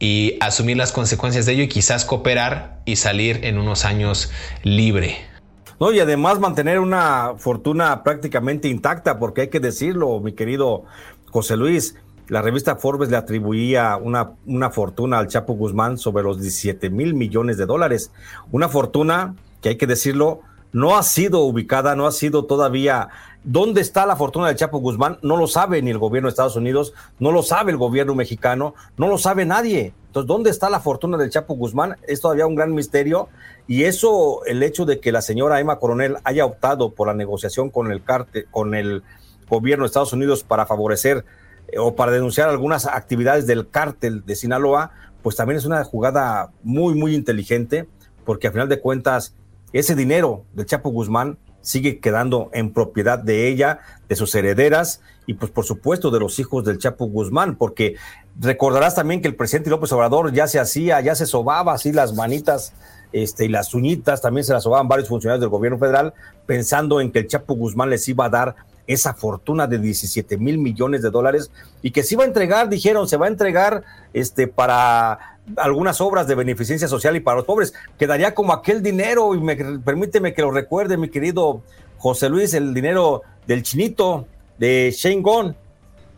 y 0.00 0.36
asumir 0.40 0.76
las 0.76 0.92
consecuencias 0.92 1.46
de 1.46 1.52
ello 1.52 1.62
y 1.62 1.68
quizás 1.68 2.04
cooperar 2.04 2.80
y 2.84 2.96
salir 2.96 3.40
en 3.44 3.58
unos 3.58 3.84
años 3.84 4.30
libre. 4.62 5.35
No, 5.78 5.92
y 5.92 6.00
además 6.00 6.40
mantener 6.40 6.80
una 6.80 7.34
fortuna 7.36 8.02
prácticamente 8.02 8.68
intacta, 8.68 9.18
porque 9.18 9.42
hay 9.42 9.48
que 9.48 9.60
decirlo, 9.60 10.20
mi 10.20 10.32
querido 10.32 10.84
José 11.30 11.56
Luis, 11.56 11.96
la 12.28 12.40
revista 12.40 12.76
Forbes 12.76 13.10
le 13.10 13.16
atribuía 13.16 13.96
una, 13.96 14.32
una 14.46 14.70
fortuna 14.70 15.18
al 15.18 15.28
Chapo 15.28 15.52
Guzmán 15.52 15.98
sobre 15.98 16.24
los 16.24 16.40
17 16.40 16.88
mil 16.90 17.14
millones 17.14 17.58
de 17.58 17.66
dólares. 17.66 18.10
Una 18.50 18.68
fortuna 18.68 19.36
que 19.60 19.70
hay 19.70 19.76
que 19.76 19.86
decirlo, 19.86 20.40
no 20.72 20.96
ha 20.96 21.02
sido 21.02 21.40
ubicada, 21.40 21.96
no 21.96 22.06
ha 22.06 22.12
sido 22.12 22.44
todavía. 22.44 23.08
¿Dónde 23.44 23.80
está 23.80 24.06
la 24.06 24.16
fortuna 24.16 24.48
del 24.48 24.56
Chapo 24.56 24.78
Guzmán? 24.78 25.18
No 25.22 25.36
lo 25.36 25.46
sabe 25.46 25.80
ni 25.80 25.90
el 25.90 25.98
gobierno 25.98 26.26
de 26.26 26.30
Estados 26.30 26.56
Unidos, 26.56 26.94
no 27.18 27.30
lo 27.30 27.42
sabe 27.42 27.70
el 27.70 27.78
gobierno 27.78 28.14
mexicano, 28.14 28.74
no 28.96 29.06
lo 29.08 29.18
sabe 29.18 29.44
nadie. 29.44 29.94
Entonces, 30.06 30.26
¿dónde 30.26 30.50
está 30.50 30.68
la 30.68 30.80
fortuna 30.80 31.16
del 31.16 31.30
Chapo 31.30 31.54
Guzmán? 31.54 31.96
Es 32.08 32.20
todavía 32.20 32.46
un 32.46 32.56
gran 32.56 32.74
misterio. 32.74 33.28
Y 33.68 33.84
eso, 33.84 34.44
el 34.46 34.62
hecho 34.62 34.84
de 34.84 34.98
que 34.98 35.12
la 35.12 35.22
señora 35.22 35.60
Emma 35.60 35.78
Coronel 35.78 36.16
haya 36.24 36.44
optado 36.44 36.92
por 36.92 37.06
la 37.06 37.14
negociación 37.14 37.70
con 37.70 37.92
el 37.92 38.02
cártel, 38.02 38.46
con 38.50 38.74
el 38.74 39.02
gobierno 39.48 39.84
de 39.84 39.86
Estados 39.86 40.12
Unidos 40.12 40.42
para 40.42 40.66
favorecer 40.66 41.24
eh, 41.68 41.78
o 41.78 41.94
para 41.94 42.12
denunciar 42.12 42.48
algunas 42.48 42.86
actividades 42.86 43.46
del 43.46 43.68
cártel 43.68 44.24
de 44.24 44.36
Sinaloa, 44.36 44.90
pues 45.22 45.36
también 45.36 45.58
es 45.58 45.64
una 45.64 45.84
jugada 45.84 46.50
muy, 46.62 46.94
muy 46.94 47.14
inteligente, 47.14 47.88
porque 48.24 48.48
a 48.48 48.52
final 48.52 48.68
de 48.68 48.80
cuentas 48.80 49.34
ese 49.72 49.94
dinero 49.94 50.44
del 50.54 50.66
Chapo 50.66 50.90
Guzmán 50.90 51.38
sigue 51.60 51.98
quedando 51.98 52.48
en 52.52 52.72
propiedad 52.72 53.18
de 53.18 53.48
ella, 53.48 53.80
de 54.08 54.14
sus 54.14 54.34
herederas 54.34 55.00
y 55.26 55.34
pues 55.34 55.50
por 55.50 55.64
supuesto 55.64 56.12
de 56.12 56.20
los 56.20 56.38
hijos 56.38 56.64
del 56.64 56.78
Chapo 56.78 57.06
Guzmán, 57.06 57.56
porque 57.56 57.96
recordarás 58.40 58.94
también 58.94 59.20
que 59.20 59.28
el 59.28 59.34
presidente 59.34 59.70
López 59.70 59.90
Obrador 59.92 60.32
ya 60.32 60.46
se 60.46 60.60
hacía, 60.60 61.00
ya 61.00 61.16
se 61.16 61.26
sobaba 61.26 61.72
así 61.72 61.92
las 61.92 62.14
manitas 62.14 62.72
este, 63.12 63.46
y 63.46 63.48
las 63.48 63.74
uñitas, 63.74 64.22
también 64.22 64.44
se 64.44 64.52
las 64.52 64.62
sobaban 64.62 64.86
varios 64.86 65.08
funcionarios 65.08 65.40
del 65.40 65.50
gobierno 65.50 65.78
federal, 65.78 66.14
pensando 66.46 67.00
en 67.00 67.10
que 67.10 67.20
el 67.20 67.26
Chapo 67.26 67.54
Guzmán 67.54 67.90
les 67.90 68.06
iba 68.08 68.26
a 68.26 68.30
dar 68.30 68.54
esa 68.86 69.14
fortuna 69.14 69.66
de 69.66 69.78
17 69.78 70.38
mil 70.38 70.58
millones 70.58 71.02
de 71.02 71.10
dólares 71.10 71.50
y 71.82 71.90
que 71.90 72.04
se 72.04 72.14
iba 72.14 72.22
a 72.22 72.26
entregar, 72.28 72.68
dijeron, 72.68 73.08
se 73.08 73.16
va 73.16 73.26
a 73.26 73.30
entregar 73.30 73.82
este, 74.12 74.46
para 74.46 75.35
algunas 75.56 76.00
obras 76.00 76.26
de 76.26 76.34
beneficencia 76.34 76.88
social 76.88 77.16
y 77.16 77.20
para 77.20 77.38
los 77.38 77.46
pobres. 77.46 77.74
Quedaría 77.98 78.34
como 78.34 78.52
aquel 78.52 78.82
dinero, 78.82 79.34
y 79.34 79.40
me, 79.40 79.56
permíteme 79.56 80.34
que 80.34 80.42
lo 80.42 80.50
recuerde, 80.50 80.96
mi 80.96 81.08
querido 81.08 81.62
José 81.98 82.28
Luis, 82.28 82.54
el 82.54 82.74
dinero 82.74 83.22
del 83.46 83.62
chinito 83.62 84.26
de 84.58 84.92
Shane 84.96 85.22
Gong. 85.22 85.54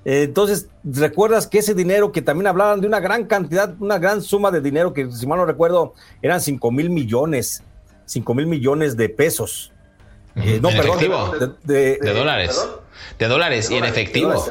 Eh, 0.05 0.23
entonces, 0.23 0.69
recuerdas 0.85 1.47
que 1.47 1.59
ese 1.59 1.75
dinero 1.75 2.13
que 2.13 2.23
también 2.23 2.47
hablaban 2.47 2.81
de 2.81 2.87
una 2.87 3.01
gran 3.01 3.27
cantidad, 3.27 3.75
una 3.81 3.99
gran 3.99 4.23
suma 4.23 4.51
de 4.51 4.61
dinero 4.61 4.93
que, 4.93 5.11
si 5.13 5.27
mal 5.27 5.39
no 5.39 5.45
recuerdo, 5.45 5.95
eran 6.23 6.41
5 6.41 6.71
mil 6.71 6.89
millones, 6.91 7.63
5 8.07 8.35
mil 8.35 8.47
millones 8.47 8.97
de 8.97 9.09
pesos. 9.09 9.73
Eh, 10.37 10.61
no, 10.63 10.71
perdón, 10.71 10.99
de, 11.65 11.99
dólares. 11.99 12.69
De 13.19 13.27
dólares 13.27 13.71
y 13.71 13.77
en 13.77 13.85
efectivo. 13.85 14.45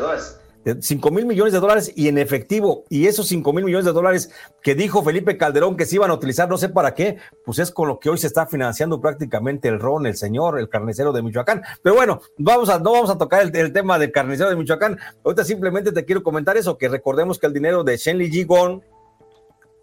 5 0.79 1.11
mil 1.11 1.25
millones 1.25 1.53
de 1.53 1.59
dólares 1.59 1.91
y 1.95 2.07
en 2.07 2.17
efectivo. 2.17 2.83
Y 2.89 3.07
esos 3.07 3.27
5 3.27 3.53
mil 3.53 3.65
millones 3.65 3.85
de 3.85 3.91
dólares 3.91 4.31
que 4.61 4.75
dijo 4.75 5.03
Felipe 5.03 5.37
Calderón 5.37 5.77
que 5.77 5.85
se 5.85 5.95
iban 5.95 6.11
a 6.11 6.13
utilizar, 6.13 6.49
no 6.49 6.57
sé 6.57 6.69
para 6.69 6.93
qué, 6.93 7.17
pues 7.45 7.59
es 7.59 7.71
con 7.71 7.87
lo 7.87 7.99
que 7.99 8.09
hoy 8.09 8.17
se 8.17 8.27
está 8.27 8.47
financiando 8.47 8.99
prácticamente 8.99 9.67
el 9.67 9.79
RON, 9.79 10.05
el 10.05 10.15
señor, 10.15 10.59
el 10.59 10.69
carnicero 10.69 11.11
de 11.11 11.21
Michoacán. 11.21 11.61
Pero 11.81 11.95
bueno, 11.95 12.21
vamos 12.37 12.69
a, 12.69 12.79
no 12.79 12.91
vamos 12.91 13.09
a 13.09 13.17
tocar 13.17 13.41
el, 13.43 13.73
tema 13.73 13.99
del 13.99 14.11
carnicero 14.11 14.49
de 14.49 14.55
Michoacán. 14.55 14.97
Ahorita 15.23 15.43
simplemente 15.43 15.91
te 15.91 16.05
quiero 16.05 16.23
comentar 16.23 16.57
eso, 16.57 16.77
que 16.77 16.89
recordemos 16.89 17.39
que 17.39 17.47
el 17.47 17.53
dinero 17.53 17.83
de 17.83 17.97
Shenli 17.97 18.29
Jigon, 18.29 18.83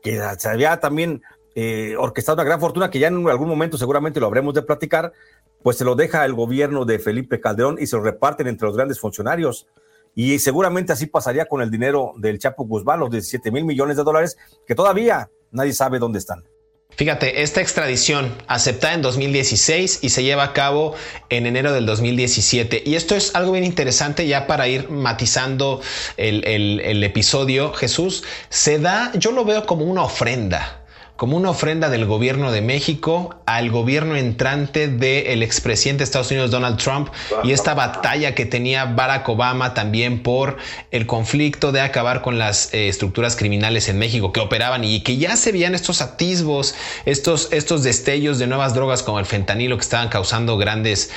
que 0.03 0.21
se 0.39 0.49
había 0.49 0.79
también 0.81 1.23
eh, 1.55 1.95
orquestado 1.97 2.37
una 2.37 2.45
gran 2.45 2.61
fortuna, 2.61 2.91
que 2.91 2.99
ya 2.99 3.09
en 3.09 3.29
algún 3.29 3.49
momento 3.49 3.79
seguramente 3.79 4.21
lo 4.21 4.27
habremos 4.27 4.55
de 4.55 4.63
platicar, 4.63 5.13
pues 5.63 5.79
se 5.79 5.85
lo 5.85 5.95
deja 5.95 6.25
el 6.25 6.35
gobierno 6.35 6.85
de 6.85 6.99
Felipe 6.99 7.41
Calderón 7.41 7.77
y 7.81 7.87
se 7.87 7.97
lo 7.97 8.03
reparten 8.03 8.49
entre 8.49 8.67
los 8.67 8.77
grandes 8.77 9.01
funcionarios. 9.01 9.67
Y 10.15 10.39
seguramente 10.39 10.93
así 10.93 11.07
pasaría 11.07 11.47
con 11.47 11.63
el 11.63 11.71
dinero 11.71 12.13
del 12.17 12.39
Chapo 12.39 12.65
Guzmán, 12.65 13.01
los 13.01 13.11
17 13.11 13.51
mil 13.51 13.65
millones 13.65 13.97
de 13.97 14.05
dólares, 14.05 14.37
que 14.67 14.75
todavía 14.75 15.31
nadie 15.51 15.73
sabe 15.73 15.99
dónde 15.99 16.19
están. 16.19 16.45
Fíjate, 16.97 17.43
esta 17.43 17.61
extradición 17.61 18.33
aceptada 18.47 18.95
en 18.95 19.03
2016 19.03 19.99
y 20.03 20.11
se 20.11 20.23
lleva 20.23 20.45
a 20.45 20.53
cabo 20.53 20.95
en 21.29 21.47
enero 21.47 21.73
del 21.73 21.87
2017. 21.87 22.85
Y 22.87 22.95
esto 22.95 23.17
es 23.17 23.35
algo 23.35 23.53
bien 23.53 23.65
interesante 23.65 24.29
ya 24.29 24.47
para 24.47 24.69
ir 24.69 24.89
matizando 24.91 25.81
el, 26.17 26.45
el 26.45 27.03
episodio, 27.03 27.73
Jesús. 27.73 28.23
Se 28.49 28.79
da, 28.79 29.11
yo 29.15 29.33
lo 29.33 29.45
veo 29.45 29.67
como 29.67 29.85
una 29.87 30.05
ofrenda 30.05 30.84
como 31.25 31.39
una 31.39 31.49
ofrenda 31.49 31.89
del 31.89 32.05
gobierno 32.05 32.53
de 32.53 32.61
México 32.61 33.35
al 33.47 33.71
gobierno 33.71 34.15
entrante 34.15 34.89
del 34.89 35.43
expresidente 35.43 36.01
de 36.01 36.05
Estados 36.05 36.31
Unidos 36.31 36.51
Donald 36.51 36.77
Trump 36.77 37.09
y 37.43 37.53
esta 37.53 37.73
batalla 37.73 38.35
que 38.35 38.45
tenía 38.45 38.85
Barack 38.85 39.27
Obama 39.31 39.73
también 39.73 40.23
por 40.23 40.59
el 40.91 41.07
conflicto 41.07 41.73
de 41.73 41.81
acabar 41.81 42.21
con 42.21 42.37
las 42.37 42.75
eh, 42.75 42.89
estructuras 42.89 43.37
criminales 43.37 43.89
en 43.89 43.99
México 43.99 44.35
que 44.35 44.41
operaban 44.41 44.85
y 44.85 45.01
que 45.01 45.17
ya 45.17 45.39
se 45.39 45.51
veían 45.51 45.75
estos 45.75 46.03
atisbos, 46.03 46.75
estos, 47.07 47.49
estos 47.53 47.83
destellos 47.83 48.39
de 48.39 48.47
nuevas 48.47 48.75
drogas 48.75 49.03
como 49.03 49.19
el 49.19 49.25
fentanilo 49.25 49.79
que 49.79 49.83
estaban 49.83 50.11
causando 50.11 50.59
grandes 50.59 51.11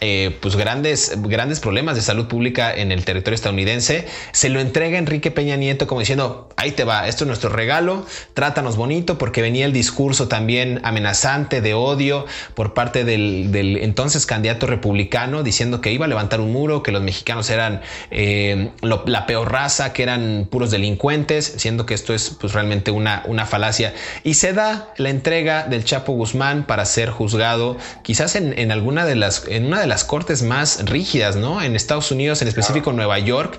eh, 0.00 0.36
pues 0.40 0.56
grandes, 0.56 1.12
grandes 1.22 1.60
problemas 1.60 1.96
de 1.96 2.02
salud 2.02 2.26
pública 2.26 2.74
en 2.74 2.92
el 2.92 3.04
territorio 3.04 3.34
estadounidense, 3.34 4.06
se 4.32 4.48
lo 4.48 4.60
entrega 4.60 4.98
Enrique 4.98 5.30
Peña 5.30 5.56
Nieto 5.56 5.86
como 5.86 6.00
diciendo, 6.00 6.48
ahí 6.56 6.72
te 6.72 6.84
va, 6.84 7.08
esto 7.08 7.24
es 7.24 7.28
nuestro 7.28 7.50
regalo, 7.50 8.06
trátanos 8.34 8.76
bonito, 8.76 9.18
porque 9.18 9.40
venía 9.40 9.66
el 9.66 9.72
discurso 9.72 10.28
también 10.28 10.80
amenazante 10.84 11.60
de 11.60 11.74
odio 11.74 12.26
por 12.54 12.74
parte 12.74 13.04
del, 13.04 13.50
entonces 13.80 14.26
candidato 14.26 14.66
republicano, 14.66 15.42
diciendo 15.42 15.80
que 15.80 15.92
iba 15.92 16.04
a 16.06 16.08
levantar 16.08 16.40
un 16.40 16.52
muro, 16.52 16.82
que 16.82 16.92
los 16.92 17.02
mexicanos 17.02 17.48
eran 17.50 17.80
eh, 18.10 18.70
la 18.82 19.26
peor 19.26 19.52
raza, 19.52 19.92
que 19.92 20.02
eran 20.02 20.48
puros 20.50 20.70
delincuentes, 20.70 21.54
siendo 21.56 21.86
que 21.86 21.94
esto 21.94 22.14
es 22.14 22.30
pues 22.30 22.52
realmente 22.52 22.90
una, 22.90 23.22
una 23.26 23.46
falacia. 23.46 23.94
Y 24.22 24.34
se 24.34 24.52
da 24.52 24.92
la 24.96 25.10
entrega 25.10 25.66
del 25.66 25.84
Chapo 25.84 26.12
Guzmán 26.12 26.64
para 26.66 26.84
ser 26.84 27.10
juzgado, 27.10 27.76
quizás 28.02 28.36
en, 28.36 28.72
alguna 28.72 29.06
de 29.06 29.16
las, 29.16 29.46
en 29.48 29.66
una 29.66 29.83
las 29.86 30.04
cortes 30.04 30.42
más 30.42 30.84
rígidas, 30.84 31.36
¿no? 31.36 31.62
En 31.62 31.76
Estados 31.76 32.10
Unidos, 32.10 32.42
en 32.42 32.48
específico 32.48 32.90
en 32.90 32.96
Nueva 32.96 33.18
York, 33.18 33.58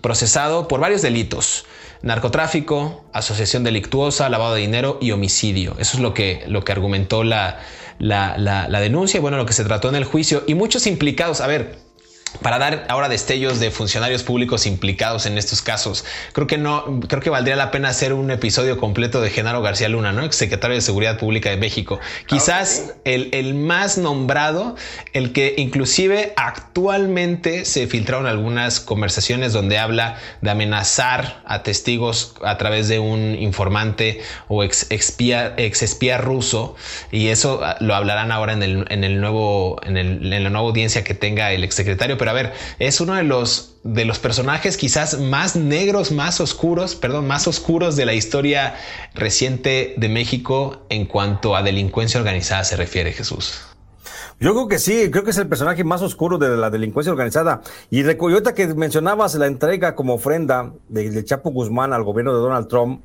procesado 0.00 0.68
por 0.68 0.80
varios 0.80 1.02
delitos. 1.02 1.66
Narcotráfico, 2.02 3.04
asociación 3.12 3.62
delictuosa, 3.62 4.28
lavado 4.28 4.54
de 4.54 4.62
dinero 4.62 4.98
y 5.00 5.12
homicidio. 5.12 5.76
Eso 5.78 5.96
es 5.96 6.02
lo 6.02 6.14
que, 6.14 6.44
lo 6.48 6.64
que 6.64 6.72
argumentó 6.72 7.22
la, 7.22 7.60
la, 7.98 8.36
la, 8.38 8.68
la 8.68 8.80
denuncia 8.80 9.18
y 9.18 9.20
bueno, 9.20 9.36
lo 9.36 9.46
que 9.46 9.52
se 9.52 9.64
trató 9.64 9.88
en 9.88 9.94
el 9.94 10.04
juicio. 10.04 10.42
Y 10.46 10.54
muchos 10.54 10.86
implicados, 10.86 11.40
a 11.40 11.46
ver, 11.46 11.78
para 12.40 12.58
dar 12.58 12.86
ahora 12.88 13.08
destellos 13.08 13.60
de 13.60 13.70
funcionarios 13.70 14.22
públicos 14.22 14.66
implicados 14.66 15.26
en 15.26 15.36
estos 15.38 15.62
casos. 15.62 16.04
Creo 16.32 16.46
que 16.46 16.58
no, 16.58 17.00
creo 17.08 17.20
que 17.20 17.30
valdría 17.30 17.56
la 17.56 17.70
pena 17.70 17.90
hacer 17.90 18.12
un 18.12 18.30
episodio 18.30 18.78
completo 18.78 19.20
de 19.20 19.30
Genaro 19.30 19.62
García 19.62 19.88
Luna, 19.88 20.12
¿no? 20.12 20.30
Secretario 20.32 20.74
de 20.76 20.80
Seguridad 20.80 21.18
Pública 21.18 21.50
de 21.50 21.56
México. 21.56 22.00
Quizás 22.26 22.94
el, 23.04 23.28
el, 23.32 23.54
más 23.54 23.98
nombrado, 23.98 24.76
el 25.12 25.32
que 25.32 25.54
inclusive 25.58 26.32
actualmente 26.36 27.64
se 27.64 27.86
filtraron 27.86 28.26
algunas 28.26 28.80
conversaciones 28.80 29.52
donde 29.52 29.78
habla 29.78 30.16
de 30.40 30.50
amenazar 30.50 31.42
a 31.44 31.62
testigos 31.62 32.34
a 32.42 32.56
través 32.56 32.88
de 32.88 32.98
un 32.98 33.36
informante 33.38 34.20
o 34.48 34.64
ex 34.64 34.86
espía, 34.90 35.54
ex 35.56 35.82
espía 35.82 36.18
ruso. 36.18 36.76
Y 37.10 37.28
eso 37.28 37.60
lo 37.80 37.94
hablarán 37.94 38.32
ahora 38.32 38.52
en 38.52 38.62
el, 38.62 38.86
en 38.88 39.04
el 39.04 39.20
nuevo, 39.20 39.80
en, 39.84 39.96
el, 39.96 40.32
en 40.32 40.44
la 40.44 40.50
nueva 40.50 40.68
audiencia 40.68 41.04
que 41.04 41.14
tenga 41.14 41.52
el 41.52 41.64
exsecretario 41.64 42.16
pero 42.22 42.30
a 42.30 42.34
ver, 42.34 42.52
es 42.78 43.00
uno 43.00 43.16
de 43.16 43.24
los, 43.24 43.80
de 43.82 44.04
los 44.04 44.20
personajes 44.20 44.76
quizás 44.76 45.18
más 45.18 45.56
negros, 45.56 46.12
más 46.12 46.40
oscuros, 46.40 46.94
perdón, 46.94 47.26
más 47.26 47.48
oscuros 47.48 47.96
de 47.96 48.06
la 48.06 48.14
historia 48.14 48.76
reciente 49.12 49.94
de 49.96 50.08
México 50.08 50.86
en 50.88 51.06
cuanto 51.06 51.56
a 51.56 51.64
delincuencia 51.64 52.20
organizada 52.20 52.62
se 52.62 52.76
refiere, 52.76 53.10
Jesús. 53.10 53.62
Yo 54.38 54.52
creo 54.52 54.68
que 54.68 54.78
sí, 54.78 55.10
creo 55.10 55.24
que 55.24 55.30
es 55.30 55.38
el 55.38 55.48
personaje 55.48 55.82
más 55.82 56.00
oscuro 56.00 56.38
de 56.38 56.56
la 56.56 56.70
delincuencia 56.70 57.10
organizada. 57.10 57.60
Y 57.90 58.04
Coyota 58.14 58.54
que 58.54 58.68
mencionabas 58.68 59.34
la 59.34 59.48
entrega 59.48 59.96
como 59.96 60.14
ofrenda 60.14 60.74
de, 60.88 61.24
Chapo 61.24 61.50
Guzmán 61.50 61.92
al 61.92 62.04
gobierno 62.04 62.32
de 62.32 62.38
Donald 62.38 62.68
Trump, 62.68 63.02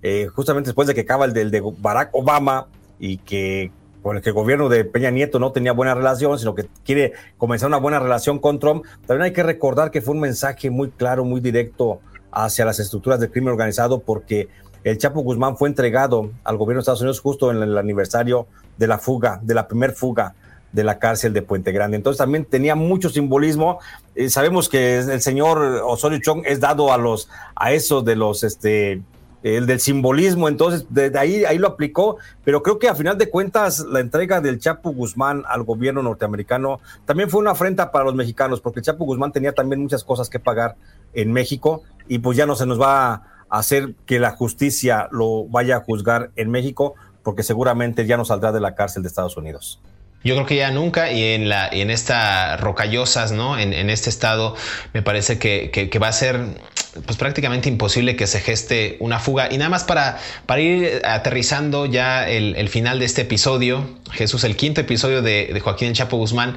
eh, 0.00 0.28
justamente 0.32 0.68
después 0.68 0.86
de 0.86 0.94
que 0.94 1.00
acaba 1.00 1.24
el 1.24 1.32
del 1.32 1.50
de 1.50 1.60
Barack 1.60 2.10
Obama 2.12 2.68
y 3.00 3.16
que 3.16 3.72
con 4.02 4.16
el 4.16 4.22
que 4.22 4.30
el 4.30 4.34
gobierno 4.34 4.68
de 4.68 4.84
Peña 4.84 5.10
Nieto 5.10 5.38
no 5.38 5.52
tenía 5.52 5.72
buena 5.72 5.94
relación, 5.94 6.38
sino 6.38 6.54
que 6.54 6.66
quiere 6.84 7.12
comenzar 7.38 7.68
una 7.68 7.78
buena 7.78 7.98
relación 7.98 8.38
con 8.38 8.58
Trump, 8.58 8.84
también 9.06 9.26
hay 9.26 9.32
que 9.32 9.42
recordar 9.42 9.90
que 9.90 10.00
fue 10.00 10.14
un 10.14 10.20
mensaje 10.20 10.70
muy 10.70 10.90
claro, 10.90 11.24
muy 11.24 11.40
directo 11.40 12.00
hacia 12.32 12.64
las 12.64 12.78
estructuras 12.80 13.20
del 13.20 13.30
crimen 13.30 13.52
organizado, 13.52 14.00
porque 14.00 14.48
el 14.84 14.96
Chapo 14.98 15.20
Guzmán 15.20 15.56
fue 15.56 15.68
entregado 15.68 16.30
al 16.44 16.56
gobierno 16.56 16.78
de 16.78 16.82
Estados 16.82 17.02
Unidos 17.02 17.20
justo 17.20 17.50
en 17.50 17.62
el 17.62 17.76
aniversario 17.76 18.46
de 18.78 18.86
la 18.86 18.98
fuga, 18.98 19.40
de 19.42 19.54
la 19.54 19.68
primer 19.68 19.92
fuga 19.92 20.34
de 20.72 20.84
la 20.84 20.98
cárcel 20.98 21.32
de 21.32 21.42
Puente 21.42 21.72
Grande. 21.72 21.96
Entonces 21.96 22.18
también 22.18 22.44
tenía 22.44 22.74
mucho 22.74 23.10
simbolismo. 23.10 23.80
Eh, 24.14 24.30
sabemos 24.30 24.68
que 24.68 24.98
el 24.98 25.20
señor 25.20 25.58
Osorio 25.84 26.20
Chong 26.20 26.42
es 26.46 26.60
dado 26.60 26.92
a 26.92 26.98
los, 26.98 27.28
a 27.56 27.72
eso 27.72 28.02
de 28.02 28.16
los, 28.16 28.44
este, 28.44 29.02
el 29.42 29.66
del 29.66 29.80
simbolismo, 29.80 30.48
entonces 30.48 30.86
desde 30.90 31.18
ahí, 31.18 31.44
ahí 31.44 31.58
lo 31.58 31.68
aplicó, 31.68 32.18
pero 32.44 32.62
creo 32.62 32.78
que 32.78 32.88
a 32.88 32.94
final 32.94 33.16
de 33.16 33.30
cuentas 33.30 33.80
la 33.80 34.00
entrega 34.00 34.40
del 34.40 34.58
Chapo 34.58 34.90
Guzmán 34.90 35.44
al 35.48 35.62
gobierno 35.62 36.02
norteamericano 36.02 36.80
también 37.06 37.30
fue 37.30 37.40
una 37.40 37.52
afrenta 37.52 37.90
para 37.90 38.04
los 38.04 38.14
mexicanos, 38.14 38.60
porque 38.60 38.80
el 38.80 38.84
Chapo 38.84 39.04
Guzmán 39.04 39.32
tenía 39.32 39.52
también 39.52 39.80
muchas 39.80 40.04
cosas 40.04 40.28
que 40.28 40.38
pagar 40.38 40.76
en 41.14 41.32
México 41.32 41.82
y 42.08 42.18
pues 42.18 42.36
ya 42.36 42.46
no 42.46 42.54
se 42.54 42.66
nos 42.66 42.80
va 42.80 43.12
a 43.12 43.22
hacer 43.50 43.94
que 44.06 44.18
la 44.18 44.32
justicia 44.32 45.08
lo 45.10 45.44
vaya 45.44 45.76
a 45.76 45.80
juzgar 45.80 46.30
en 46.36 46.50
México, 46.50 46.94
porque 47.22 47.42
seguramente 47.42 48.06
ya 48.06 48.16
no 48.16 48.24
saldrá 48.24 48.52
de 48.52 48.60
la 48.60 48.74
cárcel 48.74 49.02
de 49.02 49.08
Estados 49.08 49.36
Unidos. 49.36 49.80
Yo 50.22 50.34
creo 50.34 50.46
que 50.46 50.56
ya 50.56 50.70
nunca 50.70 51.10
y 51.10 51.22
en 51.22 51.48
la 51.48 51.66
en 51.66 51.90
esta 51.90 52.58
rocallosas, 52.58 53.32
¿no? 53.32 53.58
En, 53.58 53.72
en 53.72 53.88
este 53.88 54.10
estado 54.10 54.54
me 54.92 55.02
parece 55.02 55.38
que, 55.38 55.70
que, 55.70 55.98
va 55.98 56.08
a 56.08 56.12
ser 56.12 56.60
pues 57.06 57.16
prácticamente 57.16 57.68
imposible 57.68 58.16
que 58.16 58.26
se 58.26 58.40
geste 58.40 58.96
una 59.00 59.18
fuga. 59.18 59.48
Y 59.52 59.58
nada 59.58 59.70
más 59.70 59.84
para, 59.84 60.18
para 60.46 60.60
ir 60.60 61.02
aterrizando 61.04 61.86
ya 61.86 62.28
el, 62.28 62.56
el 62.56 62.68
final 62.68 62.98
de 62.98 63.04
este 63.04 63.22
episodio, 63.22 63.98
Jesús, 64.10 64.44
el 64.44 64.56
quinto 64.56 64.80
episodio 64.80 65.22
de, 65.22 65.58
Joaquín 65.62 65.92
Chapo 65.92 66.16
Guzmán, 66.16 66.56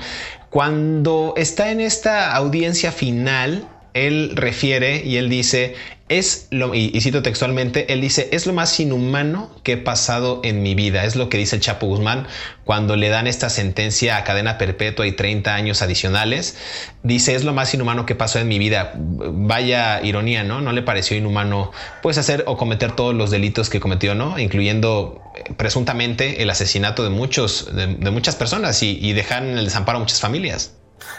cuando 0.49 1.33
está 1.37 1.71
en 1.71 1.81
esta 1.81 2.35
audiencia 2.35 2.91
final, 2.91 3.67
él 3.93 4.31
refiere 4.35 5.03
y 5.05 5.17
él 5.17 5.29
dice, 5.29 5.75
es 6.09 6.47
lo, 6.51 6.75
y, 6.75 6.99
cito 7.01 7.23
textualmente, 7.23 7.91
él 7.93 8.01
dice, 8.01 8.29
es 8.33 8.45
lo 8.45 8.53
más 8.53 8.79
inhumano 8.79 9.49
que 9.63 9.73
he 9.73 9.77
pasado 9.77 10.41
en 10.43 10.61
mi 10.61 10.75
vida. 10.75 11.05
Es 11.05 11.15
lo 11.15 11.29
que 11.29 11.37
dice 11.37 11.55
el 11.55 11.61
Chapo 11.61 11.87
Guzmán 11.87 12.27
cuando 12.65 12.95
le 12.95 13.09
dan 13.09 13.25
esta 13.25 13.49
sentencia 13.49 14.17
a 14.17 14.23
cadena 14.23 14.57
perpetua 14.57 15.07
y 15.07 15.13
30 15.13 15.55
años 15.55 15.81
adicionales. 15.81 16.57
Dice, 17.03 17.35
es 17.35 17.43
lo 17.43 17.53
más 17.53 17.73
inhumano 17.73 18.05
que 18.05 18.15
pasó 18.15 18.39
en 18.39 18.47
mi 18.47 18.59
vida. 18.59 18.93
Vaya 18.95 20.01
ironía, 20.03 20.43
¿no? 20.43 20.61
No 20.61 20.71
le 20.71 20.81
pareció 20.81 21.17
inhumano, 21.17 21.71
pues, 22.01 22.17
hacer 22.17 22.43
o 22.47 22.57
cometer 22.57 22.91
todos 22.91 23.15
los 23.15 23.31
delitos 23.31 23.69
que 23.69 23.79
cometió, 23.79 24.13
¿no? 24.13 24.37
Incluyendo 24.37 25.21
eh, 25.35 25.53
presuntamente 25.55 26.43
el 26.43 26.49
asesinato 26.49 27.03
de 27.03 27.09
muchos, 27.09 27.69
de 27.73 28.11
muchas 28.11 28.35
personas 28.35 28.83
y, 28.83 28.99
y 29.01 29.13
dejar 29.13 29.43
en 29.43 29.57
el 29.57 29.65
desamparo 29.65 29.97
a 29.97 30.01
muchas 30.01 30.19
familias. 30.19 30.73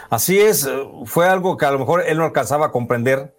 Así 0.09 0.39
es, 0.39 0.69
fue 1.05 1.27
algo 1.27 1.57
que 1.57 1.65
a 1.65 1.71
lo 1.71 1.79
mejor 1.79 2.03
él 2.05 2.17
no 2.17 2.25
alcanzaba 2.25 2.67
a 2.67 2.71
comprender 2.71 3.33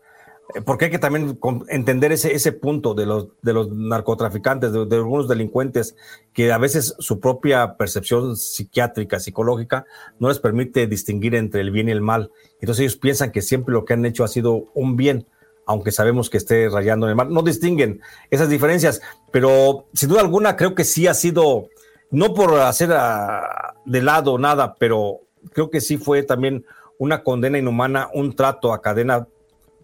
eh, 0.54 0.60
porque 0.60 0.86
hay 0.86 0.90
que 0.90 0.98
también 0.98 1.38
entender 1.68 2.12
ese, 2.12 2.34
ese 2.34 2.52
punto 2.52 2.94
de 2.94 3.06
los, 3.06 3.28
de 3.42 3.52
los 3.52 3.70
narcotraficantes, 3.70 4.72
de, 4.72 4.96
algunos 4.96 5.28
delincuentes, 5.28 5.96
que 6.32 6.52
a 6.52 6.58
veces 6.58 6.94
su 6.98 7.20
propia 7.20 7.76
percepción 7.76 8.36
psiquiátrica, 8.36 9.18
psicológica, 9.18 9.86
no 10.18 10.28
les 10.28 10.38
permite 10.38 10.86
distinguir 10.86 11.34
entre 11.34 11.60
el 11.62 11.70
bien 11.70 11.88
y 11.88 11.92
el 11.92 12.00
mal. 12.00 12.30
Entonces 12.60 12.82
ellos 12.82 12.96
piensan 12.96 13.32
que 13.32 13.42
siempre 13.42 13.72
lo 13.72 13.84
que 13.84 13.94
han 13.94 14.06
hecho 14.06 14.24
ha 14.24 14.28
sido 14.28 14.66
un 14.74 14.96
bien, 14.96 15.26
aunque 15.66 15.90
sabemos 15.90 16.30
que 16.30 16.36
esté 16.36 16.68
rayando 16.68 17.06
en 17.06 17.10
el 17.10 17.16
mal. 17.16 17.32
No 17.32 17.42
distinguen 17.42 18.00
esas 18.30 18.48
diferencias, 18.48 19.00
pero 19.32 19.86
sin 19.94 20.08
duda 20.08 20.20
alguna 20.20 20.56
creo 20.56 20.74
que 20.74 20.84
sí 20.84 21.08
ha 21.08 21.14
sido, 21.14 21.68
no 22.10 22.34
por 22.34 22.60
hacer 22.60 22.92
a, 22.92 23.74
de 23.84 24.02
lado 24.02 24.38
nada, 24.38 24.76
pero 24.78 25.22
creo 25.52 25.70
que 25.70 25.80
sí 25.80 25.96
fue 25.96 26.22
también 26.22 26.64
una 26.98 27.22
condena 27.22 27.58
inhumana, 27.58 28.08
un 28.14 28.34
trato 28.34 28.72
a 28.72 28.80
cadena 28.80 29.26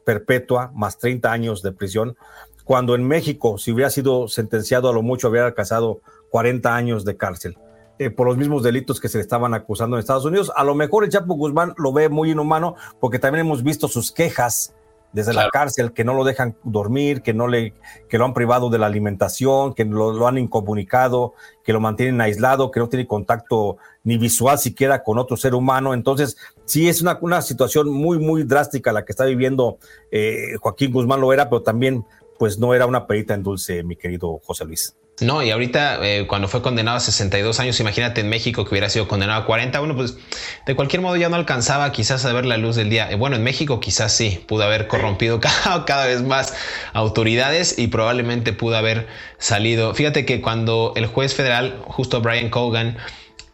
perpetua 0.05 0.71
más 0.75 0.99
30 0.99 1.31
años 1.31 1.63
de 1.63 1.73
prisión, 1.73 2.17
cuando 2.65 2.95
en 2.95 3.07
México, 3.07 3.59
si 3.59 3.73
hubiera 3.73 3.91
sido 3.91 4.29
sentenciado 4.29 4.89
a 4.89 4.93
lo 4.93 5.03
mucho, 5.03 5.29
hubiera 5.29 5.47
alcanzado 5.47 6.01
40 6.31 6.75
años 6.75 7.05
de 7.05 7.17
cárcel. 7.17 7.59
Eh, 7.99 8.11
por 8.11 8.27
los 8.27 8.37
mismos 8.37 8.63
delitos 8.63 9.01
que 9.01 9.09
se 9.09 9.19
le 9.19 9.23
estaban 9.23 9.55
acusando 9.55 9.97
en 9.97 10.01
Estados 10.01 10.25
Unidos. 10.25 10.51
A 10.57 10.65
lo 10.65 10.75
mejor 10.75 11.05
el 11.05 11.11
Chapo 11.11 11.35
Guzmán 11.35 11.75
lo 11.77 11.93
ve 11.93 12.09
muy 12.09 12.31
inhumano 12.31 12.75
porque 13.01 13.19
también 13.19 13.47
hemos 13.47 13.63
visto 13.63 13.87
sus 13.87 14.11
quejas 14.11 14.75
desde 15.13 15.33
claro. 15.33 15.49
la 15.49 15.51
cárcel, 15.51 15.93
que 15.93 16.05
no 16.05 16.15
lo 16.15 16.25
dejan 16.25 16.57
dormir, 16.65 17.23
que 17.23 17.35
no 17.35 17.49
le, 17.49 17.75
que 18.09 18.19
lo 18.19 18.25
han 18.25 18.35
privado 18.35 18.71
de 18.71 18.79
la 18.79 18.87
alimentación, 18.87 19.75
que 19.75 19.85
lo, 19.85 20.13
lo, 20.13 20.27
han 20.27 20.39
incomunicado, 20.39 21.35
que 21.63 21.73
lo 21.73 21.81
mantienen 21.81 22.21
aislado, 22.21 22.71
que 22.71 22.81
no 22.81 22.89
tiene 22.89 23.07
contacto 23.07 23.77
ni 24.05 24.19
visual 24.19 24.59
siquiera 24.59 25.03
con 25.03 25.19
otro 25.19 25.37
ser 25.37 25.55
humano. 25.55 25.95
Entonces, 25.95 26.37
sí 26.65 26.89
es 26.89 27.03
una, 27.03 27.19
una 27.21 27.43
situación 27.43 27.91
muy, 27.91 28.19
muy 28.19 28.45
drástica 28.45 28.93
la 28.93 29.05
que 29.05 29.13
está 29.13 29.25
viviendo 29.25 29.79
eh, 30.11 30.57
Joaquín 30.61 30.93
Guzmán 30.93 31.21
lo 31.21 31.33
era, 31.33 31.49
pero 31.49 31.63
también, 31.63 32.05
pues 32.43 32.59
no 32.59 32.75
era 32.75 32.87
una 32.87 33.07
perita 33.07 33.35
en 33.35 33.45
dulce, 33.45 33.85
mi 33.85 33.95
querido 33.95 34.41
José 34.45 34.65
Luis. 34.65 34.97
No, 35.21 35.45
y 35.45 35.53
ahorita 35.53 36.05
eh, 36.05 36.27
cuando 36.27 36.49
fue 36.49 36.61
condenado 36.61 36.97
a 36.97 37.01
62 37.01 37.61
años, 37.61 37.79
imagínate 37.79 38.21
en 38.21 38.29
México 38.29 38.65
que 38.65 38.71
hubiera 38.71 38.89
sido 38.89 39.07
condenado 39.07 39.43
a 39.43 39.47
40, 39.47 39.79
bueno, 39.79 39.95
pues 39.95 40.17
de 40.67 40.75
cualquier 40.75 41.03
modo 41.03 41.15
ya 41.15 41.29
no 41.29 41.37
alcanzaba 41.37 41.93
quizás 41.93 42.25
a 42.25 42.33
ver 42.33 42.45
la 42.45 42.57
luz 42.57 42.75
del 42.75 42.91
día. 42.91 43.09
Eh, 43.13 43.15
bueno, 43.15 43.37
en 43.37 43.45
México 43.45 43.79
quizás 43.79 44.13
sí, 44.13 44.45
pudo 44.49 44.65
haber 44.65 44.89
corrompido 44.89 45.39
cada, 45.65 45.85
cada 45.85 46.07
vez 46.07 46.23
más 46.23 46.53
autoridades 46.95 47.79
y 47.79 47.87
probablemente 47.87 48.53
pudo 48.53 48.77
haber 48.77 49.07
salido. 49.39 49.95
Fíjate 49.95 50.27
que 50.27 50.41
cuando 50.41 50.95
el 50.97 51.07
juez 51.07 51.37
federal, 51.37 51.81
justo 51.87 52.23
Brian 52.23 52.51
Cogan, 52.51 52.99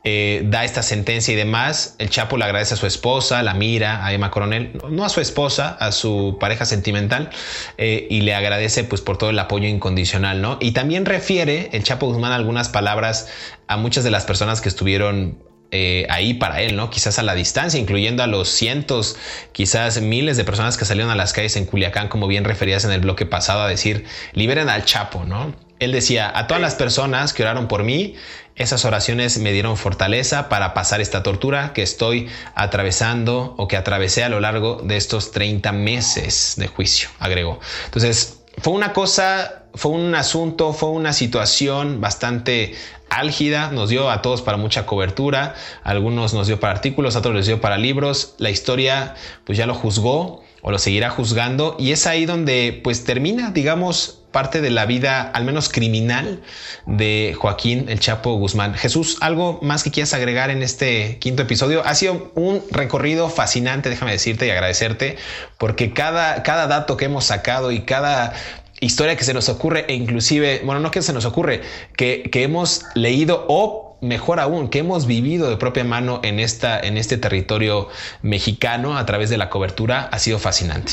eh, 0.04 0.42
da 0.46 0.64
esta 0.64 0.82
sentencia 0.82 1.32
y 1.34 1.36
demás, 1.36 1.96
el 1.98 2.08
Chapo 2.08 2.36
le 2.36 2.44
agradece 2.44 2.74
a 2.74 2.76
su 2.76 2.86
esposa, 2.86 3.42
la 3.42 3.54
mira, 3.54 4.06
a 4.06 4.12
Emma 4.12 4.30
Coronel, 4.30 4.80
no 4.90 5.04
a 5.04 5.08
su 5.08 5.20
esposa, 5.20 5.76
a 5.80 5.92
su 5.92 6.36
pareja 6.38 6.64
sentimental, 6.64 7.30
eh, 7.78 8.06
y 8.08 8.20
le 8.20 8.34
agradece 8.34 8.84
pues 8.84 9.00
por 9.00 9.18
todo 9.18 9.30
el 9.30 9.38
apoyo 9.38 9.66
incondicional, 9.66 10.40
¿no? 10.40 10.58
Y 10.60 10.72
también 10.72 11.04
refiere 11.04 11.70
el 11.72 11.82
Chapo 11.82 12.06
Guzmán 12.06 12.32
algunas 12.32 12.68
palabras 12.68 13.28
a 13.66 13.76
muchas 13.76 14.04
de 14.04 14.10
las 14.10 14.24
personas 14.24 14.60
que 14.60 14.68
estuvieron 14.68 15.42
eh, 15.70 16.06
ahí 16.08 16.32
para 16.32 16.62
él, 16.62 16.76
¿no? 16.76 16.88
Quizás 16.88 17.18
a 17.18 17.22
la 17.22 17.34
distancia, 17.34 17.78
incluyendo 17.78 18.22
a 18.22 18.26
los 18.26 18.48
cientos, 18.48 19.16
quizás 19.52 20.00
miles 20.00 20.38
de 20.38 20.44
personas 20.44 20.78
que 20.78 20.86
salieron 20.86 21.10
a 21.10 21.14
las 21.14 21.34
calles 21.34 21.56
en 21.56 21.66
Culiacán, 21.66 22.08
como 22.08 22.26
bien 22.26 22.44
referías 22.44 22.86
en 22.86 22.92
el 22.92 23.00
bloque 23.00 23.26
pasado, 23.26 23.62
a 23.62 23.68
decir, 23.68 24.06
liberen 24.32 24.70
al 24.70 24.86
Chapo, 24.86 25.24
¿no? 25.26 25.54
Él 25.78 25.92
decía, 25.92 26.32
a 26.34 26.46
todas 26.46 26.62
las 26.62 26.74
personas 26.74 27.34
que 27.34 27.42
oraron 27.42 27.68
por 27.68 27.84
mí, 27.84 28.14
esas 28.58 28.84
oraciones 28.84 29.38
me 29.38 29.52
dieron 29.52 29.76
fortaleza 29.76 30.48
para 30.48 30.74
pasar 30.74 31.00
esta 31.00 31.22
tortura 31.22 31.72
que 31.72 31.82
estoy 31.82 32.28
atravesando 32.54 33.54
o 33.56 33.68
que 33.68 33.76
atravesé 33.76 34.24
a 34.24 34.28
lo 34.28 34.40
largo 34.40 34.82
de 34.82 34.96
estos 34.96 35.30
30 35.30 35.72
meses 35.72 36.54
de 36.56 36.66
juicio, 36.66 37.08
agregó. 37.18 37.60
Entonces, 37.86 38.40
fue 38.58 38.72
una 38.72 38.92
cosa, 38.92 39.62
fue 39.74 39.92
un 39.92 40.14
asunto, 40.14 40.72
fue 40.72 40.90
una 40.90 41.12
situación 41.12 42.00
bastante 42.00 42.74
álgida, 43.08 43.70
nos 43.70 43.88
dio 43.88 44.10
a 44.10 44.22
todos 44.22 44.42
para 44.42 44.56
mucha 44.56 44.86
cobertura, 44.86 45.54
algunos 45.84 46.34
nos 46.34 46.46
dio 46.46 46.60
para 46.60 46.72
artículos, 46.72 47.16
otros 47.16 47.34
les 47.34 47.46
dio 47.46 47.60
para 47.60 47.78
libros, 47.78 48.34
la 48.38 48.50
historia 48.50 49.14
pues 49.44 49.56
ya 49.56 49.66
lo 49.66 49.74
juzgó 49.74 50.42
o 50.62 50.70
lo 50.70 50.78
seguirá 50.78 51.10
juzgando 51.10 51.76
y 51.78 51.92
es 51.92 52.06
ahí 52.06 52.26
donde 52.26 52.80
pues 52.82 53.04
termina, 53.04 53.50
digamos, 53.50 54.17
parte 54.30 54.60
de 54.60 54.70
la 54.70 54.86
vida, 54.86 55.22
al 55.22 55.44
menos 55.44 55.68
criminal, 55.68 56.40
de 56.86 57.34
Joaquín 57.38 57.86
el 57.88 58.00
Chapo 58.00 58.34
Guzmán. 58.34 58.74
Jesús, 58.74 59.16
¿algo 59.20 59.58
más 59.62 59.82
que 59.82 59.90
quieras 59.90 60.14
agregar 60.14 60.50
en 60.50 60.62
este 60.62 61.18
quinto 61.18 61.42
episodio? 61.42 61.82
Ha 61.84 61.94
sido 61.94 62.30
un 62.34 62.62
recorrido 62.70 63.30
fascinante, 63.30 63.88
déjame 63.88 64.12
decirte 64.12 64.46
y 64.46 64.50
agradecerte, 64.50 65.16
porque 65.56 65.92
cada, 65.92 66.42
cada 66.42 66.66
dato 66.66 66.96
que 66.96 67.06
hemos 67.06 67.24
sacado 67.24 67.72
y 67.72 67.80
cada 67.80 68.34
historia 68.80 69.16
que 69.16 69.24
se 69.24 69.34
nos 69.34 69.48
ocurre 69.48 69.86
e 69.88 69.94
inclusive, 69.94 70.62
bueno, 70.64 70.80
no 70.80 70.90
que 70.90 71.02
se 71.02 71.12
nos 71.12 71.24
ocurre, 71.24 71.62
que, 71.96 72.28
que 72.30 72.42
hemos 72.42 72.84
leído 72.94 73.46
o 73.48 73.98
mejor 74.00 74.40
aún, 74.40 74.68
que 74.68 74.78
hemos 74.78 75.06
vivido 75.06 75.50
de 75.50 75.56
propia 75.56 75.84
mano 75.84 76.20
en, 76.22 76.38
esta, 76.38 76.78
en 76.78 76.96
este 76.96 77.16
territorio 77.16 77.88
mexicano 78.22 78.96
a 78.96 79.06
través 79.06 79.30
de 79.30 79.38
la 79.38 79.50
cobertura, 79.50 80.08
ha 80.12 80.18
sido 80.18 80.38
fascinante. 80.38 80.92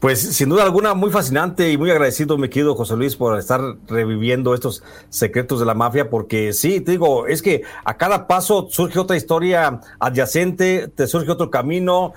Pues 0.00 0.18
sin 0.18 0.48
duda 0.48 0.62
alguna, 0.62 0.94
muy 0.94 1.10
fascinante 1.10 1.70
y 1.70 1.76
muy 1.76 1.90
agradecido, 1.90 2.38
mi 2.38 2.48
querido 2.48 2.74
José 2.74 2.96
Luis, 2.96 3.16
por 3.16 3.38
estar 3.38 3.60
reviviendo 3.86 4.54
estos 4.54 4.82
secretos 5.10 5.60
de 5.60 5.66
la 5.66 5.74
mafia, 5.74 6.08
porque 6.08 6.54
sí, 6.54 6.80
te 6.80 6.92
digo, 6.92 7.26
es 7.26 7.42
que 7.42 7.64
a 7.84 7.98
cada 7.98 8.26
paso 8.26 8.68
surge 8.70 8.98
otra 8.98 9.18
historia 9.18 9.82
adyacente, 9.98 10.88
te 10.88 11.06
surge 11.06 11.30
otro 11.30 11.50
camino, 11.50 12.14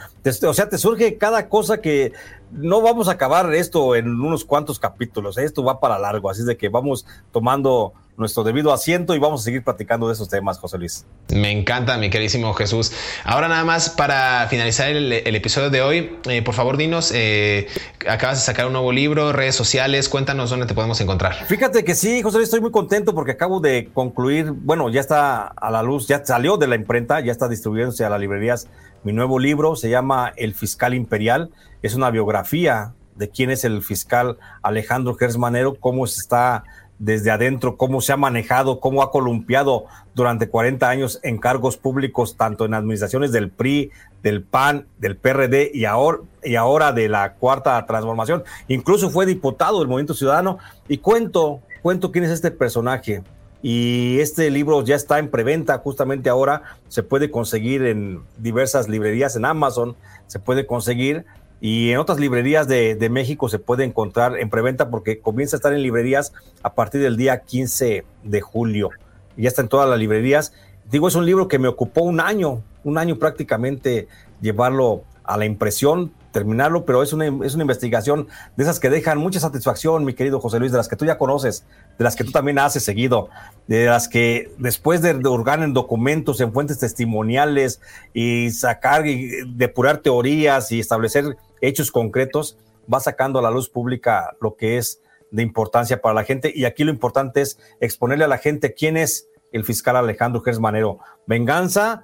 o 0.48 0.54
sea, 0.54 0.70
te 0.70 0.78
surge 0.78 1.18
cada 1.18 1.50
cosa 1.50 1.82
que 1.82 2.14
no 2.54 2.82
vamos 2.82 3.08
a 3.08 3.14
acabar 3.14 3.54
esto 3.54 3.96
en 3.96 4.08
unos 4.08 4.46
cuantos 4.46 4.80
capítulos, 4.80 5.38
esto 5.38 5.64
va 5.64 5.80
para 5.80 6.00
largo, 6.00 6.30
así 6.30 6.44
de 6.44 6.58
que 6.58 6.70
vamos 6.70 7.06
tomando 7.32 7.94
nuestro 8.18 8.44
debido 8.44 8.72
asiento 8.72 9.16
y 9.16 9.20
vamos 9.20 9.42
a 9.42 9.44
seguir 9.44 9.64
platicando 9.64 10.08
de 10.08 10.14
esos 10.14 10.30
temas, 10.30 10.60
José 10.60 10.78
Luis. 10.78 11.06
Me 11.34 11.52
encanta, 11.52 11.98
mi 11.98 12.10
queridísimo 12.10 12.54
Jesús. 12.54 12.92
Ahora 13.24 13.48
nada 13.48 13.64
más 13.64 13.90
para 13.90 14.48
finalizar 14.50 14.90
el, 14.90 15.36
episodio 15.36 15.70
de 15.70 15.82
hoy, 15.82 16.20
eh, 16.30 16.42
por 16.44 16.54
favor 16.54 16.78
dinos, 16.78 17.12
eh, 17.14 17.68
acabas 18.08 18.38
de 18.40 18.46
sacar 18.46 18.68
un 18.68 18.74
nuevo 18.74 18.92
libro, 18.92 19.34
redes 19.34 19.56
sociales, 19.56 20.10
cuéntanos 20.10 20.50
dónde 20.50 20.68
te 20.68 20.76
podemos 20.76 21.02
encontrar. 21.02 21.46
Fíjate 21.46 21.84
que 21.84 21.96
sí, 21.96 22.22
José 22.22 22.38
Luis, 22.38 22.48
estoy 22.48 22.62
muy 22.62 22.72
contento 22.72 23.16
porque 23.16 23.32
acabo 23.32 23.60
de 23.60 23.90
concluir, 23.94 24.52
bueno, 24.52 24.90
ya 24.90 25.00
está 25.00 25.48
a 25.48 25.72
la 25.72 25.82
luz, 25.82 26.08
ya 26.08 26.24
salió 26.24 26.58
de 26.58 26.68
la 26.68 26.76
imprenta, 26.76 27.20
ya 27.20 27.32
está 27.32 27.48
distribuyéndose 27.48 28.06
a 28.06 28.10
las 28.10 28.20
librerías 28.20 28.68
mi 29.04 29.14
nuevo 29.14 29.40
libro, 29.40 29.76
se 29.76 29.90
llama 29.90 30.34
El 30.36 30.54
Fiscal 30.54 30.94
Imperial, 30.94 31.50
es 31.82 31.96
una 31.96 32.10
biografía 32.10 32.94
de 33.16 33.30
quién 33.30 33.52
es 33.52 33.64
el 33.64 33.84
fiscal 33.84 34.38
Alejandro 34.62 35.16
Gersmanero, 35.16 35.76
cómo 35.76 36.08
se 36.08 36.20
está 36.20 36.64
desde 37.00 37.32
adentro, 37.32 37.76
cómo 37.76 38.02
se 38.02 38.14
ha 38.14 38.18
manejado, 38.18 38.80
cómo 38.80 39.04
ha 39.04 39.12
columpiado 39.12 39.86
durante 40.16 40.48
40 40.48 40.90
años 40.90 41.20
en 41.24 41.38
cargos 41.38 41.78
públicos, 41.78 42.38
tanto 42.38 42.66
en 42.66 42.74
administraciones 42.74 43.32
del 43.32 43.50
PRI, 43.50 43.92
del 44.22 44.44
PAN, 44.44 44.88
del 45.00 45.18
PRD 45.18 45.72
y 45.74 45.86
ahora, 45.86 46.20
y 46.44 46.56
ahora 46.56 46.94
de 46.94 47.10
la 47.10 47.34
cuarta 47.34 47.86
transformación. 47.86 48.44
Incluso 48.70 49.10
fue 49.10 49.26
diputado 49.26 49.80
del 49.80 49.90
Movimiento 49.90 50.14
Ciudadano. 50.14 50.60
Y 50.88 51.00
cuento, 51.00 51.60
cuento 51.82 52.12
quién 52.12 52.24
es 52.24 52.32
este 52.32 52.52
personaje. 52.52 53.22
Y 53.64 54.20
este 54.20 54.52
libro 54.52 54.84
ya 54.84 54.96
está 54.96 55.18
en 55.18 55.30
preventa 55.30 55.78
justamente 55.80 56.30
ahora. 56.30 56.64
Se 56.90 57.02
puede 57.02 57.32
conseguir 57.32 57.84
en 57.84 58.22
diversas 58.38 58.90
librerías, 58.90 59.36
en 59.38 59.46
Amazon, 59.46 59.96
se 60.28 60.38
puede 60.38 60.68
conseguir 60.68 61.26
y 61.66 61.92
en 61.92 61.98
otras 61.98 62.20
librerías 62.20 62.68
de, 62.68 63.08
México 63.10 63.48
se 63.48 63.58
puede 63.58 63.86
encontrar 63.86 64.38
en 64.38 64.50
preventa 64.50 64.90
porque 64.90 65.20
comienza 65.20 65.56
a 65.56 65.60
estar 65.60 65.72
en 65.72 65.82
librerías 65.82 66.34
a 66.62 66.74
partir 66.74 67.02
del 67.02 67.16
día 67.16 67.40
15 67.40 68.04
de 68.22 68.42
julio. 68.42 68.90
Ya 69.38 69.48
está 69.48 69.62
en 69.62 69.70
todas 69.70 69.90
las 69.90 69.98
librerías. 69.98 70.52
Digo, 70.92 71.08
es 71.08 71.16
un 71.16 71.26
libro 71.26 71.48
que 71.48 71.60
me 71.60 71.70
ocupó 71.70 72.02
un 72.02 72.20
año, 72.20 72.62
un 72.84 72.98
año 72.98 73.18
prácticamente 73.18 74.10
llevarlo 74.42 75.04
a 75.24 75.38
la 75.38 75.46
impresión, 75.46 76.12
terminarlo, 76.34 76.84
pero 76.84 77.02
es 77.02 77.14
una, 77.14 77.28
es 77.46 77.54
una 77.54 77.64
investigación 77.64 78.28
de 78.58 78.64
esas 78.64 78.82
que 78.82 78.90
dejan 78.90 79.18
mucha 79.20 79.40
satisfacción, 79.40 80.04
mi 80.04 80.14
querido 80.14 80.42
José 80.42 80.60
Luis, 80.60 80.74
de 80.74 80.78
las 80.78 80.90
que 80.90 80.98
tú 80.98 81.06
ya 81.06 81.18
conoces, 81.18 81.66
de 81.98 82.04
las 82.04 82.18
que 82.18 82.26
tú 82.26 82.32
también 82.32 82.60
haces 82.60 82.84
seguido, 82.84 83.30
de 83.68 83.86
las 83.86 84.10
que 84.10 84.52
después 84.58 85.02
de 85.02 85.14
hurgar 85.14 85.64
en 85.64 85.74
documentos, 85.74 86.42
en 86.42 86.52
fuentes 86.52 86.80
testimoniales 86.80 87.80
y 88.14 88.52
sacar 88.52 89.08
y 89.08 89.30
depurar 89.56 90.00
teorías 90.00 90.72
y 90.74 90.82
establecer 90.82 91.38
hechos 91.62 91.92
concretos, 91.92 92.58
va 92.94 93.00
sacando 93.00 93.40
a 93.40 93.42
la 93.42 93.52
luz 93.52 93.70
pública 93.70 94.36
lo 94.42 94.58
que 94.58 94.78
es 94.78 95.00
de 95.32 95.44
importancia 95.44 96.02
para 96.02 96.16
la 96.16 96.24
gente. 96.24 96.52
Y 96.54 96.66
aquí 96.66 96.84
lo 96.84 96.92
importante 96.92 97.42
es 97.42 97.58
exponerle 97.80 98.26
a 98.26 98.28
la 98.28 98.40
gente 98.40 98.74
quién 98.74 98.98
es 98.98 99.30
el 99.52 99.64
fiscal 99.64 99.96
Alejandro 99.96 100.42
Gers 100.42 100.60
Manero. 100.60 101.00
¿Venganza 101.28 102.04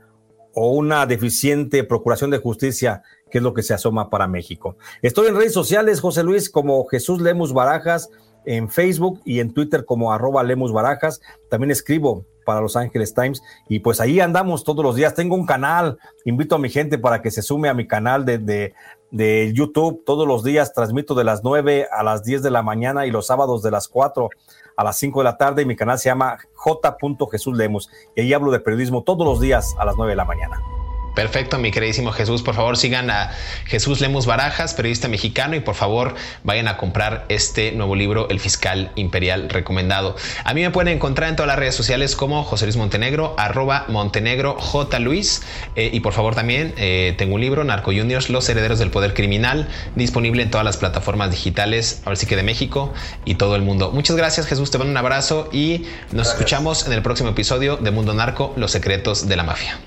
o 0.53 0.71
una 0.71 1.05
deficiente 1.05 1.83
procuración 1.83 2.31
de 2.31 2.39
justicia, 2.39 3.03
que 3.29 3.39
es 3.39 3.43
lo 3.43 3.53
que 3.53 3.63
se 3.63 3.73
asoma 3.73 4.09
para 4.09 4.27
México? 4.27 4.75
Estoy 5.01 5.27
en 5.27 5.35
redes 5.35 5.53
sociales, 5.53 6.01
José 6.01 6.23
Luis, 6.23 6.49
como 6.49 6.85
Jesús 6.85 7.21
Lemus 7.21 7.53
Barajas, 7.53 8.09
en 8.45 8.69
Facebook 8.69 9.21
y 9.25 9.39
en 9.39 9.53
Twitter 9.53 9.85
como 9.85 10.11
arroba 10.11 10.43
Lemus 10.43 10.71
Barajas. 10.71 11.21
También 11.49 11.71
escribo 11.71 12.25
para 12.45 12.61
Los 12.61 12.75
Ángeles 12.75 13.13
Times 13.13 13.43
y 13.67 13.79
pues 13.79 13.99
ahí 14.01 14.19
andamos 14.19 14.63
todos 14.63 14.83
los 14.83 14.95
días. 14.95 15.13
Tengo 15.13 15.35
un 15.35 15.45
canal, 15.45 15.99
invito 16.25 16.55
a 16.55 16.59
mi 16.59 16.69
gente 16.69 16.97
para 16.97 17.21
que 17.21 17.31
se 17.31 17.41
sume 17.41 17.69
a 17.69 17.73
mi 17.73 17.85
canal 17.87 18.25
de, 18.25 18.39
de, 18.39 18.73
de 19.11 19.51
YouTube. 19.53 20.03
Todos 20.05 20.27
los 20.27 20.43
días 20.43 20.73
transmito 20.73 21.13
de 21.15 21.23
las 21.23 21.43
9 21.43 21.87
a 21.91 22.03
las 22.03 22.23
10 22.23 22.41
de 22.41 22.51
la 22.51 22.63
mañana 22.63 23.05
y 23.05 23.11
los 23.11 23.27
sábados 23.27 23.61
de 23.61 23.71
las 23.71 23.87
4 23.87 24.29
a 24.75 24.83
las 24.83 24.97
5 24.97 25.19
de 25.19 25.23
la 25.23 25.37
tarde. 25.37 25.61
Y 25.61 25.65
mi 25.65 25.75
canal 25.75 25.99
se 25.99 26.09
llama 26.09 26.37
J. 26.53 26.97
Jesús 27.31 27.55
Lemos. 27.55 27.89
Y 28.15 28.21
ahí 28.21 28.33
hablo 28.33 28.51
de 28.51 28.59
periodismo 28.59 29.03
todos 29.03 29.27
los 29.27 29.39
días 29.39 29.75
a 29.77 29.85
las 29.85 29.95
9 29.95 30.13
de 30.13 30.15
la 30.15 30.25
mañana. 30.25 30.78
Perfecto, 31.15 31.57
mi 31.57 31.71
queridísimo 31.71 32.11
Jesús. 32.11 32.43
Por 32.43 32.55
favor, 32.55 32.77
sigan 32.77 33.09
a 33.09 33.31
Jesús 33.65 33.99
Lemus 33.99 34.25
Barajas, 34.25 34.73
periodista 34.73 35.07
mexicano, 35.07 35.55
y 35.55 35.59
por 35.59 35.75
favor 35.75 36.15
vayan 36.43 36.67
a 36.67 36.77
comprar 36.77 37.25
este 37.29 37.71
nuevo 37.71 37.95
libro, 37.95 38.29
El 38.29 38.39
Fiscal 38.39 38.91
Imperial 38.95 39.49
Recomendado. 39.49 40.15
A 40.43 40.53
mí 40.53 40.61
me 40.61 40.71
pueden 40.71 40.93
encontrar 40.93 41.29
en 41.29 41.35
todas 41.35 41.47
las 41.47 41.59
redes 41.59 41.75
sociales 41.75 42.15
como 42.15 42.43
José 42.43 42.65
Luis 42.65 42.77
Montenegro, 42.77 43.35
arroba 43.37 43.85
Montenegro 43.87 44.55
J. 44.59 44.99
Luis. 44.99 45.41
Eh, 45.75 45.89
y 45.91 45.99
por 45.99 46.13
favor 46.13 46.35
también 46.35 46.73
eh, 46.77 47.15
tengo 47.17 47.35
un 47.35 47.41
libro, 47.41 47.63
Narco 47.63 47.91
Juniors, 47.91 48.29
Los 48.29 48.47
Herederos 48.47 48.79
del 48.79 48.91
Poder 48.91 49.13
Criminal, 49.13 49.67
disponible 49.95 50.43
en 50.43 50.51
todas 50.51 50.65
las 50.65 50.77
plataformas 50.77 51.31
digitales, 51.31 52.01
ahora 52.05 52.15
sí 52.15 52.27
que 52.27 52.35
de 52.35 52.43
México 52.43 52.93
y 53.25 53.35
todo 53.35 53.55
el 53.55 53.61
mundo. 53.61 53.91
Muchas 53.91 54.15
gracias, 54.15 54.47
Jesús. 54.47 54.71
Te 54.71 54.77
mando 54.77 54.91
un 54.91 54.97
abrazo 54.97 55.49
y 55.51 55.85
nos 56.11 56.29
escuchamos 56.29 56.85
en 56.85 56.93
el 56.93 57.01
próximo 57.01 57.29
episodio 57.29 57.77
de 57.77 57.91
Mundo 57.91 58.13
Narco, 58.13 58.53
Los 58.55 58.71
Secretos 58.71 59.27
de 59.27 59.35
la 59.35 59.43
Mafia. 59.43 59.79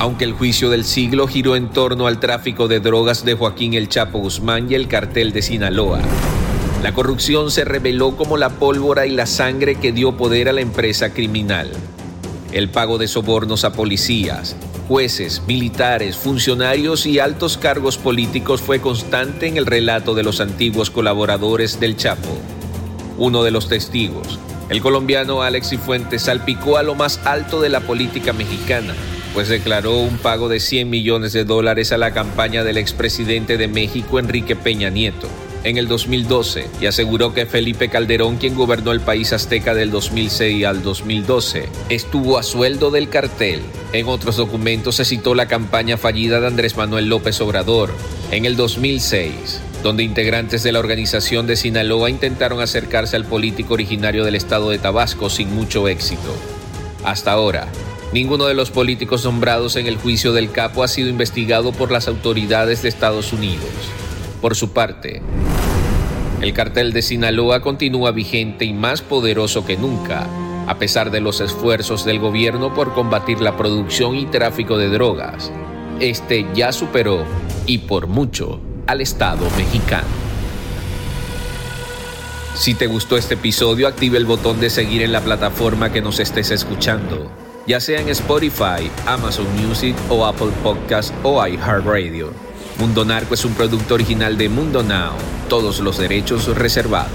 Aunque 0.00 0.24
el 0.24 0.32
juicio 0.32 0.70
del 0.70 0.84
siglo 0.84 1.26
giró 1.26 1.56
en 1.56 1.70
torno 1.70 2.06
al 2.06 2.20
tráfico 2.20 2.68
de 2.68 2.78
drogas 2.78 3.24
de 3.24 3.34
Joaquín 3.34 3.74
El 3.74 3.88
Chapo 3.88 4.18
Guzmán 4.20 4.70
y 4.70 4.74
el 4.74 4.86
cartel 4.86 5.32
de 5.32 5.42
Sinaloa, 5.42 6.00
la 6.84 6.94
corrupción 6.94 7.50
se 7.50 7.64
reveló 7.64 8.16
como 8.16 8.36
la 8.36 8.50
pólvora 8.50 9.06
y 9.06 9.10
la 9.10 9.26
sangre 9.26 9.74
que 9.74 9.90
dio 9.90 10.16
poder 10.16 10.48
a 10.48 10.52
la 10.52 10.60
empresa 10.60 11.12
criminal. 11.12 11.72
El 12.52 12.68
pago 12.68 12.96
de 12.96 13.08
sobornos 13.08 13.64
a 13.64 13.72
policías, 13.72 14.54
jueces, 14.86 15.42
militares, 15.48 16.16
funcionarios 16.16 17.04
y 17.04 17.18
altos 17.18 17.58
cargos 17.58 17.98
políticos 17.98 18.60
fue 18.60 18.80
constante 18.80 19.48
en 19.48 19.56
el 19.56 19.66
relato 19.66 20.14
de 20.14 20.22
los 20.22 20.40
antiguos 20.40 20.90
colaboradores 20.90 21.80
del 21.80 21.96
Chapo. 21.96 22.38
Uno 23.18 23.42
de 23.42 23.50
los 23.50 23.68
testigos, 23.68 24.38
el 24.68 24.80
colombiano 24.80 25.42
Alex 25.42 25.76
Fuentes, 25.84 26.22
salpicó 26.22 26.76
a 26.76 26.84
lo 26.84 26.94
más 26.94 27.18
alto 27.24 27.60
de 27.60 27.68
la 27.68 27.80
política 27.80 28.32
mexicana 28.32 28.94
pues 29.38 29.46
declaró 29.46 29.98
un 29.98 30.18
pago 30.18 30.48
de 30.48 30.58
100 30.58 30.90
millones 30.90 31.32
de 31.32 31.44
dólares 31.44 31.92
a 31.92 31.96
la 31.96 32.10
campaña 32.10 32.64
del 32.64 32.76
expresidente 32.76 33.56
de 33.56 33.68
México, 33.68 34.18
Enrique 34.18 34.56
Peña 34.56 34.90
Nieto, 34.90 35.28
en 35.62 35.76
el 35.76 35.86
2012 35.86 36.66
y 36.80 36.86
aseguró 36.86 37.32
que 37.32 37.46
Felipe 37.46 37.88
Calderón, 37.88 38.38
quien 38.38 38.56
gobernó 38.56 38.90
el 38.90 38.98
país 38.98 39.32
azteca 39.32 39.74
del 39.74 39.92
2006 39.92 40.66
al 40.66 40.82
2012, 40.82 41.68
estuvo 41.88 42.36
a 42.36 42.42
sueldo 42.42 42.90
del 42.90 43.10
cartel. 43.10 43.60
En 43.92 44.08
otros 44.08 44.38
documentos 44.38 44.96
se 44.96 45.04
citó 45.04 45.36
la 45.36 45.46
campaña 45.46 45.96
fallida 45.96 46.40
de 46.40 46.48
Andrés 46.48 46.76
Manuel 46.76 47.08
López 47.08 47.40
Obrador 47.40 47.94
en 48.32 48.44
el 48.44 48.56
2006 48.56 49.60
donde 49.84 50.02
integrantes 50.02 50.64
de 50.64 50.72
la 50.72 50.80
organización 50.80 51.46
de 51.46 51.54
Sinaloa 51.54 52.10
intentaron 52.10 52.60
acercarse 52.60 53.14
al 53.14 53.24
político 53.24 53.74
originario 53.74 54.24
del 54.24 54.34
estado 54.34 54.70
de 54.70 54.80
Tabasco 54.80 55.30
sin 55.30 55.54
mucho 55.54 55.86
éxito. 55.86 56.34
Hasta 57.04 57.30
ahora, 57.30 57.68
ninguno 58.12 58.46
de 58.46 58.54
los 58.54 58.70
políticos 58.70 59.24
nombrados 59.24 59.76
en 59.76 59.86
el 59.86 59.96
juicio 59.96 60.32
del 60.32 60.50
capo 60.50 60.82
ha 60.82 60.88
sido 60.88 61.08
investigado 61.08 61.72
por 61.72 61.90
las 61.90 62.08
autoridades 62.08 62.82
de 62.82 62.88
Estados 62.88 63.32
Unidos. 63.32 63.68
Por 64.40 64.54
su 64.54 64.72
parte, 64.72 65.20
el 66.40 66.52
cartel 66.52 66.92
de 66.92 67.02
Sinaloa 67.02 67.60
continúa 67.60 68.12
vigente 68.12 68.64
y 68.64 68.72
más 68.72 69.02
poderoso 69.02 69.66
que 69.66 69.76
nunca, 69.76 70.26
a 70.68 70.78
pesar 70.78 71.10
de 71.10 71.20
los 71.20 71.40
esfuerzos 71.40 72.04
del 72.04 72.20
gobierno 72.20 72.72
por 72.74 72.94
combatir 72.94 73.40
la 73.40 73.56
producción 73.56 74.14
y 74.14 74.26
tráfico 74.26 74.78
de 74.78 74.88
drogas. 74.88 75.50
Este 75.98 76.46
ya 76.54 76.72
superó, 76.72 77.24
y 77.66 77.78
por 77.78 78.06
mucho, 78.06 78.60
al 78.86 79.00
Estado 79.00 79.48
mexicano. 79.56 80.06
Si 82.54 82.74
te 82.74 82.86
gustó 82.86 83.16
este 83.16 83.34
episodio, 83.34 83.88
active 83.88 84.18
el 84.18 84.24
botón 84.24 84.60
de 84.60 84.70
seguir 84.70 85.02
en 85.02 85.12
la 85.12 85.20
plataforma 85.20 85.92
que 85.92 86.00
nos 86.00 86.20
estés 86.20 86.50
escuchando, 86.50 87.30
ya 87.68 87.80
sea 87.80 88.00
en 88.00 88.08
Spotify, 88.08 88.90
Amazon 89.04 89.46
Music 89.54 89.94
o 90.08 90.24
Apple 90.24 90.50
Podcast 90.62 91.14
o 91.22 91.46
iHeartRadio. 91.46 92.32
Mundo 92.78 93.04
Narco 93.04 93.34
es 93.34 93.44
un 93.44 93.52
producto 93.52 93.92
original 93.92 94.38
de 94.38 94.48
Mundo 94.48 94.82
Now, 94.82 95.12
todos 95.50 95.78
los 95.80 95.98
derechos 95.98 96.46
reservados. 96.56 97.12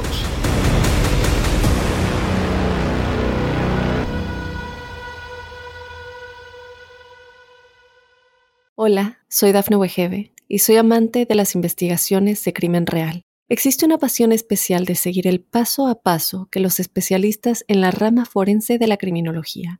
Hola, 8.75 9.23
soy 9.29 9.53
Dafne 9.53 9.77
Wegebe 9.77 10.33
y 10.47 10.59
soy 10.59 10.75
amante 10.75 11.25
de 11.25 11.33
las 11.33 11.55
investigaciones 11.55 12.43
de 12.43 12.53
crimen 12.53 12.85
real. 12.85 13.23
Existe 13.49 13.85
una 13.85 13.97
pasión 13.97 14.31
especial 14.31 14.85
de 14.85 14.93
seguir 14.93 15.25
el 15.25 15.41
paso 15.41 15.87
a 15.87 16.03
paso 16.03 16.47
que 16.51 16.59
los 16.59 16.79
especialistas 16.79 17.65
en 17.67 17.81
la 17.81 17.89
rama 17.89 18.25
forense 18.25 18.77
de 18.77 18.85
la 18.85 18.97
criminología 18.97 19.79